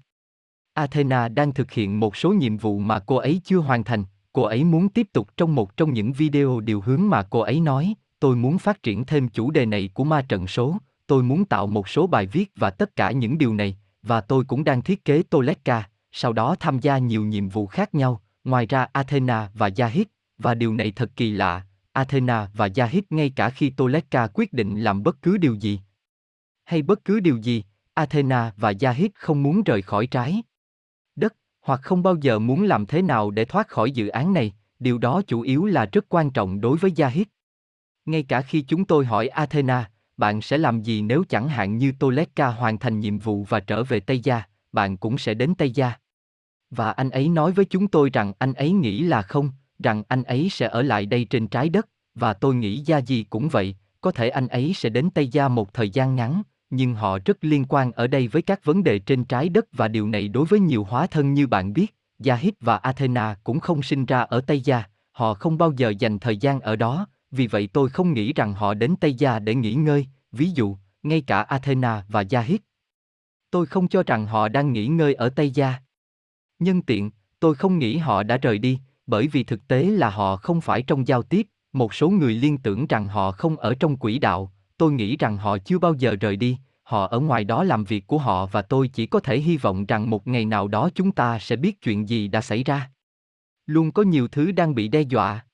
Athena 0.73 1.27
đang 1.27 1.53
thực 1.53 1.71
hiện 1.71 1.99
một 1.99 2.15
số 2.15 2.33
nhiệm 2.33 2.57
vụ 2.57 2.79
mà 2.79 2.99
cô 2.99 3.15
ấy 3.15 3.41
chưa 3.43 3.57
hoàn 3.57 3.83
thành, 3.83 4.03
cô 4.33 4.41
ấy 4.41 4.63
muốn 4.63 4.89
tiếp 4.89 5.07
tục 5.13 5.29
trong 5.37 5.55
một 5.55 5.77
trong 5.77 5.93
những 5.93 6.13
video 6.13 6.59
điều 6.59 6.81
hướng 6.81 7.09
mà 7.09 7.23
cô 7.23 7.39
ấy 7.39 7.59
nói, 7.59 7.93
tôi 8.19 8.35
muốn 8.35 8.57
phát 8.57 8.83
triển 8.83 9.05
thêm 9.05 9.29
chủ 9.29 9.51
đề 9.51 9.65
này 9.65 9.89
của 9.93 10.03
ma 10.03 10.21
trận 10.21 10.47
số, 10.47 10.77
tôi 11.07 11.23
muốn 11.23 11.45
tạo 11.45 11.67
một 11.67 11.89
số 11.89 12.07
bài 12.07 12.25
viết 12.25 12.51
và 12.55 12.69
tất 12.69 12.95
cả 12.95 13.11
những 13.11 13.37
điều 13.37 13.53
này, 13.53 13.77
và 14.03 14.21
tôi 14.21 14.43
cũng 14.47 14.63
đang 14.63 14.81
thiết 14.81 15.05
kế 15.05 15.23
Toletka, 15.23 15.89
sau 16.11 16.33
đó 16.33 16.55
tham 16.59 16.79
gia 16.79 16.97
nhiều 16.97 17.25
nhiệm 17.25 17.49
vụ 17.49 17.67
khác 17.67 17.95
nhau, 17.95 18.21
ngoài 18.43 18.65
ra 18.65 18.87
Athena 18.93 19.49
và 19.53 19.69
Yahid, 19.77 20.07
và 20.37 20.53
điều 20.53 20.73
này 20.73 20.91
thật 20.91 21.11
kỳ 21.15 21.31
lạ, 21.31 21.61
Athena 21.99 22.49
và 22.53 22.69
Yahid 22.75 23.03
ngay 23.09 23.29
cả 23.29 23.49
khi 23.49 23.69
Toleka 23.69 24.27
quyết 24.33 24.53
định 24.53 24.81
làm 24.81 25.03
bất 25.03 25.21
cứ 25.21 25.37
điều 25.37 25.53
gì. 25.53 25.79
Hay 26.65 26.81
bất 26.81 27.05
cứ 27.05 27.19
điều 27.19 27.37
gì, 27.37 27.63
Athena 27.93 28.53
và 28.57 28.73
Yahid 28.81 29.11
không 29.15 29.43
muốn 29.43 29.63
rời 29.63 29.81
khỏi 29.81 30.07
trái 30.07 30.43
đất, 31.15 31.35
hoặc 31.61 31.81
không 31.83 32.03
bao 32.03 32.15
giờ 32.15 32.39
muốn 32.39 32.63
làm 32.63 32.85
thế 32.85 33.01
nào 33.01 33.31
để 33.31 33.45
thoát 33.45 33.67
khỏi 33.67 33.91
dự 33.91 34.07
án 34.07 34.33
này, 34.33 34.53
điều 34.79 34.97
đó 34.97 35.21
chủ 35.27 35.41
yếu 35.41 35.65
là 35.65 35.85
rất 35.85 36.05
quan 36.09 36.31
trọng 36.31 36.61
đối 36.61 36.77
với 36.77 36.93
Yahid. 36.97 37.27
Ngay 38.05 38.23
cả 38.23 38.41
khi 38.41 38.61
chúng 38.61 38.85
tôi 38.85 39.05
hỏi 39.05 39.27
Athena, 39.27 39.91
bạn 40.17 40.41
sẽ 40.41 40.57
làm 40.57 40.81
gì 40.81 41.01
nếu 41.01 41.23
chẳng 41.29 41.49
hạn 41.49 41.77
như 41.77 41.91
Toleka 41.99 42.47
hoàn 42.47 42.77
thành 42.79 42.99
nhiệm 42.99 43.19
vụ 43.19 43.43
và 43.49 43.59
trở 43.59 43.83
về 43.83 43.99
Tây 43.99 44.19
Gia, 44.19 44.43
bạn 44.71 44.97
cũng 44.97 45.17
sẽ 45.17 45.33
đến 45.33 45.55
Tây 45.55 45.71
Gia. 45.71 45.93
Và 46.69 46.91
anh 46.91 47.09
ấy 47.09 47.29
nói 47.29 47.51
với 47.51 47.65
chúng 47.65 47.87
tôi 47.87 48.09
rằng 48.13 48.33
anh 48.39 48.53
ấy 48.53 48.71
nghĩ 48.71 49.03
là 49.03 49.21
không, 49.21 49.51
rằng 49.83 50.03
anh 50.07 50.23
ấy 50.23 50.49
sẽ 50.51 50.67
ở 50.67 50.81
lại 50.81 51.05
đây 51.05 51.25
trên 51.25 51.47
trái 51.47 51.69
đất, 51.69 51.87
và 52.15 52.33
tôi 52.33 52.55
nghĩ 52.55 52.77
Gia 52.77 52.97
gì 52.97 53.23
cũng 53.23 53.49
vậy, 53.49 53.75
có 54.01 54.11
thể 54.11 54.29
anh 54.29 54.47
ấy 54.47 54.73
sẽ 54.75 54.89
đến 54.89 55.09
Tây 55.09 55.27
Gia 55.27 55.47
một 55.47 55.73
thời 55.73 55.89
gian 55.89 56.15
ngắn, 56.15 56.41
nhưng 56.69 56.95
họ 56.95 57.19
rất 57.25 57.37
liên 57.41 57.65
quan 57.69 57.91
ở 57.91 58.07
đây 58.07 58.27
với 58.27 58.41
các 58.41 58.65
vấn 58.65 58.83
đề 58.83 58.99
trên 58.99 59.23
trái 59.23 59.49
đất 59.49 59.65
và 59.73 59.87
điều 59.87 60.07
này 60.07 60.27
đối 60.27 60.45
với 60.45 60.59
nhiều 60.59 60.83
hóa 60.83 61.07
thân 61.07 61.33
như 61.33 61.47
bạn 61.47 61.73
biết, 61.73 61.95
Yahid 62.25 62.53
và 62.59 62.77
Athena 62.77 63.35
cũng 63.43 63.59
không 63.59 63.83
sinh 63.83 64.05
ra 64.05 64.19
ở 64.19 64.41
Tây 64.41 64.61
Gia, 64.61 64.83
họ 65.11 65.33
không 65.33 65.57
bao 65.57 65.71
giờ 65.77 65.93
dành 65.99 66.19
thời 66.19 66.37
gian 66.37 66.61
ở 66.61 66.75
đó, 66.75 67.07
vì 67.31 67.47
vậy 67.47 67.69
tôi 67.73 67.89
không 67.89 68.13
nghĩ 68.13 68.33
rằng 68.33 68.53
họ 68.53 68.73
đến 68.73 68.95
Tây 69.01 69.13
Gia 69.13 69.39
để 69.39 69.55
nghỉ 69.55 69.73
ngơi, 69.73 70.07
ví 70.31 70.49
dụ, 70.49 70.77
ngay 71.03 71.21
cả 71.21 71.41
Athena 71.41 72.05
và 72.07 72.23
Yahid. 72.31 72.59
Tôi 73.51 73.65
không 73.65 73.87
cho 73.87 74.03
rằng 74.03 74.25
họ 74.25 74.47
đang 74.47 74.73
nghỉ 74.73 74.87
ngơi 74.87 75.13
ở 75.13 75.29
Tây 75.29 75.51
Gia. 75.51 75.73
Nhân 76.59 76.81
tiện, 76.81 77.11
tôi 77.39 77.55
không 77.55 77.79
nghĩ 77.79 77.97
họ 77.97 78.23
đã 78.23 78.37
rời 78.37 78.57
đi, 78.57 78.79
bởi 79.09 79.27
vì 79.27 79.43
thực 79.43 79.67
tế 79.67 79.83
là 79.83 80.09
họ 80.09 80.35
không 80.35 80.61
phải 80.61 80.81
trong 80.81 81.07
giao 81.07 81.23
tiếp, 81.23 81.47
một 81.73 81.93
số 81.93 82.09
người 82.09 82.33
liên 82.33 82.57
tưởng 82.57 82.87
rằng 82.87 83.07
họ 83.07 83.31
không 83.31 83.57
ở 83.57 83.75
trong 83.79 83.97
quỹ 83.97 84.19
đạo, 84.19 84.51
tôi 84.77 84.91
nghĩ 84.91 85.17
rằng 85.17 85.37
họ 85.37 85.57
chưa 85.57 85.79
bao 85.79 85.93
giờ 85.93 86.15
rời 86.21 86.35
đi, 86.35 86.57
họ 86.83 87.07
ở 87.07 87.19
ngoài 87.19 87.43
đó 87.43 87.63
làm 87.63 87.83
việc 87.83 88.07
của 88.07 88.17
họ 88.17 88.45
và 88.45 88.61
tôi 88.61 88.87
chỉ 88.87 89.05
có 89.05 89.19
thể 89.19 89.39
hy 89.39 89.57
vọng 89.57 89.85
rằng 89.85 90.09
một 90.09 90.27
ngày 90.27 90.45
nào 90.45 90.67
đó 90.67 90.89
chúng 90.95 91.11
ta 91.11 91.39
sẽ 91.39 91.55
biết 91.55 91.81
chuyện 91.81 92.09
gì 92.09 92.27
đã 92.27 92.41
xảy 92.41 92.63
ra. 92.63 92.91
Luôn 93.65 93.91
có 93.91 94.03
nhiều 94.03 94.27
thứ 94.27 94.51
đang 94.51 94.75
bị 94.75 94.87
đe 94.87 95.01
dọa. 95.01 95.45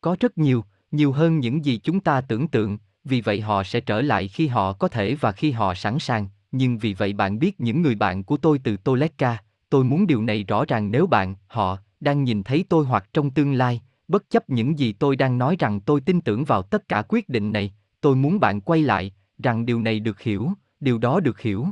Có 0.00 0.16
rất 0.20 0.38
nhiều, 0.38 0.64
nhiều 0.90 1.12
hơn 1.12 1.38
những 1.38 1.64
gì 1.64 1.78
chúng 1.78 2.00
ta 2.00 2.20
tưởng 2.20 2.48
tượng, 2.48 2.78
vì 3.04 3.20
vậy 3.20 3.40
họ 3.40 3.64
sẽ 3.64 3.80
trở 3.80 4.00
lại 4.00 4.28
khi 4.28 4.46
họ 4.46 4.72
có 4.72 4.88
thể 4.88 5.14
và 5.14 5.32
khi 5.32 5.50
họ 5.50 5.74
sẵn 5.74 5.98
sàng, 5.98 6.28
nhưng 6.52 6.78
vì 6.78 6.94
vậy 6.94 7.12
bạn 7.12 7.38
biết 7.38 7.60
những 7.60 7.82
người 7.82 7.94
bạn 7.94 8.24
của 8.24 8.36
tôi 8.36 8.58
từ 8.64 8.76
Toletka, 8.76 9.38
tôi 9.70 9.84
muốn 9.84 10.06
điều 10.06 10.22
này 10.22 10.44
rõ 10.44 10.64
ràng 10.68 10.90
nếu 10.90 11.06
bạn, 11.06 11.34
họ, 11.46 11.78
đang 12.04 12.24
nhìn 12.24 12.42
thấy 12.42 12.64
tôi 12.68 12.84
hoặc 12.84 13.08
trong 13.12 13.30
tương 13.30 13.52
lai, 13.52 13.80
bất 14.08 14.30
chấp 14.30 14.50
những 14.50 14.78
gì 14.78 14.92
tôi 14.92 15.16
đang 15.16 15.38
nói 15.38 15.56
rằng 15.58 15.80
tôi 15.80 16.00
tin 16.00 16.20
tưởng 16.20 16.44
vào 16.44 16.62
tất 16.62 16.88
cả 16.88 17.02
quyết 17.08 17.28
định 17.28 17.52
này, 17.52 17.74
tôi 18.00 18.16
muốn 18.16 18.40
bạn 18.40 18.60
quay 18.60 18.82
lại, 18.82 19.12
rằng 19.38 19.66
điều 19.66 19.80
này 19.80 20.00
được 20.00 20.20
hiểu, 20.20 20.50
điều 20.80 20.98
đó 20.98 21.20
được 21.20 21.40
hiểu. 21.40 21.66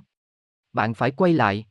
Bạn 0.72 0.94
phải 0.94 1.10
quay 1.10 1.32
lại. 1.32 1.66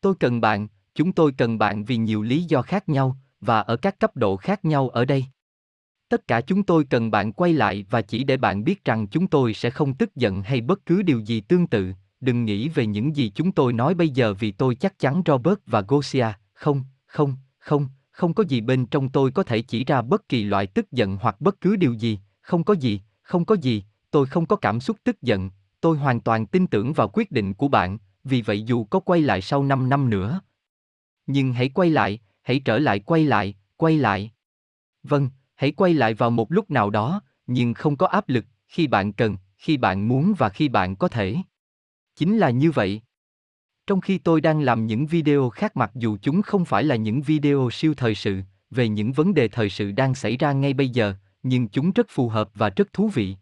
Tôi 0.00 0.14
cần 0.20 0.40
bạn, 0.40 0.68
chúng 0.94 1.12
tôi 1.12 1.32
cần 1.32 1.58
bạn 1.58 1.84
vì 1.84 1.96
nhiều 1.96 2.22
lý 2.22 2.42
do 2.42 2.62
khác 2.62 2.88
nhau, 2.88 3.16
và 3.40 3.60
ở 3.60 3.76
các 3.76 4.00
cấp 4.00 4.16
độ 4.16 4.36
khác 4.36 4.64
nhau 4.64 4.88
ở 4.88 5.04
đây. 5.04 5.24
Tất 6.08 6.26
cả 6.26 6.40
chúng 6.40 6.62
tôi 6.62 6.84
cần 6.84 7.10
bạn 7.10 7.32
quay 7.32 7.52
lại 7.52 7.86
và 7.90 8.02
chỉ 8.02 8.24
để 8.24 8.36
bạn 8.36 8.64
biết 8.64 8.84
rằng 8.84 9.06
chúng 9.06 9.26
tôi 9.26 9.54
sẽ 9.54 9.70
không 9.70 9.94
tức 9.94 10.16
giận 10.16 10.42
hay 10.42 10.60
bất 10.60 10.86
cứ 10.86 11.02
điều 11.02 11.20
gì 11.20 11.40
tương 11.40 11.66
tự, 11.66 11.92
đừng 12.20 12.44
nghĩ 12.44 12.68
về 12.68 12.86
những 12.86 13.16
gì 13.16 13.32
chúng 13.34 13.52
tôi 13.52 13.72
nói 13.72 13.94
bây 13.94 14.08
giờ 14.08 14.34
vì 14.34 14.52
tôi 14.52 14.74
chắc 14.74 14.98
chắn 14.98 15.22
Robert 15.26 15.58
và 15.66 15.80
Gosia, 15.80 16.26
không, 16.52 16.84
không, 17.06 17.36
không, 17.64 17.88
không 18.10 18.34
có 18.34 18.44
gì 18.48 18.60
bên 18.60 18.86
trong 18.86 19.08
tôi 19.08 19.30
có 19.30 19.42
thể 19.42 19.62
chỉ 19.62 19.84
ra 19.84 20.02
bất 20.02 20.28
kỳ 20.28 20.44
loại 20.44 20.66
tức 20.66 20.92
giận 20.92 21.16
hoặc 21.20 21.40
bất 21.40 21.60
cứ 21.60 21.76
điều 21.76 21.92
gì, 21.92 22.18
không 22.40 22.64
có 22.64 22.74
gì, 22.74 23.00
không 23.22 23.44
có 23.44 23.54
gì, 23.54 23.84
tôi 24.10 24.26
không 24.26 24.46
có 24.46 24.56
cảm 24.56 24.80
xúc 24.80 24.96
tức 25.04 25.22
giận, 25.22 25.50
tôi 25.80 25.96
hoàn 25.96 26.20
toàn 26.20 26.46
tin 26.46 26.66
tưởng 26.66 26.92
vào 26.92 27.08
quyết 27.08 27.30
định 27.32 27.54
của 27.54 27.68
bạn, 27.68 27.98
vì 28.24 28.42
vậy 28.42 28.62
dù 28.62 28.84
có 28.84 29.00
quay 29.00 29.20
lại 29.20 29.40
sau 29.40 29.64
5 29.64 29.88
năm 29.88 30.10
nữa. 30.10 30.40
Nhưng 31.26 31.52
hãy 31.52 31.68
quay 31.68 31.90
lại, 31.90 32.20
hãy 32.42 32.60
trở 32.64 32.78
lại 32.78 32.98
quay 33.00 33.24
lại, 33.24 33.54
quay 33.76 33.98
lại. 33.98 34.32
Vâng, 35.02 35.30
hãy 35.54 35.72
quay 35.72 35.94
lại 35.94 36.14
vào 36.14 36.30
một 36.30 36.52
lúc 36.52 36.70
nào 36.70 36.90
đó, 36.90 37.22
nhưng 37.46 37.74
không 37.74 37.96
có 37.96 38.06
áp 38.06 38.28
lực, 38.28 38.44
khi 38.68 38.86
bạn 38.86 39.12
cần, 39.12 39.36
khi 39.56 39.76
bạn 39.76 40.08
muốn 40.08 40.34
và 40.38 40.48
khi 40.48 40.68
bạn 40.68 40.96
có 40.96 41.08
thể. 41.08 41.36
Chính 42.16 42.38
là 42.38 42.50
như 42.50 42.70
vậy. 42.70 43.02
Trong 43.86 44.00
khi 44.00 44.18
tôi 44.18 44.40
đang 44.40 44.60
làm 44.60 44.86
những 44.86 45.06
video 45.06 45.48
khác 45.48 45.76
mặc 45.76 45.90
dù 45.94 46.16
chúng 46.22 46.42
không 46.42 46.64
phải 46.64 46.84
là 46.84 46.96
những 46.96 47.22
video 47.22 47.68
siêu 47.72 47.94
thời 47.96 48.14
sự, 48.14 48.40
về 48.70 48.88
những 48.88 49.12
vấn 49.12 49.34
đề 49.34 49.48
thời 49.48 49.70
sự 49.70 49.92
đang 49.92 50.14
xảy 50.14 50.36
ra 50.36 50.52
ngay 50.52 50.72
bây 50.72 50.88
giờ, 50.88 51.14
nhưng 51.42 51.68
chúng 51.68 51.92
rất 51.92 52.06
phù 52.10 52.28
hợp 52.28 52.50
và 52.54 52.70
rất 52.70 52.92
thú 52.92 53.08
vị. 53.08 53.36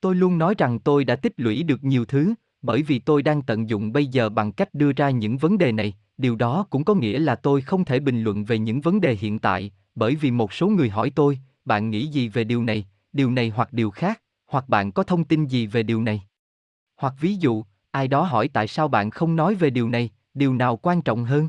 Tôi 0.00 0.14
luôn 0.14 0.38
nói 0.38 0.54
rằng 0.58 0.78
tôi 0.78 1.04
đã 1.04 1.16
tích 1.16 1.32
lũy 1.36 1.62
được 1.62 1.84
nhiều 1.84 2.04
thứ, 2.04 2.34
bởi 2.62 2.82
vì 2.82 2.98
tôi 2.98 3.22
đang 3.22 3.42
tận 3.42 3.68
dụng 3.68 3.92
bây 3.92 4.06
giờ 4.06 4.28
bằng 4.28 4.52
cách 4.52 4.74
đưa 4.74 4.92
ra 4.92 5.10
những 5.10 5.36
vấn 5.36 5.58
đề 5.58 5.72
này, 5.72 5.94
điều 6.18 6.36
đó 6.36 6.66
cũng 6.70 6.84
có 6.84 6.94
nghĩa 6.94 7.18
là 7.18 7.34
tôi 7.34 7.60
không 7.60 7.84
thể 7.84 8.00
bình 8.00 8.22
luận 8.22 8.44
về 8.44 8.58
những 8.58 8.80
vấn 8.80 9.00
đề 9.00 9.14
hiện 9.14 9.38
tại, 9.38 9.70
bởi 9.94 10.14
vì 10.14 10.30
một 10.30 10.52
số 10.52 10.68
người 10.68 10.90
hỏi 10.90 11.12
tôi, 11.14 11.38
bạn 11.64 11.90
nghĩ 11.90 12.06
gì 12.06 12.28
về 12.28 12.44
điều 12.44 12.64
này, 12.64 12.86
điều 13.12 13.30
này 13.30 13.52
hoặc 13.54 13.72
điều 13.72 13.90
khác, 13.90 14.20
hoặc 14.46 14.68
bạn 14.68 14.92
có 14.92 15.02
thông 15.02 15.24
tin 15.24 15.46
gì 15.46 15.66
về 15.66 15.82
điều 15.82 16.02
này. 16.02 16.22
Hoặc 16.96 17.14
ví 17.20 17.34
dụ, 17.34 17.64
ai 17.94 18.08
đó 18.08 18.22
hỏi 18.22 18.48
tại 18.48 18.68
sao 18.68 18.88
bạn 18.88 19.10
không 19.10 19.36
nói 19.36 19.54
về 19.54 19.70
điều 19.70 19.88
này, 19.88 20.10
điều 20.34 20.54
nào 20.54 20.76
quan 20.76 21.02
trọng 21.02 21.24
hơn? 21.24 21.48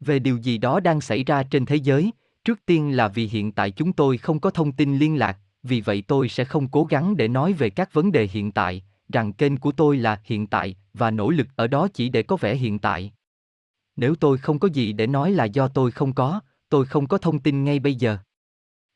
Về 0.00 0.18
điều 0.18 0.36
gì 0.36 0.58
đó 0.58 0.80
đang 0.80 1.00
xảy 1.00 1.24
ra 1.24 1.42
trên 1.42 1.66
thế 1.66 1.76
giới, 1.76 2.10
trước 2.44 2.66
tiên 2.66 2.96
là 2.96 3.08
vì 3.08 3.26
hiện 3.26 3.52
tại 3.52 3.70
chúng 3.70 3.92
tôi 3.92 4.18
không 4.18 4.40
có 4.40 4.50
thông 4.50 4.72
tin 4.72 4.98
liên 4.98 5.18
lạc, 5.18 5.38
vì 5.62 5.80
vậy 5.80 6.02
tôi 6.08 6.28
sẽ 6.28 6.44
không 6.44 6.68
cố 6.68 6.84
gắng 6.84 7.16
để 7.16 7.28
nói 7.28 7.52
về 7.52 7.70
các 7.70 7.92
vấn 7.92 8.12
đề 8.12 8.28
hiện 8.32 8.52
tại, 8.52 8.84
rằng 9.12 9.32
kênh 9.32 9.56
của 9.56 9.72
tôi 9.72 9.96
là 9.96 10.20
hiện 10.24 10.46
tại 10.46 10.76
và 10.94 11.10
nỗ 11.10 11.30
lực 11.30 11.46
ở 11.56 11.66
đó 11.66 11.88
chỉ 11.94 12.08
để 12.08 12.22
có 12.22 12.36
vẻ 12.36 12.54
hiện 12.54 12.78
tại. 12.78 13.12
Nếu 13.96 14.14
tôi 14.14 14.38
không 14.38 14.58
có 14.58 14.68
gì 14.68 14.92
để 14.92 15.06
nói 15.06 15.30
là 15.30 15.44
do 15.44 15.68
tôi 15.68 15.90
không 15.90 16.12
có, 16.12 16.40
tôi 16.68 16.86
không 16.86 17.06
có 17.06 17.18
thông 17.18 17.38
tin 17.38 17.64
ngay 17.64 17.78
bây 17.78 17.94
giờ. 17.94 18.18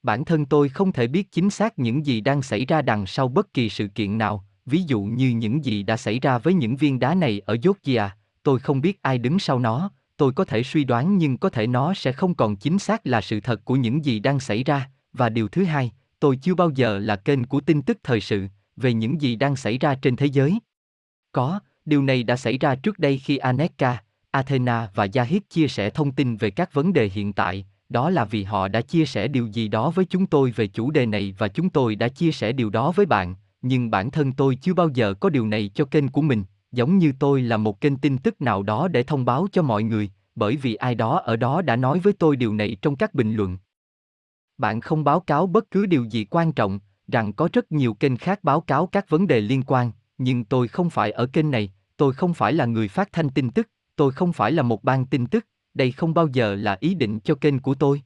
Bản 0.03 0.25
thân 0.25 0.47
tôi 0.47 0.69
không 0.69 0.93
thể 0.93 1.07
biết 1.07 1.33
chính 1.33 1.51
xác 1.51 1.79
những 1.79 2.07
gì 2.07 2.21
đang 2.21 2.43
xảy 2.43 2.65
ra 2.65 2.83
đằng 2.83 3.07
sau 3.07 3.29
bất 3.29 3.55
kỳ 3.55 3.69
sự 3.69 3.89
kiện 3.89 4.19
nào, 4.19 4.45
ví 4.67 4.83
dụ 4.83 5.01
như 5.01 5.31
những 5.31 5.65
gì 5.65 5.83
đã 5.83 5.97
xảy 5.97 6.21
ra 6.21 6.39
với 6.39 6.55
những 6.55 6.77
viên 6.77 6.99
đá 6.99 7.15
này 7.15 7.41
ở 7.47 7.57
Georgia, 7.63 8.17
tôi 8.43 8.59
không 8.59 8.81
biết 8.81 9.03
ai 9.03 9.19
đứng 9.19 9.39
sau 9.39 9.59
nó, 9.59 9.91
tôi 10.17 10.33
có 10.33 10.45
thể 10.45 10.63
suy 10.63 10.85
đoán 10.85 11.19
nhưng 11.19 11.39
có 11.39 11.51
thể 11.51 11.67
nó 11.67 11.95
sẽ 11.95 12.13
không 12.13 12.35
còn 12.35 12.57
chính 12.57 12.79
xác 12.79 13.07
là 13.07 13.21
sự 13.21 13.41
thật 13.41 13.65
của 13.65 13.77
những 13.77 14.05
gì 14.05 14.19
đang 14.19 14.41
xảy 14.41 14.65
ra, 14.65 14.91
và 15.13 15.29
điều 15.29 15.49
thứ 15.49 15.65
hai, 15.65 15.93
tôi 16.21 16.37
chưa 16.37 16.55
bao 16.55 16.71
giờ 16.71 16.99
là 16.99 17.17
kênh 17.17 17.45
của 17.45 17.61
tin 17.61 17.83
tức 17.83 17.99
thời 18.03 18.21
sự 18.21 18.47
về 18.77 18.95
những 18.95 19.21
gì 19.21 19.37
đang 19.37 19.57
xảy 19.57 19.79
ra 19.79 19.95
trên 19.95 20.17
thế 20.17 20.27
giới. 20.27 20.59
Có, 21.33 21.61
điều 21.85 22.03
này 22.03 22.23
đã 22.23 22.37
xảy 22.37 22.59
ra 22.59 22.75
trước 22.75 22.99
đây 22.99 23.19
khi 23.19 23.37
Aneka, 23.37 24.03
Athena 24.31 24.89
và 24.95 25.07
Yahid 25.15 25.43
chia 25.51 25.69
sẻ 25.69 25.91
thông 25.91 26.13
tin 26.13 26.37
về 26.37 26.51
các 26.51 26.75
vấn 26.75 26.93
đề 26.93 27.09
hiện 27.09 27.33
tại, 27.33 27.67
đó 27.89 28.11
là 28.11 28.25
vì 28.25 28.43
họ 28.43 28.69
đã 28.69 28.81
chia 28.81 29.07
sẻ 29.07 29.29
điều 29.29 29.47
gì 29.47 29.69
đó 29.69 29.91
với 29.91 30.05
chúng 30.05 30.27
tôi 30.27 30.51
về 30.51 30.67
chủ 30.67 30.91
đề 30.91 31.07
này 31.07 31.35
và 31.39 31.49
chúng 31.49 31.71
tôi 31.71 31.97
đã 31.97 32.09
chia 32.09 32.33
sẻ 32.33 32.53
điều 32.53 32.71
đó 32.71 32.93
với 32.93 33.07
bạn, 33.07 33.35
nhưng 33.67 33.91
bản 33.91 34.11
thân 34.11 34.33
tôi 34.33 34.57
chưa 34.57 34.75
bao 34.75 34.89
giờ 34.89 35.15
có 35.15 35.29
điều 35.29 35.47
này 35.47 35.71
cho 35.75 35.85
kênh 35.85 36.09
của 36.09 36.23
mình, 36.23 36.45
giống 36.73 36.99
như 36.99 37.13
tôi 37.19 37.43
là 37.43 37.57
một 37.57 37.81
kênh 37.81 37.97
tin 37.97 38.19
tức 38.19 38.41
nào 38.41 38.63
đó 38.63 38.89
để 38.89 39.03
thông 39.03 39.25
báo 39.25 39.47
cho 39.53 39.63
mọi 39.63 39.83
người, 39.83 40.11
bởi 40.35 40.57
vì 40.57 40.75
ai 40.75 40.95
đó 40.95 41.19
ở 41.25 41.37
đó 41.37 41.63
đã 41.63 41.77
nói 41.77 41.99
với 41.99 42.13
tôi 42.13 42.37
điều 42.37 42.55
này 42.55 42.77
trong 42.83 42.97
các 42.97 43.15
bình 43.15 43.35
luận. 43.35 43.59
Bạn 44.59 44.81
không 44.81 45.05
báo 45.05 45.21
cáo 45.21 45.47
bất 45.47 45.71
cứ 45.71 45.87
điều 45.87 46.05
gì 46.05 46.25
quan 46.25 46.53
trọng, 46.53 46.81
rằng 47.09 47.33
có 47.33 47.49
rất 47.53 47.73
nhiều 47.73 47.95
kênh 47.95 48.17
khác 48.17 48.45
báo 48.45 48.61
cáo 48.61 48.87
các 48.87 49.09
vấn 49.09 49.27
đề 49.27 49.41
liên 49.41 49.63
quan, 49.67 49.93
nhưng 50.19 50.45
tôi 50.45 50.69
không 50.69 50.91
phải 50.91 51.11
ở 51.11 51.27
kênh 51.27 51.51
này, 51.51 51.73
tôi 51.97 52.13
không 52.13 52.35
phải 52.35 52.53
là 52.53 52.67
người 52.67 52.89
phát 52.89 53.13
thanh 53.13 53.31
tin 53.31 53.51
tức, 53.51 53.69
tôi 53.97 54.13
không 54.13 54.33
phải 54.33 54.53
là 54.53 54.63
một 54.63 54.85
ban 54.85 55.07
tin 55.07 55.27
tức, 55.27 55.47
đây 55.75 55.93
không 55.93 56.15
bao 56.15 56.29
giờ 56.33 56.55
là 56.55 56.77
ý 56.81 56.95
định 56.95 57.21
cho 57.21 57.35
kênh 57.35 57.59
của 57.59 57.75
tôi. 57.75 58.03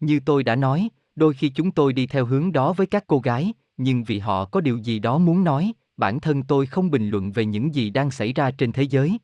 Như 0.00 0.20
tôi 0.24 0.44
đã 0.44 0.56
nói, 0.56 0.88
đôi 1.16 1.34
khi 1.34 1.48
chúng 1.48 1.70
tôi 1.70 1.92
đi 1.92 2.06
theo 2.06 2.26
hướng 2.26 2.52
đó 2.52 2.72
với 2.72 2.86
các 2.86 3.04
cô 3.06 3.18
gái, 3.18 3.52
nhưng 3.82 4.04
vì 4.04 4.18
họ 4.18 4.44
có 4.44 4.60
điều 4.60 4.78
gì 4.78 4.98
đó 4.98 5.18
muốn 5.18 5.44
nói, 5.44 5.72
bản 5.96 6.20
thân 6.20 6.42
tôi 6.42 6.66
không 6.66 6.90
bình 6.90 7.08
luận 7.08 7.32
về 7.32 7.44
những 7.44 7.74
gì 7.74 7.90
đang 7.90 8.10
xảy 8.10 8.32
ra 8.32 8.50
trên 8.50 8.72
thế 8.72 8.82
giới. 8.82 9.18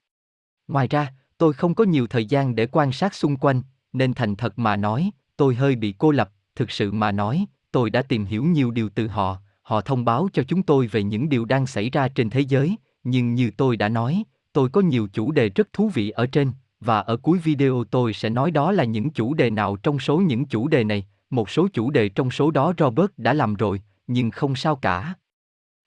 Ngoài 0.69 0.89
ra, 0.89 1.13
tôi 1.39 1.53
không 1.53 1.75
có 1.75 1.85
nhiều 1.85 2.07
thời 2.07 2.27
gian 2.27 2.55
để 2.55 2.67
quan 2.67 2.93
sát 2.93 3.15
xung 3.15 3.37
quanh, 3.37 3.63
nên 3.93 4.15
thành 4.15 4.37
thật 4.37 4.59
mà 4.59 4.77
nói, 4.77 5.11
tôi 5.37 5.55
hơi 5.55 5.77
bị 5.77 5.95
cô 5.99 6.11
lập, 6.11 6.31
thực 6.55 6.71
sự 6.71 6.93
mà 6.93 7.13
nói, 7.13 7.47
tôi 7.73 7.91
đã 7.91 8.03
tìm 8.03 8.25
hiểu 8.25 8.45
nhiều 8.45 8.71
điều 8.71 8.89
từ 8.89 9.07
họ, 9.07 9.39
họ 9.63 9.81
thông 9.81 10.05
báo 10.05 10.29
cho 10.33 10.43
chúng 10.43 10.63
tôi 10.63 10.87
về 10.87 11.03
những 11.03 11.29
điều 11.29 11.45
đang 11.45 11.67
xảy 11.67 11.91
ra 11.91 12.09
trên 12.09 12.31
thế 12.31 12.41
giới, 12.41 12.77
nhưng 13.05 13.35
như 13.35 13.51
tôi 13.57 13.77
đã 13.77 13.89
nói, 13.89 14.25
tôi 14.53 14.69
có 14.69 14.81
nhiều 14.81 15.09
chủ 15.13 15.33
đề 15.33 15.49
rất 15.49 15.73
thú 15.73 15.89
vị 15.95 16.11
ở 16.11 16.27
trên, 16.27 16.53
và 16.81 17.01
ở 17.01 17.17
cuối 17.17 17.39
video 17.39 17.85
tôi 17.91 18.13
sẽ 18.13 18.31
nói 18.31 18.51
đó 18.51 18.73
là 18.73 18.85
những 18.85 19.11
chủ 19.11 19.35
đề 19.35 19.51
nào 19.51 19.77
trong 19.77 19.99
số 19.99 20.19
những 20.19 20.45
chủ 20.45 20.69
đề 20.69 20.85
này, 20.85 21.07
một 21.31 21.51
số 21.51 21.69
chủ 21.73 21.91
đề 21.91 22.09
trong 22.09 22.31
số 22.31 22.51
đó 22.51 22.75
Robert 22.79 23.11
đã 23.17 23.33
làm 23.33 23.55
rồi, 23.55 23.81
nhưng 24.07 24.31
không 24.31 24.57
sao 24.57 24.77
cả. 24.77 25.15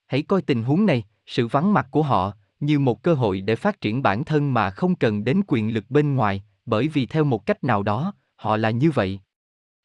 Hãy 0.08 0.22
coi 0.22 0.42
tình 0.42 0.64
huống 0.64 0.86
này, 0.86 1.04
sự 1.26 1.48
vắng 1.48 1.74
mặt 1.74 1.88
của 1.92 2.04
họ, 2.04 2.34
như 2.60 2.80
một 2.80 3.04
cơ 3.04 3.14
hội 3.14 3.42
để 3.42 3.56
phát 3.56 3.82
triển 3.82 4.04
bản 4.04 4.24
thân 4.24 4.54
mà 4.54 4.70
không 4.70 4.96
cần 4.96 5.24
đến 5.24 5.42
quyền 5.48 5.74
lực 5.74 5.86
bên 5.90 6.16
ngoài, 6.16 6.44
bởi 6.66 6.88
vì 6.88 7.06
theo 7.06 7.24
một 7.24 7.46
cách 7.46 7.64
nào 7.64 7.84
đó, 7.84 8.14
họ 8.36 8.58
là 8.58 8.70
như 8.70 8.92
vậy. 8.92 9.20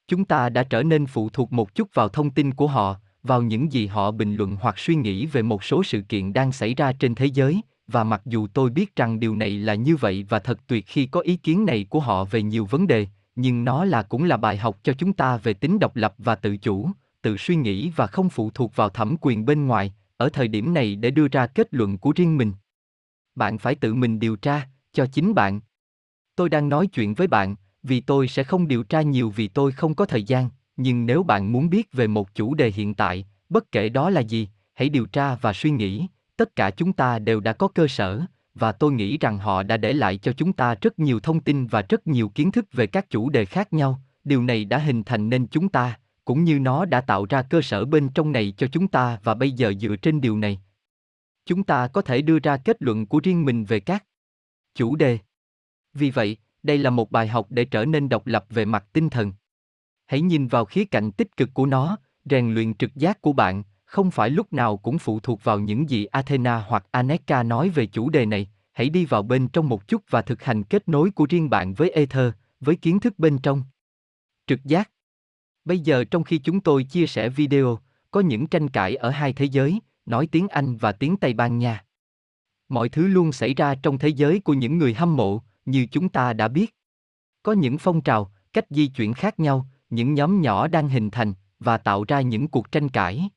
Chúng 0.08 0.24
ta 0.24 0.48
đã 0.48 0.62
trở 0.62 0.82
nên 0.82 1.06
phụ 1.06 1.28
thuộc 1.28 1.52
một 1.52 1.74
chút 1.74 1.88
vào 1.94 2.08
thông 2.08 2.30
tin 2.30 2.54
của 2.54 2.66
họ, 2.66 2.96
vào 3.22 3.42
những 3.42 3.72
gì 3.72 3.86
họ 3.86 4.10
bình 4.10 4.36
luận 4.36 4.56
hoặc 4.60 4.78
suy 4.78 4.94
nghĩ 4.94 5.26
về 5.26 5.42
một 5.42 5.64
số 5.64 5.82
sự 5.82 6.02
kiện 6.02 6.32
đang 6.32 6.52
xảy 6.52 6.74
ra 6.74 6.92
trên 6.92 7.14
thế 7.14 7.26
giới, 7.26 7.60
và 7.86 8.04
mặc 8.04 8.22
dù 8.24 8.46
tôi 8.46 8.70
biết 8.70 8.96
rằng 8.96 9.20
điều 9.20 9.36
này 9.36 9.50
là 9.50 9.74
như 9.74 9.96
vậy 9.96 10.26
và 10.28 10.38
thật 10.38 10.58
tuyệt 10.66 10.84
khi 10.86 11.06
có 11.06 11.20
ý 11.20 11.36
kiến 11.36 11.64
này 11.64 11.86
của 11.90 12.00
họ 12.00 12.24
về 12.24 12.42
nhiều 12.42 12.64
vấn 12.64 12.86
đề, 12.86 13.06
nhưng 13.36 13.64
nó 13.64 13.84
là 13.84 14.02
cũng 14.02 14.24
là 14.24 14.36
bài 14.36 14.56
học 14.56 14.78
cho 14.82 14.92
chúng 14.92 15.12
ta 15.12 15.36
về 15.36 15.54
tính 15.54 15.78
độc 15.78 15.96
lập 15.96 16.14
và 16.18 16.34
tự 16.34 16.56
chủ, 16.56 16.90
tự 17.24 17.36
suy 17.36 17.56
nghĩ 17.56 17.90
và 17.96 18.06
không 18.06 18.28
phụ 18.28 18.50
thuộc 18.50 18.76
vào 18.76 18.88
thẩm 18.88 19.16
quyền 19.20 19.44
bên 19.44 19.66
ngoài, 19.66 19.94
ở 20.16 20.28
thời 20.28 20.48
điểm 20.48 20.74
này 20.74 20.96
để 20.96 21.10
đưa 21.10 21.28
ra 21.28 21.46
kết 21.46 21.74
luận 21.74 21.98
của 21.98 22.12
riêng 22.16 22.36
mình. 22.36 22.52
Bạn 23.34 23.58
phải 23.58 23.74
tự 23.74 23.94
mình 23.94 24.18
điều 24.18 24.36
tra, 24.36 24.68
cho 24.92 25.06
chính 25.06 25.34
bạn. 25.34 25.60
Tôi 26.36 26.48
đang 26.48 26.68
nói 26.68 26.86
chuyện 26.86 27.14
với 27.14 27.26
bạn, 27.26 27.56
vì 27.82 28.00
tôi 28.00 28.28
sẽ 28.28 28.44
không 28.44 28.68
điều 28.68 28.82
tra 28.82 29.02
nhiều 29.02 29.30
vì 29.30 29.48
tôi 29.48 29.72
không 29.72 29.94
có 29.94 30.06
thời 30.06 30.22
gian, 30.22 30.48
nhưng 30.76 31.06
nếu 31.06 31.22
bạn 31.22 31.52
muốn 31.52 31.70
biết 31.70 31.92
về 31.92 32.06
một 32.06 32.34
chủ 32.34 32.54
đề 32.54 32.70
hiện 32.70 32.94
tại, 32.94 33.26
bất 33.48 33.72
kể 33.72 33.88
đó 33.88 34.10
là 34.10 34.20
gì, 34.20 34.48
hãy 34.74 34.88
điều 34.88 35.06
tra 35.06 35.34
và 35.34 35.52
suy 35.52 35.70
nghĩ, 35.70 36.06
tất 36.36 36.56
cả 36.56 36.70
chúng 36.70 36.92
ta 36.92 37.18
đều 37.18 37.40
đã 37.40 37.52
có 37.52 37.68
cơ 37.68 37.88
sở, 37.88 38.20
và 38.54 38.72
tôi 38.72 38.92
nghĩ 38.92 39.18
rằng 39.18 39.38
họ 39.38 39.62
đã 39.62 39.76
để 39.76 39.92
lại 39.92 40.16
cho 40.16 40.32
chúng 40.32 40.52
ta 40.52 40.74
rất 40.74 40.98
nhiều 40.98 41.20
thông 41.20 41.40
tin 41.40 41.66
và 41.66 41.82
rất 41.88 42.06
nhiều 42.06 42.28
kiến 42.28 42.52
thức 42.52 42.72
về 42.72 42.86
các 42.86 43.10
chủ 43.10 43.30
đề 43.30 43.44
khác 43.44 43.72
nhau, 43.72 44.00
điều 44.24 44.42
này 44.42 44.64
đã 44.64 44.78
hình 44.78 45.04
thành 45.04 45.28
nên 45.28 45.46
chúng 45.46 45.68
ta, 45.68 45.98
cũng 46.24 46.44
như 46.44 46.58
nó 46.58 46.84
đã 46.84 47.00
tạo 47.00 47.26
ra 47.28 47.42
cơ 47.42 47.62
sở 47.62 47.84
bên 47.84 48.08
trong 48.08 48.32
này 48.32 48.54
cho 48.56 48.66
chúng 48.66 48.88
ta 48.88 49.18
và 49.24 49.34
bây 49.34 49.52
giờ 49.52 49.72
dựa 49.80 49.96
trên 49.96 50.20
điều 50.20 50.38
này, 50.38 50.60
chúng 51.46 51.64
ta 51.64 51.88
có 51.88 52.02
thể 52.02 52.22
đưa 52.22 52.38
ra 52.38 52.56
kết 52.56 52.82
luận 52.82 53.06
của 53.06 53.20
riêng 53.24 53.44
mình 53.44 53.64
về 53.64 53.80
các 53.80 54.04
chủ 54.74 54.96
đề. 54.96 55.18
Vì 55.94 56.10
vậy, 56.10 56.36
đây 56.62 56.78
là 56.78 56.90
một 56.90 57.10
bài 57.10 57.28
học 57.28 57.46
để 57.50 57.64
trở 57.64 57.84
nên 57.84 58.08
độc 58.08 58.26
lập 58.26 58.46
về 58.50 58.64
mặt 58.64 58.84
tinh 58.92 59.10
thần. 59.10 59.32
Hãy 60.06 60.20
nhìn 60.20 60.46
vào 60.46 60.64
khía 60.64 60.84
cạnh 60.84 61.12
tích 61.12 61.36
cực 61.36 61.50
của 61.54 61.66
nó, 61.66 61.96
rèn 62.24 62.54
luyện 62.54 62.74
trực 62.74 62.94
giác 62.94 63.20
của 63.20 63.32
bạn, 63.32 63.62
không 63.84 64.10
phải 64.10 64.30
lúc 64.30 64.52
nào 64.52 64.76
cũng 64.76 64.98
phụ 64.98 65.20
thuộc 65.20 65.44
vào 65.44 65.58
những 65.58 65.90
gì 65.90 66.04
Athena 66.04 66.56
hoặc 66.56 66.86
Aneka 66.90 67.42
nói 67.42 67.68
về 67.68 67.86
chủ 67.86 68.10
đề 68.10 68.26
này, 68.26 68.50
hãy 68.72 68.88
đi 68.88 69.04
vào 69.04 69.22
bên 69.22 69.48
trong 69.48 69.68
một 69.68 69.88
chút 69.88 70.02
và 70.10 70.22
thực 70.22 70.42
hành 70.42 70.64
kết 70.64 70.88
nối 70.88 71.10
của 71.10 71.26
riêng 71.28 71.50
bạn 71.50 71.74
với 71.74 71.90
Ether, 71.90 72.32
với 72.60 72.76
kiến 72.76 73.00
thức 73.00 73.18
bên 73.18 73.38
trong. 73.38 73.62
Trực 74.46 74.64
giác 74.64 74.90
Bây 75.64 75.78
giờ 75.78 76.04
trong 76.04 76.24
khi 76.24 76.38
chúng 76.38 76.60
tôi 76.60 76.84
chia 76.84 77.06
sẻ 77.06 77.28
video, 77.28 77.78
có 78.10 78.20
những 78.20 78.46
tranh 78.46 78.68
cãi 78.68 78.96
ở 78.96 79.10
hai 79.10 79.32
thế 79.32 79.44
giới, 79.44 79.80
nói 80.06 80.28
tiếng 80.32 80.48
Anh 80.48 80.76
và 80.76 80.92
tiếng 80.92 81.16
Tây 81.16 81.34
Ban 81.34 81.58
Nha. 81.58 81.84
Mọi 82.68 82.88
thứ 82.88 83.06
luôn 83.06 83.32
xảy 83.32 83.54
ra 83.54 83.74
trong 83.74 83.98
thế 83.98 84.08
giới 84.08 84.40
của 84.40 84.54
những 84.54 84.78
người 84.78 84.94
hâm 84.94 85.16
mộ, 85.16 85.42
như 85.64 85.86
chúng 85.86 86.08
ta 86.08 86.32
đã 86.32 86.48
biết. 86.48 86.74
Có 87.42 87.52
những 87.52 87.78
phong 87.78 88.00
trào, 88.00 88.32
cách 88.52 88.64
di 88.70 88.86
chuyển 88.86 89.14
khác 89.14 89.40
nhau, 89.40 89.66
những 89.90 90.14
nhóm 90.14 90.40
nhỏ 90.40 90.68
đang 90.68 90.88
hình 90.88 91.10
thành 91.10 91.34
và 91.58 91.78
tạo 91.78 92.04
ra 92.08 92.20
những 92.20 92.48
cuộc 92.48 92.72
tranh 92.72 92.88
cãi. 92.88 93.28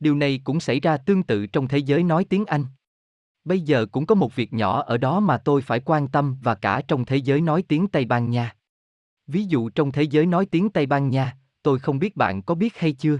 Điều 0.00 0.14
này 0.14 0.40
cũng 0.44 0.60
xảy 0.60 0.80
ra 0.80 0.96
tương 0.96 1.22
tự 1.22 1.46
trong 1.46 1.68
thế 1.68 1.78
giới 1.78 2.02
nói 2.02 2.24
tiếng 2.24 2.44
Anh. 2.44 2.64
Bây 3.44 3.60
giờ 3.60 3.86
cũng 3.92 4.06
có 4.06 4.14
một 4.14 4.36
việc 4.36 4.52
nhỏ 4.52 4.82
ở 4.82 4.98
đó 4.98 5.20
mà 5.20 5.38
tôi 5.38 5.62
phải 5.62 5.80
quan 5.80 6.08
tâm 6.08 6.36
và 6.42 6.54
cả 6.54 6.82
trong 6.88 7.04
thế 7.04 7.16
giới 7.16 7.40
nói 7.40 7.62
tiếng 7.68 7.88
Tây 7.88 8.04
Ban 8.04 8.30
Nha. 8.30 8.56
Ví 9.26 9.44
dụ 9.44 9.70
trong 9.70 9.92
thế 9.92 10.02
giới 10.02 10.26
nói 10.26 10.46
tiếng 10.46 10.70
Tây 10.70 10.86
Ban 10.86 11.08
Nha, 11.08 11.36
tôi 11.62 11.78
không 11.78 11.98
biết 11.98 12.16
bạn 12.16 12.42
có 12.42 12.54
biết 12.54 12.78
hay 12.78 12.92
chưa. 12.92 13.18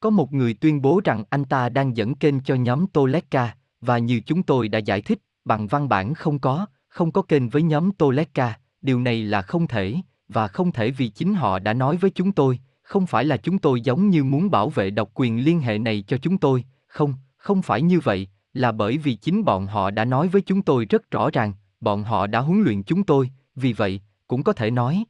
Có 0.00 0.10
một 0.10 0.32
người 0.32 0.54
tuyên 0.54 0.82
bố 0.82 1.00
rằng 1.04 1.24
anh 1.30 1.44
ta 1.44 1.68
đang 1.68 1.96
dẫn 1.96 2.14
kênh 2.14 2.40
cho 2.40 2.54
nhóm 2.54 2.86
Toleka, 2.86 3.56
và 3.80 3.98
như 3.98 4.20
chúng 4.26 4.42
tôi 4.42 4.68
đã 4.68 4.78
giải 4.78 5.02
thích, 5.02 5.18
bằng 5.44 5.66
văn 5.66 5.88
bản 5.88 6.14
không 6.14 6.38
có, 6.38 6.66
không 6.88 7.12
có 7.12 7.22
kênh 7.22 7.48
với 7.48 7.62
nhóm 7.62 7.92
Toleka, 7.92 8.58
điều 8.82 9.00
này 9.00 9.22
là 9.22 9.42
không 9.42 9.66
thể, 9.66 9.94
và 10.28 10.48
không 10.48 10.72
thể 10.72 10.90
vì 10.90 11.08
chính 11.08 11.34
họ 11.34 11.58
đã 11.58 11.72
nói 11.72 11.96
với 11.96 12.10
chúng 12.10 12.32
tôi, 12.32 12.58
không 12.82 13.06
phải 13.06 13.24
là 13.24 13.36
chúng 13.36 13.58
tôi 13.58 13.80
giống 13.80 14.08
như 14.08 14.24
muốn 14.24 14.50
bảo 14.50 14.70
vệ 14.70 14.90
độc 14.90 15.10
quyền 15.14 15.44
liên 15.44 15.60
hệ 15.60 15.78
này 15.78 16.04
cho 16.06 16.18
chúng 16.18 16.38
tôi, 16.38 16.64
không, 16.86 17.14
không 17.36 17.62
phải 17.62 17.82
như 17.82 18.00
vậy, 18.00 18.28
là 18.52 18.72
bởi 18.72 18.98
vì 18.98 19.14
chính 19.14 19.44
bọn 19.44 19.66
họ 19.66 19.90
đã 19.90 20.04
nói 20.04 20.28
với 20.28 20.42
chúng 20.42 20.62
tôi 20.62 20.84
rất 20.84 21.10
rõ 21.10 21.30
ràng, 21.30 21.52
bọn 21.80 22.04
họ 22.04 22.26
đã 22.26 22.40
huấn 22.40 22.62
luyện 22.62 22.82
chúng 22.82 23.04
tôi, 23.04 23.30
vì 23.54 23.72
vậy, 23.72 24.00
cũng 24.28 24.42
có 24.42 24.52
thể 24.52 24.70
nói. 24.70 25.04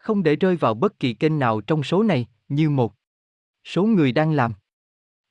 Không 0.00 0.22
để 0.22 0.36
rơi 0.36 0.56
vào 0.56 0.74
bất 0.74 0.98
kỳ 0.98 1.14
kênh 1.14 1.38
nào 1.38 1.60
trong 1.60 1.82
số 1.82 2.02
này, 2.02 2.26
như 2.48 2.70
một 2.70 2.94
số 3.64 3.84
người 3.84 4.12
đang 4.12 4.32
làm. 4.32 4.52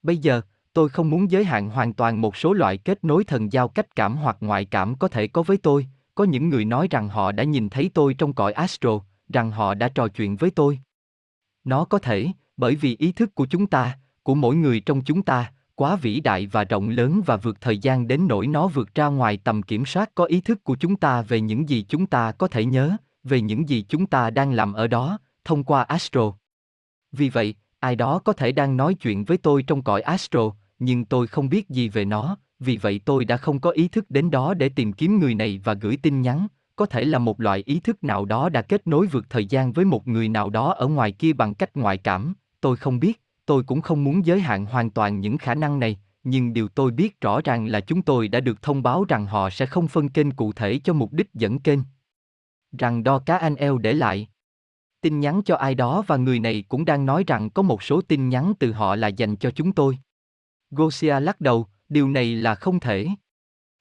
Bây 0.03 0.17
giờ, 0.17 0.41
tôi 0.73 0.89
không 0.89 1.09
muốn 1.09 1.31
giới 1.31 1.43
hạn 1.45 1.69
hoàn 1.69 1.93
toàn 1.93 2.21
một 2.21 2.35
số 2.35 2.53
loại 2.53 2.77
kết 2.77 3.03
nối 3.03 3.23
thần 3.23 3.53
giao 3.53 3.67
cách 3.67 3.95
cảm 3.95 4.17
hoặc 4.17 4.37
ngoại 4.39 4.65
cảm 4.65 4.95
có 4.95 5.07
thể 5.07 5.27
có 5.27 5.43
với 5.43 5.57
tôi, 5.57 5.87
có 6.15 6.23
những 6.23 6.49
người 6.49 6.65
nói 6.65 6.87
rằng 6.91 7.09
họ 7.09 7.31
đã 7.31 7.43
nhìn 7.43 7.69
thấy 7.69 7.91
tôi 7.93 8.13
trong 8.13 8.33
cõi 8.33 8.51
astro, 8.51 8.99
rằng 9.29 9.51
họ 9.51 9.73
đã 9.73 9.89
trò 9.89 10.07
chuyện 10.07 10.35
với 10.35 10.51
tôi. 10.51 10.79
Nó 11.63 11.85
có 11.85 11.99
thể, 11.99 12.27
bởi 12.57 12.75
vì 12.75 12.95
ý 12.99 13.11
thức 13.11 13.35
của 13.35 13.45
chúng 13.45 13.67
ta, 13.67 13.97
của 14.23 14.35
mỗi 14.35 14.55
người 14.55 14.79
trong 14.79 15.01
chúng 15.01 15.21
ta, 15.21 15.51
quá 15.75 15.95
vĩ 15.95 16.19
đại 16.19 16.47
và 16.47 16.63
rộng 16.63 16.89
lớn 16.89 17.21
và 17.25 17.37
vượt 17.37 17.61
thời 17.61 17.77
gian 17.77 18.07
đến 18.07 18.27
nỗi 18.27 18.47
nó 18.47 18.67
vượt 18.67 18.95
ra 18.95 19.07
ngoài 19.07 19.37
tầm 19.43 19.63
kiểm 19.63 19.85
soát 19.85 20.11
có 20.15 20.25
ý 20.25 20.41
thức 20.41 20.63
của 20.63 20.75
chúng 20.75 20.95
ta 20.95 21.21
về 21.21 21.41
những 21.41 21.69
gì 21.69 21.85
chúng 21.89 22.05
ta 22.05 22.31
có 22.31 22.47
thể 22.47 22.65
nhớ, 22.65 22.97
về 23.23 23.41
những 23.41 23.69
gì 23.69 23.85
chúng 23.89 24.05
ta 24.05 24.29
đang 24.29 24.51
làm 24.51 24.73
ở 24.73 24.87
đó, 24.87 25.19
thông 25.45 25.63
qua 25.63 25.83
astro. 25.83 26.33
Vì 27.11 27.29
vậy, 27.29 27.55
ai 27.79 27.95
đó 27.95 28.19
có 28.19 28.33
thể 28.33 28.51
đang 28.51 28.77
nói 28.77 28.93
chuyện 28.93 29.25
với 29.25 29.37
tôi 29.37 29.63
trong 29.63 29.83
cõi 29.83 30.01
astro, 30.01 30.51
nhưng 30.79 31.05
tôi 31.05 31.27
không 31.27 31.49
biết 31.49 31.69
gì 31.69 31.89
về 31.89 32.05
nó, 32.05 32.37
vì 32.59 32.77
vậy 32.77 33.01
tôi 33.05 33.25
đã 33.25 33.37
không 33.37 33.59
có 33.59 33.69
ý 33.69 33.87
thức 33.87 34.05
đến 34.11 34.31
đó 34.31 34.53
để 34.53 34.69
tìm 34.69 34.93
kiếm 34.93 35.19
người 35.19 35.35
này 35.35 35.61
và 35.63 35.73
gửi 35.73 35.97
tin 36.01 36.21
nhắn, 36.21 36.47
có 36.75 36.85
thể 36.85 37.05
là 37.05 37.19
một 37.19 37.41
loại 37.41 37.63
ý 37.65 37.79
thức 37.79 38.03
nào 38.03 38.25
đó 38.25 38.49
đã 38.49 38.61
kết 38.61 38.87
nối 38.87 39.07
vượt 39.07 39.25
thời 39.29 39.45
gian 39.45 39.71
với 39.71 39.85
một 39.85 40.07
người 40.07 40.29
nào 40.29 40.49
đó 40.49 40.73
ở 40.73 40.87
ngoài 40.87 41.11
kia 41.11 41.33
bằng 41.33 41.53
cách 41.53 41.77
ngoại 41.77 41.97
cảm, 41.97 42.33
tôi 42.61 42.77
không 42.77 42.99
biết, 42.99 43.21
tôi 43.45 43.63
cũng 43.63 43.81
không 43.81 44.03
muốn 44.03 44.25
giới 44.25 44.41
hạn 44.41 44.65
hoàn 44.65 44.89
toàn 44.89 45.19
những 45.19 45.37
khả 45.37 45.55
năng 45.55 45.79
này, 45.79 45.99
nhưng 46.23 46.53
điều 46.53 46.67
tôi 46.67 46.91
biết 46.91 47.21
rõ 47.21 47.41
ràng 47.41 47.65
là 47.65 47.79
chúng 47.79 48.01
tôi 48.01 48.27
đã 48.27 48.39
được 48.39 48.61
thông 48.61 48.83
báo 48.83 49.05
rằng 49.07 49.25
họ 49.25 49.49
sẽ 49.49 49.65
không 49.65 49.87
phân 49.87 50.09
kênh 50.09 50.31
cụ 50.31 50.53
thể 50.53 50.79
cho 50.83 50.93
mục 50.93 51.13
đích 51.13 51.33
dẫn 51.33 51.59
kênh. 51.59 51.79
Rằng 52.77 53.03
đo 53.03 53.19
cá 53.19 53.37
anh 53.37 53.55
eo 53.55 53.77
để 53.77 53.93
lại. 53.93 54.27
Tin 55.01 55.19
nhắn 55.19 55.41
cho 55.45 55.55
ai 55.55 55.75
đó 55.75 56.03
và 56.07 56.17
người 56.17 56.39
này 56.39 56.63
cũng 56.69 56.85
đang 56.85 57.05
nói 57.05 57.23
rằng 57.27 57.49
có 57.49 57.61
một 57.61 57.83
số 57.83 58.01
tin 58.01 58.29
nhắn 58.29 58.53
từ 58.59 58.71
họ 58.71 58.95
là 58.95 59.07
dành 59.07 59.35
cho 59.35 59.51
chúng 59.51 59.71
tôi. 59.71 59.97
Gosia 60.71 61.19
lắc 61.19 61.41
đầu, 61.41 61.67
điều 61.89 62.09
này 62.09 62.35
là 62.35 62.55
không 62.55 62.79
thể. 62.79 63.07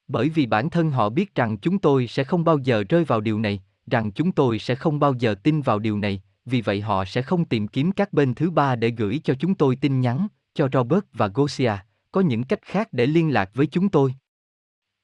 Bởi 0.08 0.28
vì 0.28 0.46
bản 0.46 0.70
thân 0.70 0.90
họ 0.90 1.08
biết 1.08 1.34
rằng 1.34 1.58
chúng 1.58 1.78
tôi 1.78 2.06
sẽ 2.06 2.24
không 2.24 2.44
bao 2.44 2.58
giờ 2.58 2.84
rơi 2.88 3.04
vào 3.04 3.20
điều 3.20 3.38
này, 3.38 3.62
rằng 3.86 4.12
chúng 4.12 4.32
tôi 4.32 4.58
sẽ 4.58 4.74
không 4.74 5.00
bao 5.00 5.14
giờ 5.14 5.34
tin 5.42 5.62
vào 5.62 5.78
điều 5.78 5.98
này, 5.98 6.22
vì 6.44 6.60
vậy 6.60 6.80
họ 6.80 7.04
sẽ 7.04 7.22
không 7.22 7.44
tìm 7.44 7.68
kiếm 7.68 7.92
các 7.92 8.12
bên 8.12 8.34
thứ 8.34 8.50
ba 8.50 8.76
để 8.76 8.90
gửi 8.90 9.20
cho 9.24 9.34
chúng 9.34 9.54
tôi 9.54 9.76
tin 9.76 10.00
nhắn, 10.00 10.28
cho 10.54 10.68
Robert 10.72 11.04
và 11.12 11.26
Gosia, 11.26 11.72
có 12.12 12.20
những 12.20 12.44
cách 12.44 12.62
khác 12.62 12.88
để 12.92 13.06
liên 13.06 13.32
lạc 13.32 13.50
với 13.54 13.66
chúng 13.66 13.88
tôi. 13.88 14.14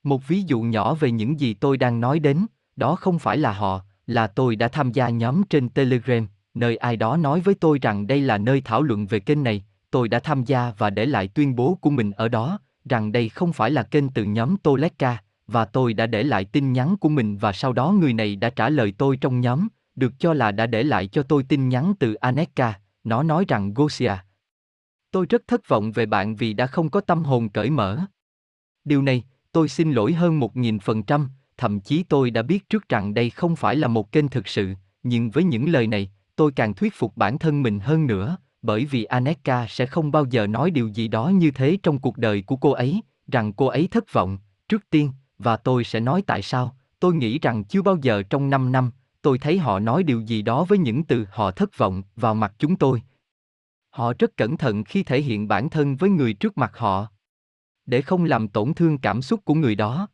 Một 0.02 0.28
ví 0.28 0.42
dụ 0.42 0.60
nhỏ 0.60 0.94
về 0.94 1.10
những 1.10 1.40
gì 1.40 1.54
tôi 1.54 1.76
đang 1.76 2.00
nói 2.00 2.18
đến, 2.18 2.46
đó 2.76 2.96
không 2.96 3.18
phải 3.18 3.36
là 3.36 3.52
họ, 3.52 3.80
là 4.06 4.26
tôi 4.26 4.56
đã 4.56 4.68
tham 4.68 4.92
gia 4.92 5.08
nhóm 5.08 5.42
trên 5.50 5.68
Telegram, 5.68 6.28
nơi 6.54 6.76
ai 6.76 6.96
đó 6.96 7.16
nói 7.16 7.40
với 7.40 7.54
tôi 7.54 7.78
rằng 7.82 8.06
đây 8.06 8.20
là 8.20 8.38
nơi 8.38 8.60
thảo 8.60 8.82
luận 8.82 9.06
về 9.06 9.20
kênh 9.20 9.42
này, 9.42 9.64
tôi 9.90 10.08
đã 10.08 10.20
tham 10.20 10.44
gia 10.44 10.72
và 10.78 10.90
để 10.90 11.06
lại 11.06 11.28
tuyên 11.28 11.56
bố 11.56 11.78
của 11.80 11.90
mình 11.90 12.10
ở 12.10 12.28
đó, 12.28 12.58
rằng 12.84 13.12
đây 13.12 13.28
không 13.28 13.52
phải 13.52 13.70
là 13.70 13.82
kênh 13.82 14.08
từ 14.08 14.24
nhóm 14.24 14.56
Toleka, 14.56 15.18
và 15.46 15.64
tôi 15.64 15.94
đã 15.94 16.06
để 16.06 16.22
lại 16.22 16.44
tin 16.44 16.72
nhắn 16.72 16.96
của 16.96 17.08
mình 17.08 17.36
và 17.36 17.52
sau 17.52 17.72
đó 17.72 17.90
người 17.90 18.12
này 18.12 18.36
đã 18.36 18.50
trả 18.50 18.68
lời 18.68 18.94
tôi 18.98 19.16
trong 19.16 19.40
nhóm, 19.40 19.68
được 19.96 20.12
cho 20.18 20.34
là 20.34 20.52
đã 20.52 20.66
để 20.66 20.82
lại 20.82 21.06
cho 21.06 21.22
tôi 21.22 21.42
tin 21.42 21.68
nhắn 21.68 21.94
từ 21.98 22.14
Aneka, 22.14 22.80
nó 23.04 23.22
nói 23.22 23.44
rằng 23.48 23.74
Gosia. 23.74 24.12
Tôi 25.10 25.26
rất 25.26 25.42
thất 25.46 25.68
vọng 25.68 25.92
về 25.92 26.06
bạn 26.06 26.36
vì 26.36 26.52
đã 26.52 26.66
không 26.66 26.90
có 26.90 27.00
tâm 27.00 27.24
hồn 27.24 27.48
cởi 27.48 27.70
mở. 27.70 27.98
Điều 28.84 29.02
này, 29.02 29.24
tôi 29.52 29.68
xin 29.68 29.92
lỗi 29.92 30.12
hơn 30.12 30.40
một 30.40 30.56
nghìn 30.56 30.78
phần 30.78 31.02
trăm, 31.02 31.30
thậm 31.56 31.80
chí 31.80 32.02
tôi 32.02 32.30
đã 32.30 32.42
biết 32.42 32.68
trước 32.68 32.88
rằng 32.88 33.14
đây 33.14 33.30
không 33.30 33.56
phải 33.56 33.76
là 33.76 33.88
một 33.88 34.12
kênh 34.12 34.28
thực 34.28 34.48
sự, 34.48 34.74
nhưng 35.02 35.30
với 35.30 35.44
những 35.44 35.68
lời 35.68 35.86
này, 35.86 36.10
tôi 36.36 36.52
càng 36.56 36.74
thuyết 36.74 36.94
phục 36.94 37.16
bản 37.16 37.38
thân 37.38 37.62
mình 37.62 37.80
hơn 37.80 38.06
nữa, 38.06 38.36
bởi 38.62 38.84
vì 38.84 39.04
Aneka 39.04 39.66
sẽ 39.68 39.86
không 39.86 40.12
bao 40.12 40.24
giờ 40.30 40.46
nói 40.46 40.70
điều 40.70 40.88
gì 40.88 41.08
đó 41.08 41.28
như 41.28 41.50
thế 41.50 41.78
trong 41.82 41.98
cuộc 41.98 42.18
đời 42.18 42.42
của 42.42 42.56
cô 42.56 42.70
ấy, 42.70 43.00
rằng 43.32 43.52
cô 43.52 43.66
ấy 43.66 43.88
thất 43.90 44.12
vọng, 44.12 44.38
trước 44.68 44.90
tiên, 44.90 45.10
và 45.38 45.56
tôi 45.56 45.84
sẽ 45.84 46.00
nói 46.00 46.22
tại 46.26 46.42
sao, 46.42 46.76
tôi 47.00 47.14
nghĩ 47.14 47.38
rằng 47.38 47.64
chưa 47.64 47.82
bao 47.82 47.96
giờ 48.02 48.22
trong 48.22 48.50
5 48.50 48.72
năm, 48.72 48.90
tôi 49.22 49.38
thấy 49.38 49.58
họ 49.58 49.78
nói 49.78 50.02
điều 50.02 50.20
gì 50.20 50.42
đó 50.42 50.64
với 50.64 50.78
những 50.78 51.04
từ 51.04 51.26
họ 51.32 51.50
thất 51.50 51.78
vọng 51.78 52.02
vào 52.16 52.34
mặt 52.34 52.54
chúng 52.58 52.76
tôi. 52.76 53.02
Họ 53.90 54.12
rất 54.18 54.36
cẩn 54.36 54.56
thận 54.56 54.84
khi 54.84 55.02
thể 55.02 55.20
hiện 55.22 55.48
bản 55.48 55.70
thân 55.70 55.96
với 55.96 56.10
người 56.10 56.32
trước 56.32 56.58
mặt 56.58 56.72
họ. 56.76 57.06
Để 57.86 58.02
không 58.02 58.24
làm 58.24 58.48
tổn 58.48 58.74
thương 58.74 58.98
cảm 58.98 59.22
xúc 59.22 59.44
của 59.44 59.54
người 59.54 59.74
đó. 59.74 60.08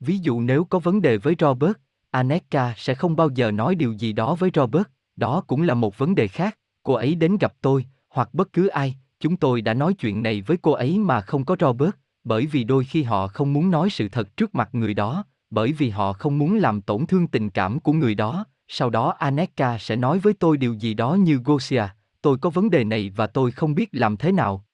Ví 0.00 0.18
dụ 0.18 0.40
nếu 0.40 0.64
có 0.64 0.78
vấn 0.78 1.02
đề 1.02 1.16
với 1.16 1.34
Robert, 1.38 1.72
Aneka 2.10 2.74
sẽ 2.76 2.94
không 2.94 3.16
bao 3.16 3.30
giờ 3.34 3.50
nói 3.50 3.74
điều 3.74 3.92
gì 3.92 4.12
đó 4.12 4.34
với 4.34 4.50
Robert, 4.54 4.86
đó 5.16 5.42
cũng 5.46 5.62
là 5.62 5.74
một 5.74 5.98
vấn 5.98 6.14
đề 6.14 6.28
khác, 6.28 6.58
cô 6.82 6.94
ấy 6.94 7.14
đến 7.14 7.36
gặp 7.40 7.54
tôi, 7.60 7.86
hoặc 8.08 8.34
bất 8.34 8.52
cứ 8.52 8.66
ai, 8.66 8.96
chúng 9.20 9.36
tôi 9.36 9.60
đã 9.60 9.74
nói 9.74 9.94
chuyện 9.94 10.22
này 10.22 10.42
với 10.42 10.56
cô 10.56 10.72
ấy 10.72 10.98
mà 10.98 11.20
không 11.20 11.44
có 11.44 11.56
Robert, 11.60 11.90
bởi 12.24 12.46
vì 12.46 12.64
đôi 12.64 12.84
khi 12.84 13.02
họ 13.02 13.28
không 13.28 13.52
muốn 13.52 13.70
nói 13.70 13.90
sự 13.90 14.08
thật 14.08 14.36
trước 14.36 14.54
mặt 14.54 14.68
người 14.72 14.94
đó, 14.94 15.24
bởi 15.50 15.72
vì 15.72 15.90
họ 15.90 16.12
không 16.12 16.38
muốn 16.38 16.56
làm 16.56 16.80
tổn 16.80 17.06
thương 17.06 17.26
tình 17.26 17.50
cảm 17.50 17.80
của 17.80 17.92
người 17.92 18.14
đó. 18.14 18.44
Sau 18.68 18.90
đó 18.90 19.14
Aneka 19.18 19.78
sẽ 19.78 19.96
nói 19.96 20.18
với 20.18 20.32
tôi 20.34 20.56
điều 20.56 20.74
gì 20.74 20.94
đó 20.94 21.14
như 21.14 21.40
Gosia, 21.44 21.84
tôi 22.22 22.38
có 22.38 22.50
vấn 22.50 22.70
đề 22.70 22.84
này 22.84 23.12
và 23.16 23.26
tôi 23.26 23.50
không 23.50 23.74
biết 23.74 23.88
làm 23.92 24.16
thế 24.16 24.32
nào. 24.32 24.64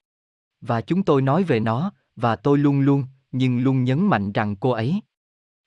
Và 0.61 0.81
chúng 0.81 1.03
tôi 1.03 1.21
nói 1.21 1.43
về 1.43 1.59
nó, 1.59 1.91
và 2.15 2.35
tôi 2.35 2.57
luôn 2.57 2.79
luôn, 2.79 3.03
nhưng 3.31 3.59
luôn 3.59 3.83
nhấn 3.83 4.07
mạnh 4.07 4.31
rằng 4.31 4.55
cô 4.55 4.69
ấy 4.69 5.01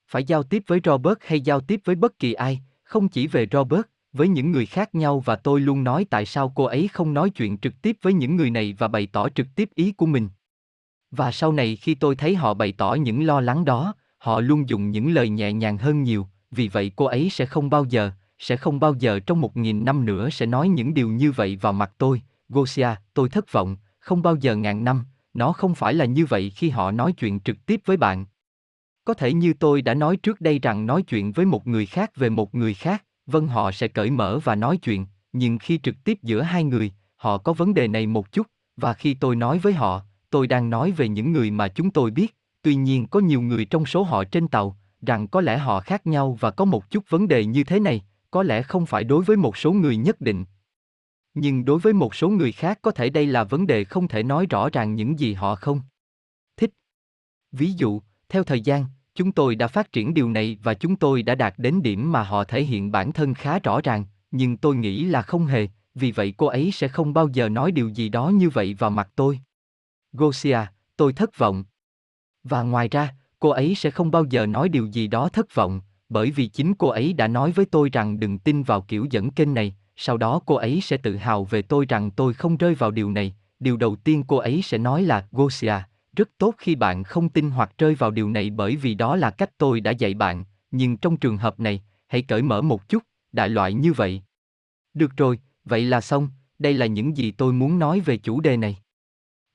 phải 0.09 0.25
giao 0.25 0.43
tiếp 0.43 0.63
với 0.67 0.81
Robert 0.85 1.19
hay 1.21 1.41
giao 1.41 1.61
tiếp 1.61 1.81
với 1.85 1.97
bất 1.97 2.19
kỳ 2.19 2.33
ai, 2.33 2.61
không 2.83 3.09
chỉ 3.09 3.27
về 3.27 3.47
Robert, 3.53 3.83
với 4.13 4.29
những 4.29 4.53
người 4.53 4.67
khác 4.67 4.95
nhau 4.95 5.21
và 5.21 5.37
tôi 5.37 5.61
luôn 5.61 5.85
nói 5.85 6.07
tại 6.11 6.27
sao 6.27 6.53
cô 6.57 6.65
ấy 6.65 6.89
không 6.89 7.15
nói 7.15 7.31
chuyện 7.31 7.59
trực 7.59 7.83
tiếp 7.83 7.97
với 8.03 8.13
những 8.13 8.37
người 8.37 8.51
này 8.51 8.75
và 8.79 8.89
bày 8.89 9.07
tỏ 9.07 9.29
trực 9.29 9.47
tiếp 9.55 9.71
ý 9.75 9.93
của 9.93 10.07
mình. 10.07 10.29
Và 11.11 11.33
sau 11.33 11.53
này 11.53 11.77
khi 11.77 11.95
tôi 11.95 12.17
thấy 12.17 12.35
họ 12.35 12.55
bày 12.55 12.73
tỏ 12.73 12.95
những 12.95 13.27
lo 13.27 13.41
lắng 13.41 13.65
đó, 13.65 13.95
họ 14.19 14.41
luôn 14.41 14.69
dùng 14.69 14.91
những 14.91 15.15
lời 15.15 15.29
nhẹ 15.29 15.53
nhàng 15.53 15.79
hơn 15.79 16.03
nhiều, 16.03 16.27
vì 16.51 16.69
vậy 16.69 16.93
cô 16.97 17.05
ấy 17.05 17.31
sẽ 17.31 17.47
không 17.47 17.71
bao 17.71 17.85
giờ, 17.85 18.11
sẽ 18.39 18.57
không 18.57 18.81
bao 18.81 18.95
giờ 18.95 19.21
trong 19.21 19.41
một 19.41 19.57
nghìn 19.57 19.85
năm 19.85 20.05
nữa 20.05 20.31
sẽ 20.31 20.47
nói 20.47 20.69
những 20.69 20.95
điều 20.95 21.09
như 21.09 21.33
vậy 21.33 21.57
vào 21.57 21.73
mặt 21.73 21.93
tôi. 21.99 22.23
Gosia, 22.49 22.89
tôi 23.15 23.29
thất 23.29 23.53
vọng, 23.53 23.77
không 23.99 24.23
bao 24.23 24.37
giờ 24.37 24.57
ngàn 24.57 24.85
năm, 24.85 25.05
nó 25.35 25.53
không 25.53 25.75
phải 25.75 25.95
là 25.95 26.05
như 26.05 26.27
vậy 26.27 26.51
khi 26.51 26.71
họ 26.71 26.91
nói 26.91 27.13
chuyện 27.13 27.41
trực 27.41 27.67
tiếp 27.67 27.81
với 27.85 27.97
bạn. 27.97 28.27
Có 29.07 29.15
thể 29.15 29.33
như 29.33 29.53
tôi 29.53 29.83
đã 29.83 29.95
nói 29.95 30.17
trước 30.17 30.41
đây 30.41 30.59
rằng 30.59 30.87
nói 30.87 31.03
chuyện 31.03 31.33
với 31.33 31.47
một 31.47 31.67
người 31.67 31.87
khác 31.87 32.17
về 32.17 32.31
một 32.31 32.55
người 32.55 32.75
khác, 32.75 33.05
vâng 33.27 33.49
họ 33.49 33.73
sẽ 33.73 33.89
cởi 33.89 34.11
mở 34.11 34.39
và 34.45 34.55
nói 34.55 34.77
chuyện, 34.77 35.07
nhưng 35.33 35.59
khi 35.59 35.81
trực 35.83 35.95
tiếp 36.05 36.19
giữa 36.23 36.43
hai 36.43 36.65
người, 36.65 36.93
họ 37.17 37.39
có 37.39 37.53
vấn 37.53 37.75
đề 37.75 37.89
này 37.89 38.07
một 38.07 38.33
chút, 38.33 38.47
và 38.77 38.95
khi 38.95 39.15
tôi 39.15 39.37
nói 39.37 39.59
với 39.59 39.73
họ, 39.73 40.03
tôi 40.31 40.47
đang 40.47 40.71
nói 40.71 40.91
về 40.91 41.09
những 41.09 41.33
người 41.33 41.51
mà 41.51 41.69
chúng 41.69 41.91
tôi 41.91 42.11
biết, 42.11 42.37
tuy 42.63 42.75
nhiên 42.75 43.07
có 43.07 43.21
nhiều 43.21 43.41
người 43.43 43.65
trong 43.65 43.87
số 43.87 44.03
họ 44.03 44.25
trên 44.25 44.49
tàu, 44.49 44.77
rằng 45.07 45.29
có 45.29 45.41
lẽ 45.41 45.59
họ 45.59 45.81
khác 45.81 46.07
nhau 46.07 46.37
và 46.41 46.51
có 46.51 46.65
một 46.65 46.91
chút 46.91 47.05
vấn 47.09 47.29
đề 47.29 47.45
như 47.45 47.65
thế 47.65 47.81
này, 47.81 48.05
có 48.31 48.43
lẽ 48.43 48.63
không 48.63 48.87
phải 48.87 49.05
đối 49.05 49.25
với 49.25 49.37
một 49.37 49.57
số 49.57 49.73
người 49.73 49.97
nhất 49.97 50.21
định. 50.21 50.45
Nhưng 51.35 51.65
đối 51.65 51.79
với 51.79 51.93
một 51.93 52.15
số 52.15 52.29
người 52.29 52.53
khác 52.53 52.79
có 52.83 52.91
thể 52.91 53.11
đây 53.11 53.27
là 53.27 53.45
vấn 53.45 53.67
đề 53.67 53.85
không 53.85 54.09
thể 54.09 54.23
nói 54.23 54.47
rõ 54.51 54.69
ràng 54.73 54.95
những 54.95 55.19
gì 55.19 55.35
họ 55.35 55.55
không 55.55 55.81
thích. 56.57 56.71
Ví 57.53 57.73
dụ, 57.73 58.01
theo 58.29 58.45
thời 58.45 58.61
gian, 58.61 58.85
chúng 59.15 59.33
tôi 59.33 59.55
đã 59.55 59.69
phát 59.69 59.93
triển 59.93 60.15
điều 60.15 60.31
này 60.31 60.59
và 60.63 60.75
chúng 60.75 60.97
tôi 60.97 61.23
đã 61.23 61.35
đạt 61.35 61.55
đến 61.57 61.83
điểm 61.83 62.13
mà 62.13 62.23
họ 62.23 62.45
thể 62.45 62.65
hiện 62.65 62.93
bản 62.93 63.13
thân 63.13 63.35
khá 63.35 63.59
rõ 63.59 63.81
ràng, 63.85 64.05
nhưng 64.31 64.57
tôi 64.57 64.77
nghĩ 64.77 65.05
là 65.05 65.23
không 65.23 65.47
hề, 65.47 65.69
vì 65.95 66.13
vậy 66.13 66.35
cô 66.37 66.47
ấy 66.47 66.71
sẽ 66.73 66.89
không 66.89 67.15
bao 67.15 67.29
giờ 67.29 67.49
nói 67.49 67.73
điều 67.73 67.89
gì 67.89 68.09
đó 68.09 68.29
như 68.29 68.51
vậy 68.51 68.75
vào 68.79 68.91
mặt 68.91 69.09
tôi. 69.17 69.41
Gosia, 70.13 70.59
tôi 70.97 71.13
thất 71.13 71.39
vọng. 71.39 71.65
Và 72.45 72.63
ngoài 72.63 72.89
ra, 72.89 73.15
cô 73.39 73.49
ấy 73.49 73.75
sẽ 73.75 73.91
không 73.91 74.11
bao 74.11 74.25
giờ 74.25 74.47
nói 74.47 74.69
điều 74.69 74.87
gì 74.87 75.07
đó 75.07 75.29
thất 75.29 75.55
vọng, 75.55 75.81
bởi 76.09 76.31
vì 76.31 76.47
chính 76.47 76.75
cô 76.75 76.89
ấy 76.89 77.13
đã 77.13 77.29
nói 77.29 77.53
với 77.53 77.67
tôi 77.67 77.91
rằng 77.93 78.21
đừng 78.21 78.39
tin 78.39 78.63
vào 78.63 78.81
kiểu 78.81 79.07
dẫn 79.11 79.31
kênh 79.31 79.55
này, 79.55 79.77
sau 79.97 80.17
đó 80.17 80.41
cô 80.47 80.55
ấy 80.55 80.81
sẽ 80.83 80.97
tự 80.97 81.17
hào 81.17 81.45
về 81.45 81.63
tôi 81.63 81.87
rằng 81.89 82.11
tôi 82.11 82.35
không 82.35 82.57
rơi 82.57 82.75
vào 82.75 82.91
điều 82.91 83.11
này, 83.11 83.35
điều 83.61 83.77
đầu 83.77 83.97
tiên 83.97 84.23
cô 84.27 84.37
ấy 84.37 84.63
sẽ 84.63 84.79
nói 84.79 85.03
là 85.03 85.27
Gosia, 85.33 85.75
rất 86.17 86.31
tốt 86.39 86.55
khi 86.59 86.75
bạn 86.75 87.05
không 87.05 87.29
tin 87.29 87.51
hoặc 87.51 87.73
rơi 87.79 87.95
vào 87.95 88.11
điều 88.11 88.31
này 88.31 88.51
bởi 88.51 88.77
vì 88.77 88.95
đó 88.95 89.17
là 89.17 89.31
cách 89.31 89.51
tôi 89.59 89.81
đã 89.81 89.91
dạy 89.91 90.15
bạn, 90.15 90.45
nhưng 90.71 90.97
trong 90.97 91.17
trường 91.17 91.37
hợp 91.37 91.61
này, 91.61 91.83
hãy 92.07 92.23
cởi 92.23 92.43
mở 92.43 92.63
một 92.63 92.89
chút, 92.89 93.03
đại 93.33 93.49
loại 93.49 93.73
như 93.73 93.93
vậy. 93.93 94.23
Được 94.95 95.17
rồi, 95.17 95.39
vậy 95.65 95.83
là 95.83 96.01
xong, 96.01 96.29
đây 96.59 96.75
là 96.75 96.87
những 96.87 97.17
gì 97.17 97.31
tôi 97.31 97.53
muốn 97.53 97.79
nói 97.79 98.01
về 98.01 98.17
chủ 98.17 98.41
đề 98.41 98.57
này. 98.57 98.77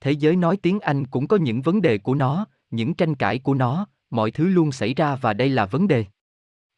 Thế 0.01 0.11
giới 0.11 0.35
nói 0.35 0.57
tiếng 0.57 0.79
Anh 0.79 1.07
cũng 1.07 1.27
có 1.27 1.37
những 1.37 1.61
vấn 1.61 1.81
đề 1.81 1.97
của 1.97 2.15
nó, 2.15 2.45
những 2.71 2.93
tranh 2.93 3.15
cãi 3.15 3.39
của 3.39 3.53
nó, 3.53 3.87
mọi 4.09 4.31
thứ 4.31 4.47
luôn 4.47 4.71
xảy 4.71 4.93
ra 4.93 5.15
và 5.15 5.33
đây 5.33 5.49
là 5.49 5.65
vấn 5.65 5.87
đề. 5.87 6.05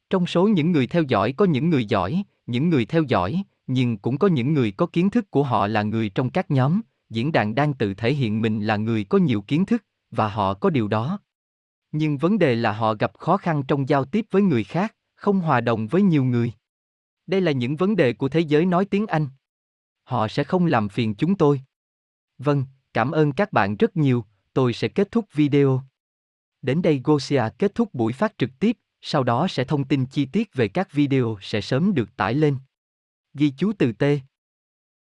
Trong 0.10 0.26
số 0.26 0.48
những 0.48 0.72
người 0.72 0.88
theo 0.88 1.04
dõi 1.04 1.34
có 1.38 1.46
những 1.46 1.70
người 1.70 1.86
giỏi, 1.86 2.24
những 2.46 2.70
người 2.70 2.86
theo 2.86 3.04
dõi, 3.04 3.44
nhưng 3.68 3.98
cũng 3.98 4.18
có 4.18 4.28
những 4.28 4.54
người 4.54 4.72
có 4.72 4.86
kiến 4.86 5.10
thức 5.10 5.32
của 5.32 5.44
họ 5.44 5.68
là 5.68 5.84
người 5.84 6.10
trong 6.10 6.30
các 6.30 6.52
nhóm, 6.52 6.82
diễn 7.14 7.32
đàn 7.32 7.56
đang 7.56 7.74
tự 7.74 7.94
thể 7.94 8.14
hiện 8.14 8.42
mình 8.42 8.66
là 8.66 8.78
người 8.78 9.04
có 9.04 9.18
nhiều 9.18 9.42
kiến 9.42 9.66
thức, 9.66 9.86
và 10.12 10.28
họ 10.28 10.54
có 10.54 10.70
điều 10.70 10.88
đó. 10.88 11.20
Nhưng 11.92 12.18
vấn 12.18 12.40
đề 12.40 12.56
là 12.56 12.72
họ 12.72 12.94
gặp 12.94 13.18
khó 13.18 13.38
khăn 13.38 13.64
trong 13.68 13.90
giao 13.90 14.06
tiếp 14.06 14.26
với 14.32 14.42
người 14.42 14.64
khác, 14.64 14.96
không 15.16 15.40
hòa 15.40 15.62
đồng 15.62 15.88
với 15.88 16.02
nhiều 16.02 16.24
người. 16.24 16.54
Đây 17.28 17.42
là 17.42 17.52
những 17.52 17.76
vấn 17.76 17.96
đề 17.96 18.14
của 18.14 18.30
thế 18.30 18.40
giới 18.40 18.66
nói 18.66 18.86
tiếng 18.86 19.08
Anh. 19.08 19.28
Họ 20.04 20.28
sẽ 20.28 20.44
không 20.44 20.66
làm 20.66 20.90
phiền 20.90 21.16
chúng 21.16 21.36
tôi. 21.36 21.62
Vâng, 22.38 22.66
cảm 22.94 23.12
ơn 23.12 23.32
các 23.32 23.52
bạn 23.52 23.76
rất 23.76 23.98
nhiều, 23.98 24.26
tôi 24.54 24.74
sẽ 24.74 24.88
kết 24.88 25.12
thúc 25.12 25.26
video. 25.34 25.82
Đến 26.62 26.82
đây 26.82 27.02
Gosia 27.04 27.44
kết 27.58 27.76
thúc 27.76 27.94
buổi 27.94 28.14
phát 28.14 28.34
trực 28.38 28.50
tiếp, 28.60 28.78
sau 29.02 29.24
đó 29.24 29.48
sẽ 29.48 29.64
thông 29.64 29.84
tin 29.84 30.06
chi 30.06 30.26
tiết 30.26 30.54
về 30.54 30.68
các 30.68 30.94
video 30.94 31.38
sẽ 31.42 31.62
sớm 31.62 31.94
được 31.94 32.16
tải 32.16 32.34
lên. 32.34 32.58
Ghi 33.34 33.54
chú 33.58 33.74
từ 33.78 33.92
T 33.92 34.04